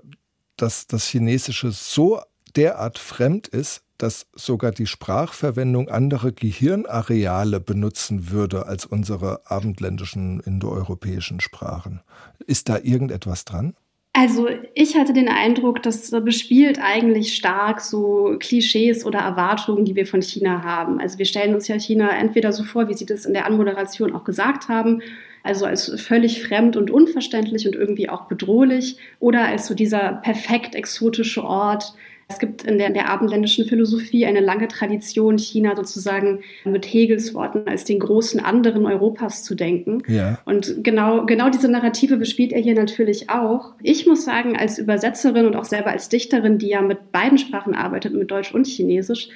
dass 0.57 0.87
das 0.87 1.07
Chinesische 1.07 1.71
so 1.71 2.21
derart 2.57 2.99
fremd 2.99 3.49
ist, 3.49 3.83
dass 3.99 4.27
sogar 4.35 4.73
die 4.73 4.87
Sprachverwendung 4.87 5.89
andere 5.89 6.33
Gehirnareale 6.33 7.61
benutzen 7.61 8.31
würde 8.31 8.67
als 8.67 8.85
unsere 8.85 9.51
abendländischen 9.51 10.41
indoeuropäischen 10.41 11.41
Sprachen. 11.41 12.03
Ist 12.47 12.69
da 12.69 12.79
irgendetwas 12.79 13.45
dran? 13.45 13.75
Also 14.19 14.49
ich 14.73 14.97
hatte 14.97 15.13
den 15.13 15.29
Eindruck, 15.29 15.83
das 15.83 16.11
bespielt 16.11 16.79
eigentlich 16.83 17.37
stark 17.37 17.83
so 17.83 18.37
Klischees 18.41 19.05
oder 19.05 19.19
Erwartungen, 19.19 19.85
die 19.85 19.95
wir 19.95 20.07
von 20.07 20.23
China 20.23 20.63
haben. 20.63 20.99
Also 20.99 21.19
wir 21.19 21.27
stellen 21.27 21.55
uns 21.55 21.69
ja 21.69 21.79
China 21.79 22.09
entweder 22.19 22.51
so 22.51 22.65
vor, 22.65 22.89
wie 22.89 22.95
Sie 22.95 23.05
das 23.05 23.27
in 23.27 23.35
der 23.35 23.45
Anmoderation 23.45 24.15
auch 24.15 24.25
gesagt 24.25 24.69
haben, 24.71 25.03
also 25.43 25.67
als 25.67 26.01
völlig 26.01 26.43
fremd 26.43 26.79
und 26.79 26.91
unverständlich 26.91 27.67
und 27.67 27.75
irgendwie 27.75 28.09
auch 28.09 28.25
bedrohlich, 28.25 28.97
oder 29.21 29.45
als 29.45 29.67
so 29.67 29.75
dieser 29.75 30.15
perfekt 30.15 30.75
exotische 30.75 31.45
Ort, 31.45 31.93
es 32.29 32.41
gibt 32.41 32.65
in 32.65 32.79
der, 32.79 32.91
der, 32.91 33.09
abendländischen 33.09 33.67
Philosophie 33.67 34.27
eine 34.27 34.41
lange 34.41 34.67
Tradition, 34.67 35.39
China 35.39 35.77
sozusagen 35.77 36.41
mit 36.65 36.85
Hegels 36.85 37.35
Worten 37.35 37.69
als 37.69 37.85
den 37.85 38.01
großen 38.01 38.41
anderen 38.41 38.85
Europas 38.85 39.45
zu 39.45 39.55
denken. 39.55 40.03
Ja. 40.09 40.41
Und 40.45 40.83
genau, 40.83 41.25
genau 41.25 41.51
diese 41.51 41.71
Narrative 41.71 42.17
bespielt 42.17 42.53
er 42.53 42.61
hier 42.61 42.75
natürlich 42.75 43.31
auch. 43.31 43.75
Ich 43.81 44.07
muss 44.07 44.25
sagen, 44.25 44.57
als 44.57 44.79
Übersetzerin 44.79 45.47
und 45.47 45.55
auch 45.55 45.65
selber 45.65 45.91
als 45.91 46.09
Dichterin, 46.09 46.59
die 46.59 46.69
ja 46.69 46.83
mit 46.83 47.13
beiden 47.13 47.39
Sprachen 47.39 47.75
arbeitet, 47.75 48.13
mit 48.13 48.31
Deutsch 48.31 48.53
und 48.53 48.67
Chinesisch, 48.67 49.29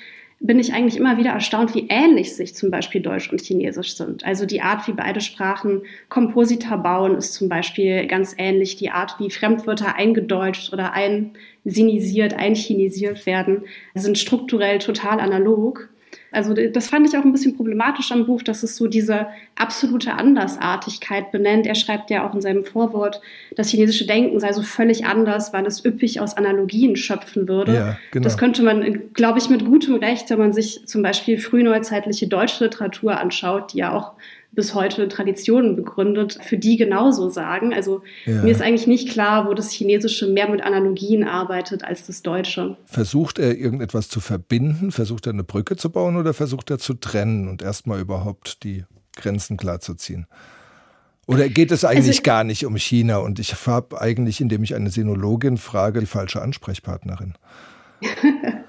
bin 0.42 0.58
ich 0.58 0.72
eigentlich 0.72 0.96
immer 0.96 1.18
wieder 1.18 1.30
erstaunt, 1.30 1.74
wie 1.74 1.86
ähnlich 1.90 2.34
sich 2.34 2.54
zum 2.54 2.70
Beispiel 2.70 3.02
Deutsch 3.02 3.30
und 3.30 3.42
Chinesisch 3.42 3.94
sind. 3.94 4.24
Also 4.24 4.46
die 4.46 4.62
Art, 4.62 4.88
wie 4.88 4.92
beide 4.92 5.20
Sprachen 5.20 5.82
Komposita 6.08 6.76
bauen, 6.76 7.14
ist 7.14 7.34
zum 7.34 7.50
Beispiel 7.50 8.06
ganz 8.06 8.34
ähnlich. 8.38 8.76
Die 8.76 8.90
Art, 8.90 9.16
wie 9.18 9.30
Fremdwörter 9.30 9.96
eingedeutscht 9.96 10.72
oder 10.72 10.94
einsinisiert, 10.94 12.32
einchinesiert 12.32 13.26
werden, 13.26 13.64
sind 13.94 14.16
strukturell 14.16 14.78
total 14.78 15.20
analog. 15.20 15.89
Also 16.32 16.54
das 16.54 16.88
fand 16.88 17.08
ich 17.08 17.16
auch 17.16 17.24
ein 17.24 17.32
bisschen 17.32 17.56
problematisch 17.56 18.12
am 18.12 18.26
Buch, 18.26 18.42
dass 18.42 18.62
es 18.62 18.76
so 18.76 18.86
diese 18.86 19.26
absolute 19.56 20.14
Andersartigkeit 20.14 21.32
benennt. 21.32 21.66
Er 21.66 21.74
schreibt 21.74 22.10
ja 22.10 22.28
auch 22.28 22.34
in 22.34 22.40
seinem 22.40 22.64
Vorwort, 22.64 23.20
das 23.56 23.68
chinesische 23.68 24.06
Denken 24.06 24.38
sei 24.40 24.52
so 24.52 24.62
völlig 24.62 25.06
anders, 25.06 25.52
weil 25.52 25.66
es 25.66 25.84
üppig 25.84 26.20
aus 26.20 26.36
Analogien 26.36 26.96
schöpfen 26.96 27.48
würde. 27.48 27.74
Ja, 27.74 27.98
genau. 28.10 28.24
Das 28.24 28.38
könnte 28.38 28.62
man, 28.62 29.12
glaube 29.12 29.38
ich, 29.38 29.48
mit 29.48 29.64
gutem 29.64 29.96
Recht, 29.96 30.30
wenn 30.30 30.38
man 30.38 30.52
sich 30.52 30.86
zum 30.86 31.02
Beispiel 31.02 31.38
frühneuzeitliche 31.38 32.28
deutsche 32.28 32.64
Literatur 32.64 33.18
anschaut, 33.18 33.72
die 33.72 33.78
ja 33.78 33.92
auch 33.92 34.12
bis 34.52 34.74
heute 34.74 35.08
Traditionen 35.08 35.76
begründet, 35.76 36.38
für 36.42 36.58
die 36.58 36.76
genauso 36.76 37.28
sagen. 37.28 37.72
Also 37.72 38.02
ja. 38.26 38.42
mir 38.42 38.50
ist 38.50 38.60
eigentlich 38.60 38.86
nicht 38.86 39.08
klar, 39.08 39.46
wo 39.46 39.54
das 39.54 39.70
Chinesische 39.70 40.26
mehr 40.26 40.48
mit 40.48 40.62
Analogien 40.62 41.24
arbeitet 41.24 41.84
als 41.84 42.06
das 42.06 42.22
Deutsche. 42.22 42.76
Versucht 42.84 43.38
er 43.38 43.56
irgendetwas 43.56 44.08
zu 44.08 44.20
verbinden? 44.20 44.90
Versucht 44.90 45.26
er 45.26 45.32
eine 45.32 45.44
Brücke 45.44 45.76
zu 45.76 45.90
bauen 45.90 46.16
oder 46.16 46.34
versucht 46.34 46.70
er 46.70 46.78
zu 46.78 46.94
trennen 46.94 47.48
und 47.48 47.62
erstmal 47.62 48.00
überhaupt 48.00 48.64
die 48.64 48.84
Grenzen 49.16 49.56
klarzuziehen? 49.56 50.26
Oder 51.26 51.48
geht 51.48 51.70
es 51.70 51.84
eigentlich 51.84 52.18
also, 52.18 52.22
gar 52.22 52.42
nicht 52.42 52.66
um 52.66 52.76
China? 52.76 53.18
Und 53.18 53.38
ich 53.38 53.54
habe 53.66 54.00
eigentlich, 54.00 54.40
indem 54.40 54.64
ich 54.64 54.74
eine 54.74 54.90
Sinologin 54.90 55.58
frage, 55.58 56.00
die 56.00 56.06
falsche 56.06 56.42
Ansprechpartnerin. 56.42 57.34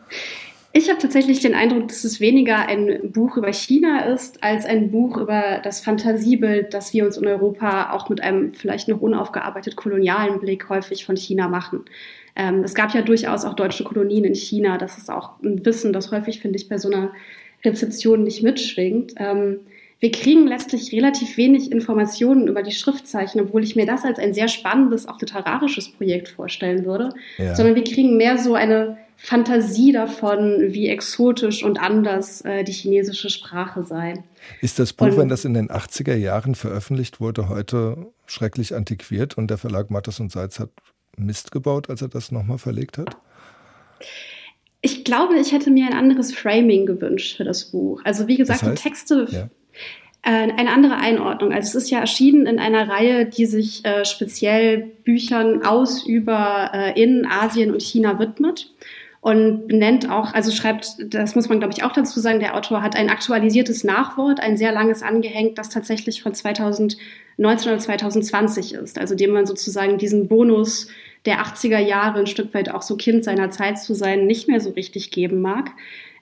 Ich 0.73 0.89
habe 0.89 0.99
tatsächlich 0.99 1.41
den 1.41 1.53
Eindruck, 1.53 1.89
dass 1.89 2.05
es 2.05 2.21
weniger 2.21 2.67
ein 2.67 3.11
Buch 3.11 3.35
über 3.35 3.51
China 3.51 4.05
ist, 4.05 4.41
als 4.41 4.65
ein 4.65 4.89
Buch 4.89 5.17
über 5.17 5.59
das 5.61 5.81
Fantasiebild, 5.81 6.73
das 6.73 6.93
wir 6.93 7.05
uns 7.05 7.17
in 7.17 7.27
Europa 7.27 7.91
auch 7.91 8.07
mit 8.07 8.21
einem 8.21 8.53
vielleicht 8.53 8.87
noch 8.87 9.01
unaufgearbeitet 9.01 9.75
kolonialen 9.75 10.39
Blick 10.39 10.69
häufig 10.69 11.05
von 11.05 11.17
China 11.17 11.49
machen. 11.49 11.83
Ähm, 12.37 12.63
es 12.63 12.73
gab 12.73 12.93
ja 12.93 13.01
durchaus 13.01 13.43
auch 13.43 13.53
deutsche 13.53 13.83
Kolonien 13.83 14.23
in 14.23 14.35
China. 14.35 14.77
Das 14.77 14.97
ist 14.97 15.11
auch 15.11 15.41
ein 15.43 15.65
Wissen, 15.65 15.91
das 15.91 16.11
häufig, 16.11 16.39
finde 16.39 16.57
ich, 16.57 16.69
bei 16.69 16.77
so 16.77 16.89
einer 16.89 17.11
Rezeption 17.65 18.23
nicht 18.23 18.41
mitschwingt. 18.41 19.15
Ähm, 19.17 19.59
wir 20.01 20.11
kriegen 20.11 20.47
letztlich 20.47 20.91
relativ 20.91 21.37
wenig 21.37 21.71
Informationen 21.71 22.47
über 22.47 22.63
die 22.63 22.71
Schriftzeichen, 22.71 23.39
obwohl 23.39 23.63
ich 23.63 23.75
mir 23.75 23.85
das 23.85 24.03
als 24.03 24.17
ein 24.17 24.33
sehr 24.33 24.47
spannendes, 24.47 25.07
auch 25.07 25.21
literarisches 25.21 25.91
Projekt 25.91 26.27
vorstellen 26.27 26.85
würde. 26.85 27.11
Ja. 27.37 27.55
Sondern 27.55 27.75
wir 27.75 27.83
kriegen 27.83 28.17
mehr 28.17 28.39
so 28.39 28.55
eine 28.55 28.97
Fantasie 29.15 29.91
davon, 29.91 30.73
wie 30.73 30.87
exotisch 30.89 31.63
und 31.63 31.79
anders 31.79 32.41
äh, 32.41 32.63
die 32.63 32.71
chinesische 32.71 33.29
Sprache 33.29 33.83
sei. 33.83 34.23
Ist 34.59 34.79
das 34.79 34.91
Buch, 34.93 35.05
und, 35.05 35.17
wenn 35.17 35.29
das 35.29 35.45
in 35.45 35.53
den 35.53 35.69
80er 35.69 36.15
Jahren 36.15 36.55
veröffentlicht 36.55 37.19
wurde, 37.19 37.47
heute 37.47 38.07
schrecklich 38.25 38.73
antiquiert 38.73 39.37
und 39.37 39.51
der 39.51 39.59
Verlag 39.59 39.91
Mattes 39.91 40.19
und 40.19 40.31
Seitz 40.31 40.59
hat 40.59 40.71
Mist 41.15 41.51
gebaut, 41.51 41.91
als 41.91 42.01
er 42.01 42.07
das 42.07 42.31
nochmal 42.31 42.57
verlegt 42.57 42.97
hat? 42.97 43.15
Ich 44.81 45.03
glaube, 45.03 45.37
ich 45.37 45.51
hätte 45.51 45.69
mir 45.69 45.85
ein 45.85 45.93
anderes 45.93 46.33
Framing 46.33 46.87
gewünscht 46.87 47.37
für 47.37 47.43
das 47.43 47.65
Buch. 47.65 48.01
Also 48.03 48.27
wie 48.27 48.37
gesagt, 48.37 48.63
das 48.63 48.69
heißt, 48.69 48.79
die 48.79 48.89
Texte 48.89 49.27
ja. 49.29 49.49
Äh, 50.23 50.29
eine 50.29 50.69
andere 50.71 50.97
Einordnung. 50.97 51.51
Also 51.51 51.69
es 51.69 51.85
ist 51.85 51.89
ja 51.89 51.99
erschienen 51.99 52.45
in 52.45 52.59
einer 52.59 52.87
Reihe, 52.87 53.25
die 53.25 53.47
sich 53.47 53.83
äh, 53.85 54.05
speziell 54.05 54.91
Büchern 55.03 55.63
aus, 55.63 56.05
über, 56.05 56.69
äh, 56.73 57.01
in 57.01 57.25
Asien 57.25 57.71
und 57.71 57.81
China 57.81 58.19
widmet 58.19 58.71
und 59.19 59.67
benennt 59.67 60.11
auch, 60.11 60.33
also 60.35 60.51
schreibt, 60.51 60.95
das 60.99 61.33
muss 61.33 61.49
man 61.49 61.59
glaube 61.59 61.73
ich 61.75 61.83
auch 61.83 61.93
dazu 61.93 62.19
sagen, 62.19 62.39
der 62.39 62.55
Autor 62.55 62.83
hat 62.83 62.95
ein 62.95 63.09
aktualisiertes 63.09 63.83
Nachwort, 63.83 64.39
ein 64.39 64.57
sehr 64.57 64.71
langes 64.71 65.01
angehängt, 65.01 65.57
das 65.57 65.69
tatsächlich 65.69 66.21
von 66.21 66.35
2019 66.35 66.97
oder 67.39 67.79
2020 67.79 68.73
ist, 68.75 68.99
also 68.99 69.15
dem 69.15 69.31
man 69.31 69.47
sozusagen 69.47 69.97
diesen 69.97 70.27
Bonus 70.27 70.87
der 71.25 71.39
80er 71.39 71.79
Jahre 71.79 72.19
ein 72.19 72.27
Stück 72.27 72.53
weit 72.53 72.69
auch 72.69 72.81
so 72.83 72.95
Kind 72.95 73.23
seiner 73.23 73.49
Zeit 73.49 73.79
zu 73.79 73.95
sein, 73.95 74.27
nicht 74.27 74.47
mehr 74.47 74.59
so 74.59 74.71
richtig 74.71 75.09
geben 75.09 75.41
mag 75.41 75.71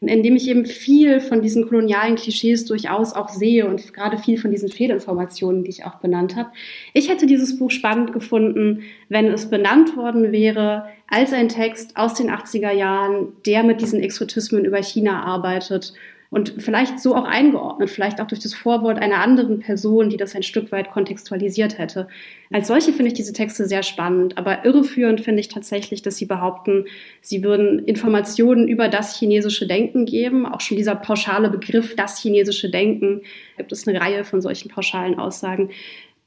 in 0.02 0.24
dem 0.24 0.36
ich 0.36 0.48
eben 0.48 0.66
viel 0.66 1.20
von 1.20 1.42
diesen 1.42 1.68
kolonialen 1.68 2.16
Klischees 2.16 2.66
durchaus 2.66 3.14
auch 3.14 3.30
sehe 3.30 3.68
und 3.68 3.94
gerade 3.94 4.18
viel 4.18 4.38
von 4.38 4.50
diesen 4.50 4.70
Fehlinformationen, 4.70 5.64
die 5.64 5.72
ich 5.72 5.86
auch 5.86 5.96
benannt 5.96 6.36
habe. 6.38 6.50
Ich 6.94 7.10
hätte 7.10 7.26
dieses 7.26 7.60
Buch 7.60 7.70
spannend 7.70 8.14
gefunden, 8.14 8.84
wenn 9.10 9.28
es 9.28 9.50
benannt 9.50 9.98
worden 9.98 10.32
wäre 10.32 10.86
als 11.08 11.34
ein 11.34 11.50
Text 11.50 11.98
aus 11.98 12.14
den 12.14 12.30
80er 12.30 12.72
Jahren, 12.72 13.34
der 13.46 13.64
mit 13.64 13.82
diesen 13.82 14.00
Exotismen 14.00 14.64
über 14.64 14.82
China 14.82 15.24
arbeitet 15.24 15.94
und 16.32 16.56
vielleicht 16.60 17.00
so 17.00 17.16
auch 17.16 17.24
eingeordnet, 17.24 17.90
vielleicht 17.90 18.22
auch 18.22 18.28
durch 18.28 18.42
das 18.42 18.54
Vorwort 18.54 19.00
einer 19.00 19.22
anderen 19.22 19.60
Person, 19.60 20.10
die 20.10 20.18
das 20.18 20.36
ein 20.36 20.44
Stück 20.44 20.72
weit 20.72 20.92
kontextualisiert 20.92 21.80
hätte. 21.80 22.08
Als 22.52 22.68
solche 22.68 22.94
finde 22.94 23.08
ich 23.08 23.14
diese 23.14 23.34
Texte 23.34 23.66
sehr 23.66 23.82
spannend, 23.82 24.38
aber 24.38 24.64
irreführend 24.64 25.22
finde 25.22 25.40
ich 25.40 25.48
tatsächlich, 25.48 26.04
dass 26.04 26.18
sie 26.18 26.28
behaupten, 26.28 26.86
sie 27.22 27.44
würden 27.44 27.80
Informationen 27.80 28.68
über 28.68 28.90
das 28.90 29.18
chinesische 29.18 29.66
Denken 29.66 30.06
geben. 30.06 30.46
Auch 30.46 30.62
schon 30.62 30.78
dieser 30.78 30.96
pauschale 30.96 31.50
Begriff, 31.50 31.96
das 31.96 32.20
chinesische 32.20 32.70
Denken, 32.70 33.22
gibt 33.58 33.72
es 33.72 33.88
eine 33.88 34.00
Reihe 34.00 34.24
von 34.24 34.42
solchen 34.42 34.70
pauschalen 34.70 35.18
Aussagen. 35.18 35.72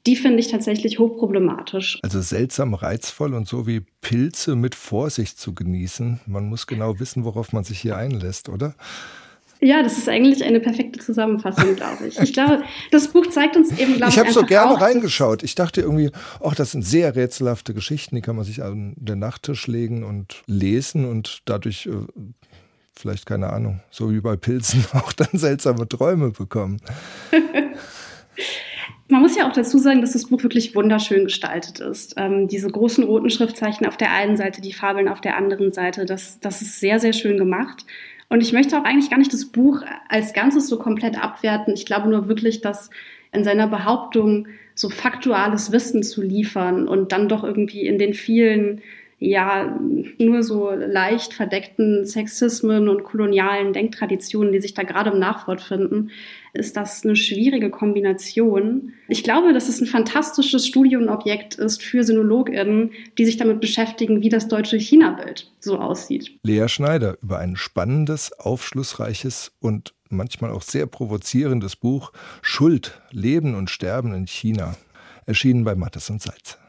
Die 0.05 0.17
finde 0.17 0.39
ich 0.39 0.49
tatsächlich 0.49 0.99
hochproblematisch. 0.99 1.99
Also 2.03 2.19
seltsam 2.19 2.73
reizvoll 2.73 3.33
und 3.33 3.47
so 3.47 3.67
wie 3.67 3.83
Pilze 4.01 4.57
mit 4.57 4.75
Vorsicht 4.75 5.39
zu 5.39 5.55
genießen. 5.55 6.19
Man 6.25 6.49
muss 6.49 6.67
genau 6.67 6.99
wissen, 6.99 7.23
worauf 7.23 7.53
man 7.53 7.63
sich 7.63 7.79
hier 7.79 7.95
einlässt, 7.95 8.49
oder? 8.49 8.75
Ja, 9.63 9.81
das 9.81 9.97
ist 9.97 10.09
eigentlich 10.09 10.43
eine 10.43 10.59
perfekte 10.59 10.99
Zusammenfassung, 10.99 11.77
glaube 11.77 12.07
ich. 12.07 12.19
Ich 12.19 12.33
glaube, 12.33 12.63
das 12.91 13.07
Buch 13.07 13.27
zeigt 13.27 13.55
uns 13.55 13.71
eben, 13.79 13.95
glaube 13.95 14.09
ich. 14.09 14.17
Ich 14.17 14.19
habe 14.19 14.33
so 14.33 14.43
gerne 14.43 14.73
auch, 14.73 14.81
reingeschaut. 14.81 15.41
Ich 15.41 15.55
dachte 15.55 15.79
irgendwie, 15.79 16.11
ach, 16.43 16.53
das 16.53 16.73
sind 16.73 16.81
sehr 16.81 17.15
rätselhafte 17.15 17.73
Geschichten, 17.73 18.17
die 18.17 18.21
kann 18.21 18.35
man 18.35 18.43
sich 18.43 18.61
an 18.61 18.93
den 18.97 19.19
Nachttisch 19.19 19.67
legen 19.67 20.03
und 20.03 20.43
lesen 20.47 21.05
und 21.05 21.43
dadurch 21.45 21.85
äh, 21.85 21.91
vielleicht, 22.93 23.25
keine 23.25 23.53
Ahnung, 23.53 23.79
so 23.89 24.11
wie 24.11 24.19
bei 24.19 24.35
Pilzen 24.35 24.83
auch 24.93 25.13
dann 25.13 25.29
seltsame 25.31 25.87
Träume 25.87 26.31
bekommen. 26.31 26.81
Man 29.09 29.21
muss 29.21 29.37
ja 29.37 29.47
auch 29.47 29.53
dazu 29.53 29.77
sagen, 29.77 30.01
dass 30.01 30.13
das 30.13 30.25
Buch 30.25 30.43
wirklich 30.43 30.75
wunderschön 30.75 31.25
gestaltet 31.25 31.79
ist. 31.79 32.15
Ähm, 32.17 32.47
diese 32.47 32.67
großen 32.67 33.03
roten 33.03 33.29
Schriftzeichen 33.29 33.85
auf 33.85 33.95
der 33.95 34.11
einen 34.11 34.37
Seite, 34.37 34.59
die 34.59 34.73
Fabeln 34.73 35.07
auf 35.07 35.21
der 35.21 35.37
anderen 35.37 35.71
Seite, 35.71 36.05
das, 36.05 36.39
das 36.39 36.61
ist 36.61 36.79
sehr, 36.79 36.99
sehr 36.99 37.13
schön 37.13 37.37
gemacht. 37.37 37.85
Und 38.33 38.41
ich 38.41 38.51
möchte 38.51 38.75
auch 38.79 38.83
eigentlich 38.83 39.11
gar 39.11 39.19
nicht 39.19 39.31
das 39.31 39.45
Buch 39.45 39.83
als 40.09 40.33
Ganzes 40.33 40.67
so 40.67 40.79
komplett 40.79 41.23
abwerten. 41.23 41.75
Ich 41.75 41.85
glaube 41.85 42.09
nur 42.09 42.27
wirklich, 42.27 42.61
dass 42.61 42.89
in 43.31 43.43
seiner 43.43 43.67
Behauptung 43.67 44.47
so 44.73 44.89
faktuales 44.89 45.71
Wissen 45.71 46.01
zu 46.01 46.23
liefern 46.23 46.87
und 46.87 47.11
dann 47.11 47.29
doch 47.29 47.43
irgendwie 47.43 47.85
in 47.85 47.99
den 47.99 48.15
vielen 48.15 48.81
ja 49.23 49.79
nur 50.17 50.43
so 50.43 50.71
leicht 50.71 51.33
verdeckten 51.33 52.05
Sexismen 52.05 52.89
und 52.89 53.03
kolonialen 53.03 53.73
Denktraditionen, 53.73 54.51
die 54.51 54.59
sich 54.59 54.73
da 54.73 54.83
gerade 54.83 55.11
im 55.11 55.19
Nachwort 55.19 55.61
finden, 55.61 56.09
ist 56.53 56.75
das 56.75 57.03
eine 57.03 57.15
schwierige 57.15 57.69
Kombination. 57.69 58.93
Ich 59.07 59.23
glaube, 59.23 59.53
dass 59.53 59.69
es 59.69 59.81
ein 59.81 59.87
fantastisches 59.87 60.67
Studienobjekt 60.67 61.55
ist 61.55 61.81
für 61.81 62.03
SinologInnen, 62.03 62.91
die 63.17 63.25
sich 63.25 63.37
damit 63.37 63.61
beschäftigen, 63.61 64.21
wie 64.21 64.29
das 64.29 64.49
deutsche 64.49 64.77
China-Bild 64.77 65.51
so 65.59 65.79
aussieht. 65.79 66.37
Lea 66.43 66.67
Schneider 66.67 67.17
über 67.21 67.39
ein 67.39 67.55
spannendes, 67.55 68.33
aufschlussreiches 68.33 69.53
und 69.61 69.93
manchmal 70.09 70.51
auch 70.51 70.61
sehr 70.61 70.85
provozierendes 70.85 71.75
Buch 71.75 72.11
Schuld, 72.41 73.01
Leben 73.11 73.55
und 73.55 73.69
Sterben 73.69 74.13
in 74.13 74.27
China, 74.27 74.75
erschienen 75.25 75.63
bei 75.63 75.75
Mattes 75.75 76.09
und 76.09 76.21
Salz. 76.21 76.59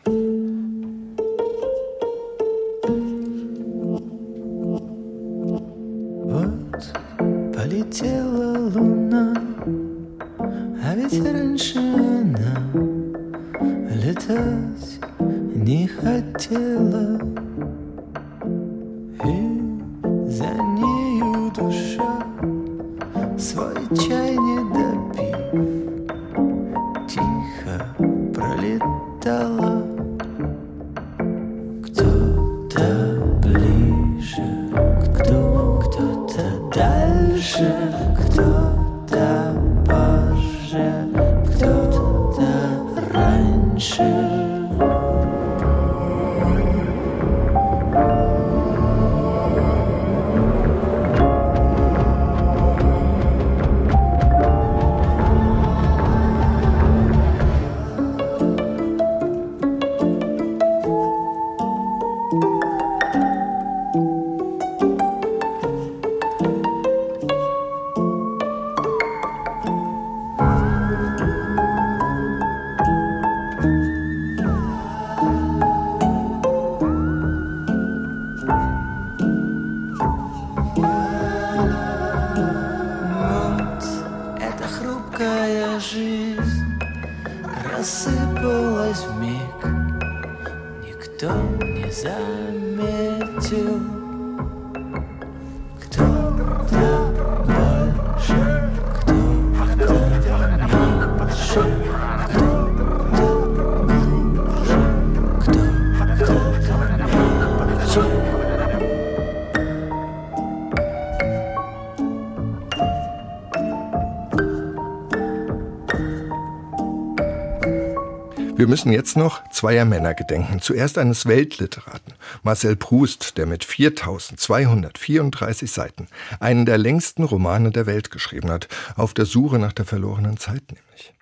Wir 118.64 118.70
müssen 118.70 118.92
jetzt 118.92 119.18
noch 119.18 119.46
zweier 119.50 119.84
Männer 119.84 120.14
gedenken. 120.14 120.58
Zuerst 120.58 120.96
eines 120.96 121.26
Weltliteraten, 121.26 122.14
Marcel 122.44 122.76
Proust, 122.76 123.36
der 123.36 123.44
mit 123.44 123.62
4234 123.62 125.70
Seiten 125.70 126.08
einen 126.40 126.64
der 126.64 126.78
längsten 126.78 127.24
Romane 127.24 127.72
der 127.72 127.84
Welt 127.84 128.10
geschrieben 128.10 128.50
hat, 128.50 128.68
auf 128.96 129.12
der 129.12 129.26
Suche 129.26 129.58
nach 129.58 129.74
der 129.74 129.84
verlorenen 129.84 130.38
Zeit 130.38 130.62
nämlich. 130.68 131.12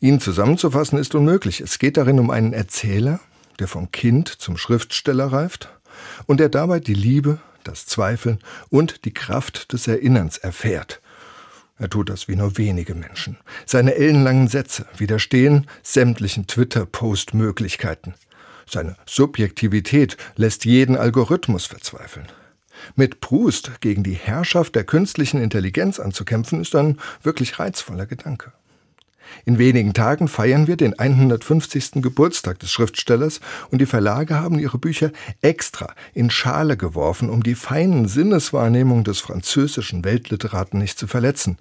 Ihn 0.00 0.18
zusammenzufassen 0.18 0.98
ist 0.98 1.14
unmöglich. 1.14 1.60
Es 1.60 1.78
geht 1.78 1.96
darin 1.96 2.18
um 2.18 2.30
einen 2.30 2.52
Erzähler, 2.52 3.20
der 3.60 3.68
vom 3.68 3.92
Kind 3.92 4.28
zum 4.28 4.56
Schriftsteller 4.56 5.26
reift 5.26 5.68
und 6.26 6.40
der 6.40 6.48
dabei 6.48 6.80
die 6.80 6.94
Liebe, 6.94 7.38
das 7.62 7.86
Zweifeln 7.86 8.40
und 8.70 9.04
die 9.04 9.14
Kraft 9.14 9.72
des 9.72 9.86
Erinnerns 9.86 10.36
erfährt 10.36 11.00
er 11.78 11.88
tut 11.88 12.10
das 12.10 12.28
wie 12.28 12.36
nur 12.36 12.58
wenige 12.58 12.94
Menschen. 12.94 13.38
Seine 13.66 13.94
ellenlangen 13.94 14.48
Sätze 14.48 14.86
widerstehen 14.96 15.66
sämtlichen 15.82 16.46
Twitter-Post-Möglichkeiten. 16.46 18.14
Seine 18.68 18.96
Subjektivität 19.06 20.16
lässt 20.36 20.64
jeden 20.64 20.96
Algorithmus 20.96 21.66
verzweifeln. 21.66 22.26
Mit 22.94 23.20
Proust 23.20 23.80
gegen 23.80 24.02
die 24.02 24.14
Herrschaft 24.14 24.74
der 24.74 24.84
künstlichen 24.84 25.40
Intelligenz 25.40 25.98
anzukämpfen, 25.98 26.60
ist 26.60 26.74
ein 26.74 26.98
wirklich 27.22 27.58
reizvoller 27.58 28.06
Gedanke. 28.06 28.52
In 29.44 29.58
wenigen 29.58 29.94
Tagen 29.94 30.28
feiern 30.28 30.66
wir 30.66 30.76
den 30.76 30.98
150. 30.98 32.02
Geburtstag 32.02 32.58
des 32.58 32.70
Schriftstellers 32.70 33.40
und 33.70 33.80
die 33.80 33.86
Verlage 33.86 34.36
haben 34.36 34.58
ihre 34.58 34.78
Bücher 34.78 35.10
extra 35.42 35.94
in 36.14 36.30
Schale 36.30 36.76
geworfen, 36.76 37.30
um 37.30 37.42
die 37.42 37.54
feinen 37.54 38.08
Sinneswahrnehmungen 38.08 39.04
des 39.04 39.20
französischen 39.20 40.04
Weltliteraten 40.04 40.78
nicht 40.78 40.98
zu 40.98 41.06
verletzen. 41.06 41.58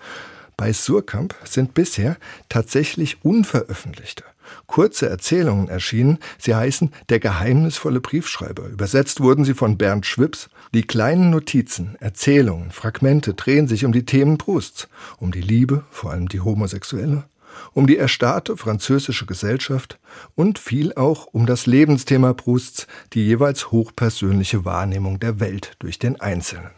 Bei 0.58 0.74
Surkamp 0.74 1.36
sind 1.44 1.76
bisher 1.76 2.18
tatsächlich 2.50 3.24
unveröffentlichte, 3.24 4.24
kurze 4.66 5.08
Erzählungen 5.08 5.70
erschienen. 5.70 6.18
Sie 6.40 6.56
heißen 6.56 6.92
Der 7.10 7.20
geheimnisvolle 7.20 8.02
Briefschreiber. 8.02 8.68
Übersetzt 8.68 9.22
wurden 9.22 9.46
sie 9.46 9.54
von 9.54 9.78
Bernd 9.78 10.08
Schwips. 10.08 10.50
Die 10.74 10.82
kleinen 10.82 11.30
Notizen, 11.30 11.96
Erzählungen, 12.00 12.72
Fragmente 12.72 13.36
drehen 13.36 13.68
sich 13.68 13.86
um 13.86 13.92
die 13.92 14.06
Themen 14.06 14.40
Prousts, 14.40 14.88
um 15.20 15.32
die 15.32 15.42
Liebe, 15.42 15.86
vor 15.92 16.10
allem 16.10 16.28
die 16.28 16.40
homosexuelle, 16.40 17.26
um 17.74 17.88
die 17.88 17.98
erstarrte 17.98 18.58
französische 18.58 19.26
Gesellschaft 19.26 20.00
und 20.36 20.60
viel 20.60 20.94
auch 20.94 21.28
um 21.28 21.46
das 21.46 21.66
Lebensthema 21.66 22.34
Prousts, 22.34 22.88
die 23.14 23.26
jeweils 23.26 23.72
hochpersönliche 23.72 24.66
Wahrnehmung 24.66 25.20
der 25.20 25.40
Welt 25.40 25.74
durch 25.80 26.00
den 26.00 26.20
Einzelnen. 26.20 26.72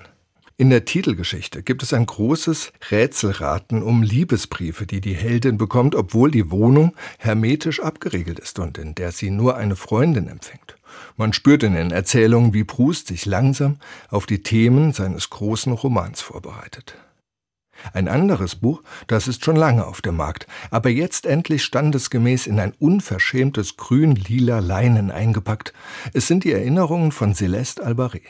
In 0.59 0.69
der 0.69 0.83
Titelgeschichte 0.83 1.63
gibt 1.63 1.83
es 1.83 1.93
ein 1.93 2.05
großes 2.05 2.73
Rätselraten 2.91 3.81
um 3.81 4.03
Liebesbriefe, 4.03 4.85
die 4.85 4.99
die 4.99 5.13
Heldin 5.13 5.57
bekommt, 5.57 5.95
obwohl 5.95 6.31
die 6.31 6.51
Wohnung 6.51 6.95
hermetisch 7.17 7.79
abgeriegelt 7.79 8.39
ist 8.39 8.59
und 8.59 8.77
in 8.77 8.93
der 8.93 9.13
sie 9.13 9.29
nur 9.29 9.55
eine 9.55 9.77
Freundin 9.77 10.27
empfängt. 10.27 10.75
Man 11.15 11.31
spürt 11.31 11.63
in 11.63 11.75
den 11.75 11.91
Erzählungen, 11.91 12.53
wie 12.53 12.65
Proust 12.65 13.07
sich 13.07 13.25
langsam 13.25 13.77
auf 14.09 14.25
die 14.25 14.43
Themen 14.43 14.91
seines 14.91 15.29
großen 15.29 15.71
Romans 15.71 16.19
vorbereitet. 16.19 16.95
Ein 17.93 18.07
anderes 18.07 18.55
Buch, 18.55 18.83
das 19.07 19.27
ist 19.27 19.43
schon 19.43 19.55
lange 19.55 19.85
auf 19.85 20.01
dem 20.01 20.15
Markt, 20.17 20.47
aber 20.71 20.89
jetzt 20.89 21.25
endlich 21.25 21.63
standesgemäß 21.63 22.47
in 22.47 22.59
ein 22.59 22.73
unverschämtes 22.79 23.77
grün-lila 23.77 24.59
Leinen 24.59 25.11
eingepackt. 25.11 25.73
Es 26.13 26.27
sind 26.27 26.43
die 26.43 26.53
Erinnerungen 26.53 27.11
von 27.11 27.33
Celeste 27.33 27.83
Albaret 27.83 28.23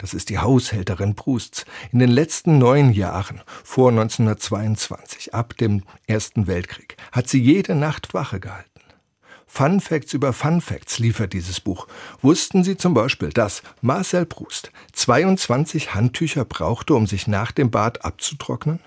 das 0.00 0.14
ist 0.14 0.30
die 0.30 0.38
Haushälterin 0.38 1.14
Prousts, 1.14 1.66
in 1.92 1.98
den 1.98 2.08
letzten 2.08 2.56
neun 2.56 2.90
Jahren 2.90 3.42
vor 3.62 3.90
1922, 3.90 5.34
ab 5.34 5.54
dem 5.58 5.82
Ersten 6.06 6.46
Weltkrieg, 6.46 6.96
hat 7.12 7.28
sie 7.28 7.40
jede 7.40 7.74
Nacht 7.74 8.14
Wache 8.14 8.40
gehalten. 8.40 8.69
Fun 9.52 9.80
Facts 9.80 10.14
über 10.14 10.32
Fun 10.32 10.60
Facts 10.60 11.00
liefert 11.00 11.32
dieses 11.32 11.58
Buch. 11.60 11.88
Wussten 12.22 12.62
Sie 12.62 12.76
zum 12.76 12.94
Beispiel, 12.94 13.30
dass 13.30 13.62
Marcel 13.82 14.24
Proust 14.24 14.70
22 14.92 15.92
Handtücher 15.92 16.44
brauchte, 16.44 16.94
um 16.94 17.08
sich 17.08 17.26
nach 17.26 17.50
dem 17.50 17.68
Bad 17.68 18.04
abzutrocknen? 18.04 18.78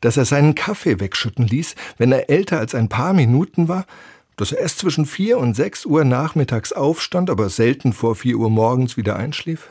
Dass 0.00 0.16
er 0.16 0.24
seinen 0.24 0.56
Kaffee 0.56 0.98
wegschütten 0.98 1.46
ließ, 1.46 1.76
wenn 1.98 2.10
er 2.10 2.28
älter 2.28 2.58
als 2.58 2.74
ein 2.74 2.88
paar 2.88 3.12
Minuten 3.12 3.68
war? 3.68 3.86
Dass 4.34 4.50
er 4.50 4.58
erst 4.58 4.80
zwischen 4.80 5.06
vier 5.06 5.38
und 5.38 5.54
sechs 5.54 5.86
Uhr 5.86 6.04
nachmittags 6.04 6.72
aufstand, 6.72 7.30
aber 7.30 7.48
selten 7.48 7.92
vor 7.92 8.16
vier 8.16 8.38
Uhr 8.38 8.50
morgens 8.50 8.96
wieder 8.96 9.14
einschlief? 9.14 9.68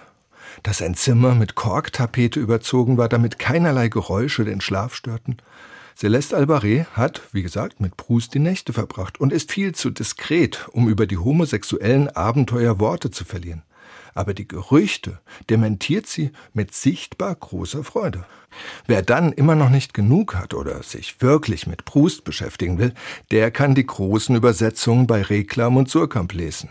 dass 0.63 0.81
ein 0.81 0.95
Zimmer 0.95 1.35
mit 1.35 1.55
Korktapete 1.55 2.39
überzogen 2.39 2.97
war, 2.97 3.09
damit 3.09 3.39
keinerlei 3.39 3.89
Geräusche 3.89 4.45
den 4.45 4.61
Schlaf 4.61 4.95
störten. 4.95 5.37
Celeste 5.97 6.35
Albaret 6.35 6.87
hat, 6.91 7.21
wie 7.31 7.41
gesagt, 7.41 7.79
mit 7.79 7.95
Proust 7.95 8.33
die 8.33 8.39
Nächte 8.39 8.73
verbracht 8.73 9.19
und 9.19 9.31
ist 9.31 9.53
viel 9.53 9.73
zu 9.73 9.89
diskret, 9.89 10.67
um 10.73 10.89
über 10.89 11.07
die 11.07 11.17
homosexuellen 11.17 12.09
Abenteuer 12.09 12.81
Worte 12.81 13.11
zu 13.11 13.23
verlieren. 13.23 13.63
Aber 14.13 14.33
die 14.33 14.47
Gerüchte 14.47 15.19
dementiert 15.49 16.07
sie 16.07 16.31
mit 16.53 16.73
sichtbar 16.73 17.33
großer 17.35 17.85
Freude. 17.85 18.25
Wer 18.87 19.03
dann 19.03 19.31
immer 19.31 19.55
noch 19.55 19.69
nicht 19.69 19.93
genug 19.93 20.35
hat 20.35 20.53
oder 20.53 20.83
sich 20.83 21.21
wirklich 21.21 21.65
mit 21.65 21.85
Proust 21.85 22.25
beschäftigen 22.25 22.77
will, 22.77 22.93
der 23.31 23.49
kann 23.51 23.73
die 23.73 23.85
großen 23.85 24.35
Übersetzungen 24.35 25.07
bei 25.07 25.21
Reklam 25.21 25.77
und 25.77 25.89
Surkamp 25.89 26.33
lesen 26.33 26.69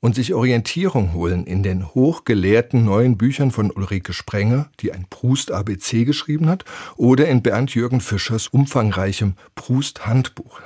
und 0.00 0.14
sich 0.14 0.34
Orientierung 0.34 1.12
holen 1.12 1.44
in 1.46 1.62
den 1.62 1.94
hochgelehrten 1.94 2.84
neuen 2.84 3.16
Büchern 3.16 3.50
von 3.50 3.70
Ulrike 3.70 4.12
Sprenger, 4.12 4.70
die 4.80 4.92
ein 4.92 5.06
Proust-ABC 5.08 6.04
geschrieben 6.04 6.48
hat, 6.48 6.64
oder 6.96 7.28
in 7.28 7.42
Bernd-Jürgen 7.42 8.00
Fischers 8.00 8.48
umfangreichem 8.48 9.34
Proust-Handbuch. 9.54 10.60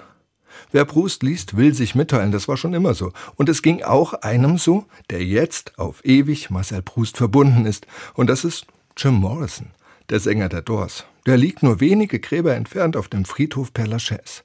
Wer 0.73 0.85
Proust 0.85 1.23
liest, 1.23 1.57
will 1.57 1.75
sich 1.75 1.95
mitteilen, 1.95 2.33
das 2.33 2.47
war 2.47 2.57
schon 2.57 2.75
immer 2.75 2.95
so. 2.95 3.13
Und 3.35 3.49
es 3.49 3.63
ging 3.63 3.83
auch 3.83 4.15
einem 4.15 4.59
so, 4.59 4.85
der 5.11 5.25
jetzt 5.25 5.79
auf 5.79 6.05
ewig 6.05 6.51
Marcel 6.51 6.83
Proust 6.83 7.17
verbunden 7.17 7.67
ist. 7.67 7.87
Und 8.15 8.31
das 8.31 8.45
ist 8.45 8.67
Jim 8.97 9.15
Morrison, 9.15 9.71
der 10.11 10.21
Sänger 10.21 10.49
der 10.49 10.63
Doors. 10.63 11.05
Der 11.27 11.37
liegt 11.37 11.63
nur 11.63 11.81
wenige 11.81 12.21
Gräber 12.21 12.55
entfernt 12.55 12.97
auf 12.97 13.09
dem 13.09 13.25
Friedhof 13.25 13.71
Père 13.75 13.89
Lachaise. 13.89 14.43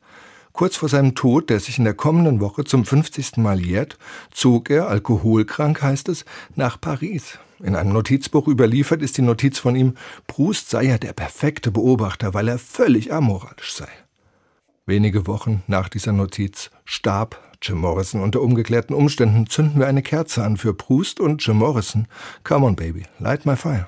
Kurz 0.56 0.78
vor 0.78 0.88
seinem 0.88 1.16
Tod, 1.16 1.50
der 1.50 1.60
sich 1.60 1.80
in 1.80 1.84
der 1.84 1.96
kommenden 1.96 2.40
Woche 2.40 2.64
zum 2.64 2.86
50. 2.86 3.38
Mal 3.38 3.60
jährt, 3.60 3.98
zog 4.32 4.70
er, 4.70 4.88
alkoholkrank 4.88 5.82
heißt 5.82 6.08
es, 6.08 6.24
nach 6.56 6.80
Paris. 6.80 7.40
In 7.62 7.76
einem 7.76 7.92
Notizbuch 7.92 8.48
überliefert 8.48 9.02
ist 9.02 9.18
die 9.18 9.22
Notiz 9.22 9.60
von 9.60 9.76
ihm, 9.76 9.96
Proust 10.28 10.70
sei 10.70 10.84
ja 10.84 10.98
der 10.98 11.12
perfekte 11.12 11.72
Beobachter, 11.72 12.34
weil 12.34 12.48
er 12.48 12.58
völlig 12.58 13.12
amoralisch 13.12 13.74
sei. 13.74 13.90
Wenige 14.86 15.28
Wochen 15.28 15.62
nach 15.68 15.90
dieser 15.90 16.14
Notiz 16.14 16.72
starb 16.86 17.38
Jim 17.62 17.80
Morrison. 17.80 18.22
Unter 18.22 18.42
umgeklärten 18.42 18.96
Umständen 18.96 19.48
zünden 19.48 19.80
wir 19.80 19.88
eine 19.88 20.04
Kerze 20.04 20.42
an 20.46 20.56
für 20.56 20.74
Proust 20.74 21.20
und 21.20 21.46
Jim 21.46 21.58
Morrison. 21.58 22.08
Come 22.46 22.66
on, 22.66 22.78
baby, 22.78 23.04
light 23.20 23.46
my 23.46 23.58
fire. 23.58 23.88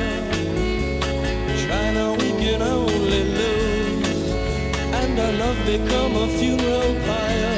And 5.11 5.19
our 5.19 5.33
love 5.33 5.57
become 5.65 6.15
a 6.15 6.27
funeral 6.37 6.95
pyre. 7.05 7.57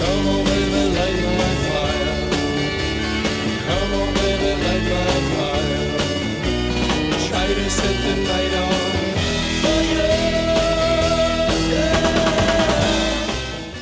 Come 0.00 0.26
on, 0.32 0.44
baby, 0.50 0.82
light 0.98 1.20
my 1.40 1.52
fire. 1.68 2.14
Come 3.68 3.92
on, 4.00 4.10
baby, 4.20 4.50
light 4.64 4.86
my 4.92 5.18
fire. 5.32 5.84
Try 7.28 7.46
to 7.54 7.66
set 7.70 7.96
the 8.06 8.14
night 8.30 8.54
on. 8.54 8.72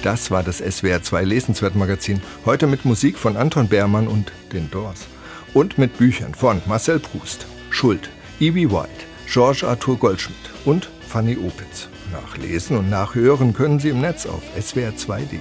Das 0.03 0.31
war 0.31 0.43
das 0.43 0.59
SWR 0.59 1.03
2 1.03 1.25
Lesenswertmagazin. 1.25 2.23
Heute 2.47 2.67
mit 2.67 2.87
Musik 2.87 3.19
von 3.19 3.37
Anton 3.37 3.69
Beermann 3.69 4.09
und 4.09 4.33
den 4.51 4.71
Doors. 4.71 5.07
Und 5.53 5.77
mit 5.77 5.99
Büchern 5.99 6.35
von 6.35 6.63
Marcel 6.67 7.01
Proust, 7.01 7.47
Schuld, 7.69 8.09
E.B. 8.41 8.71
White, 8.71 9.05
George 9.27 9.67
Arthur 9.67 9.99
Goldschmidt 9.99 10.39
und 10.65 10.89
Fanny 11.11 11.37
Opitz. 11.37 11.89
Nachlesen 12.13 12.77
und 12.77 12.89
nachhören 12.89 13.53
können 13.53 13.81
Sie 13.81 13.89
im 13.89 14.01
Netz 14.01 14.27
auf 14.27 14.43
swr2.de. 14.57 15.41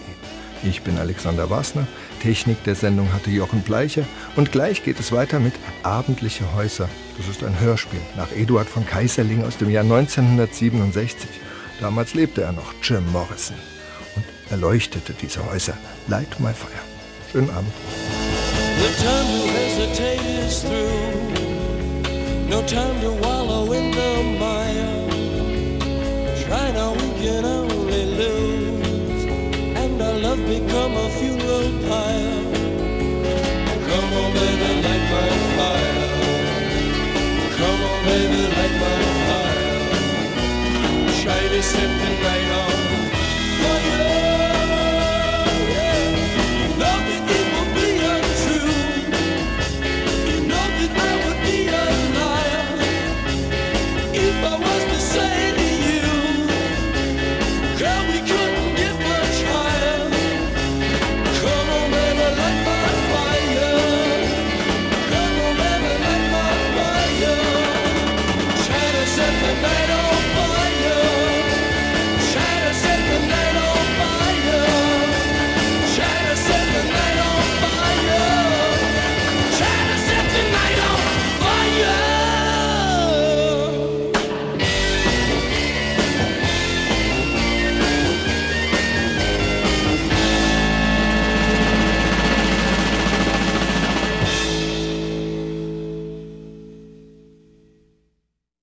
Ich 0.64 0.82
bin 0.82 0.98
Alexander 0.98 1.50
Wasner, 1.50 1.88
Technik 2.22 2.64
der 2.64 2.76
Sendung 2.76 3.14
hatte 3.14 3.30
Jochen 3.30 3.62
Bleicher 3.62 4.04
und 4.36 4.52
gleich 4.52 4.84
geht 4.84 5.00
es 5.00 5.12
weiter 5.12 5.40
mit 5.40 5.54
Abendliche 5.84 6.44
Häuser. 6.56 6.90
Das 7.18 7.30
ist 7.30 7.44
ein 7.44 7.60
Hörspiel 7.60 8.02
nach 8.18 8.32
Eduard 8.32 8.68
von 8.68 8.86
Kaiserling 8.86 9.46
aus 9.46 9.58
dem 9.58 9.70
Jahr 9.70 9.84
1967. 9.84 11.30
Damals 11.80 12.14
lebte 12.14 12.42
er 12.42 12.52
noch, 12.52 12.74
Jim 12.84 13.10
Morrison 13.12 13.56
erleuchtete 14.50 15.14
diese 15.14 15.46
Häuser. 15.46 15.74
Light 16.08 16.40
my 16.40 16.54
fire. 16.54 16.72
Schönen 17.32 17.50
Abend. 17.52 17.72
The 18.80 18.90
time 19.04 19.28
to 19.38 19.48
hesitate 19.54 20.22
is 20.48 20.62
through. 20.62 20.90
No 22.50 22.62
time 22.64 23.00
to 23.02 23.12
wallow 23.22 23.72
in 23.74 23.92
the 23.92 24.40
mire. 24.40 24.69
Can 27.20 27.44
only 27.44 28.06
lose. 28.06 29.26
And 29.76 30.02
our 30.02 30.18
love 30.20 30.40
become 30.48 30.94
a 30.96 31.10
funeral 31.18 31.70
pyre. 31.90 32.44
Come 33.88 34.14
on, 34.22 34.30
baby, 34.34 34.72
light 34.86 35.06
my 35.12 35.30
fire. 35.58 36.08
Come 37.58 37.82
on, 37.90 38.00
baby, 38.06 38.42
light 38.56 38.76
my 38.84 39.00
fire. 39.28 40.14
Try 41.22 41.42
to 41.50 41.62
set 41.62 41.92
the 42.02 42.12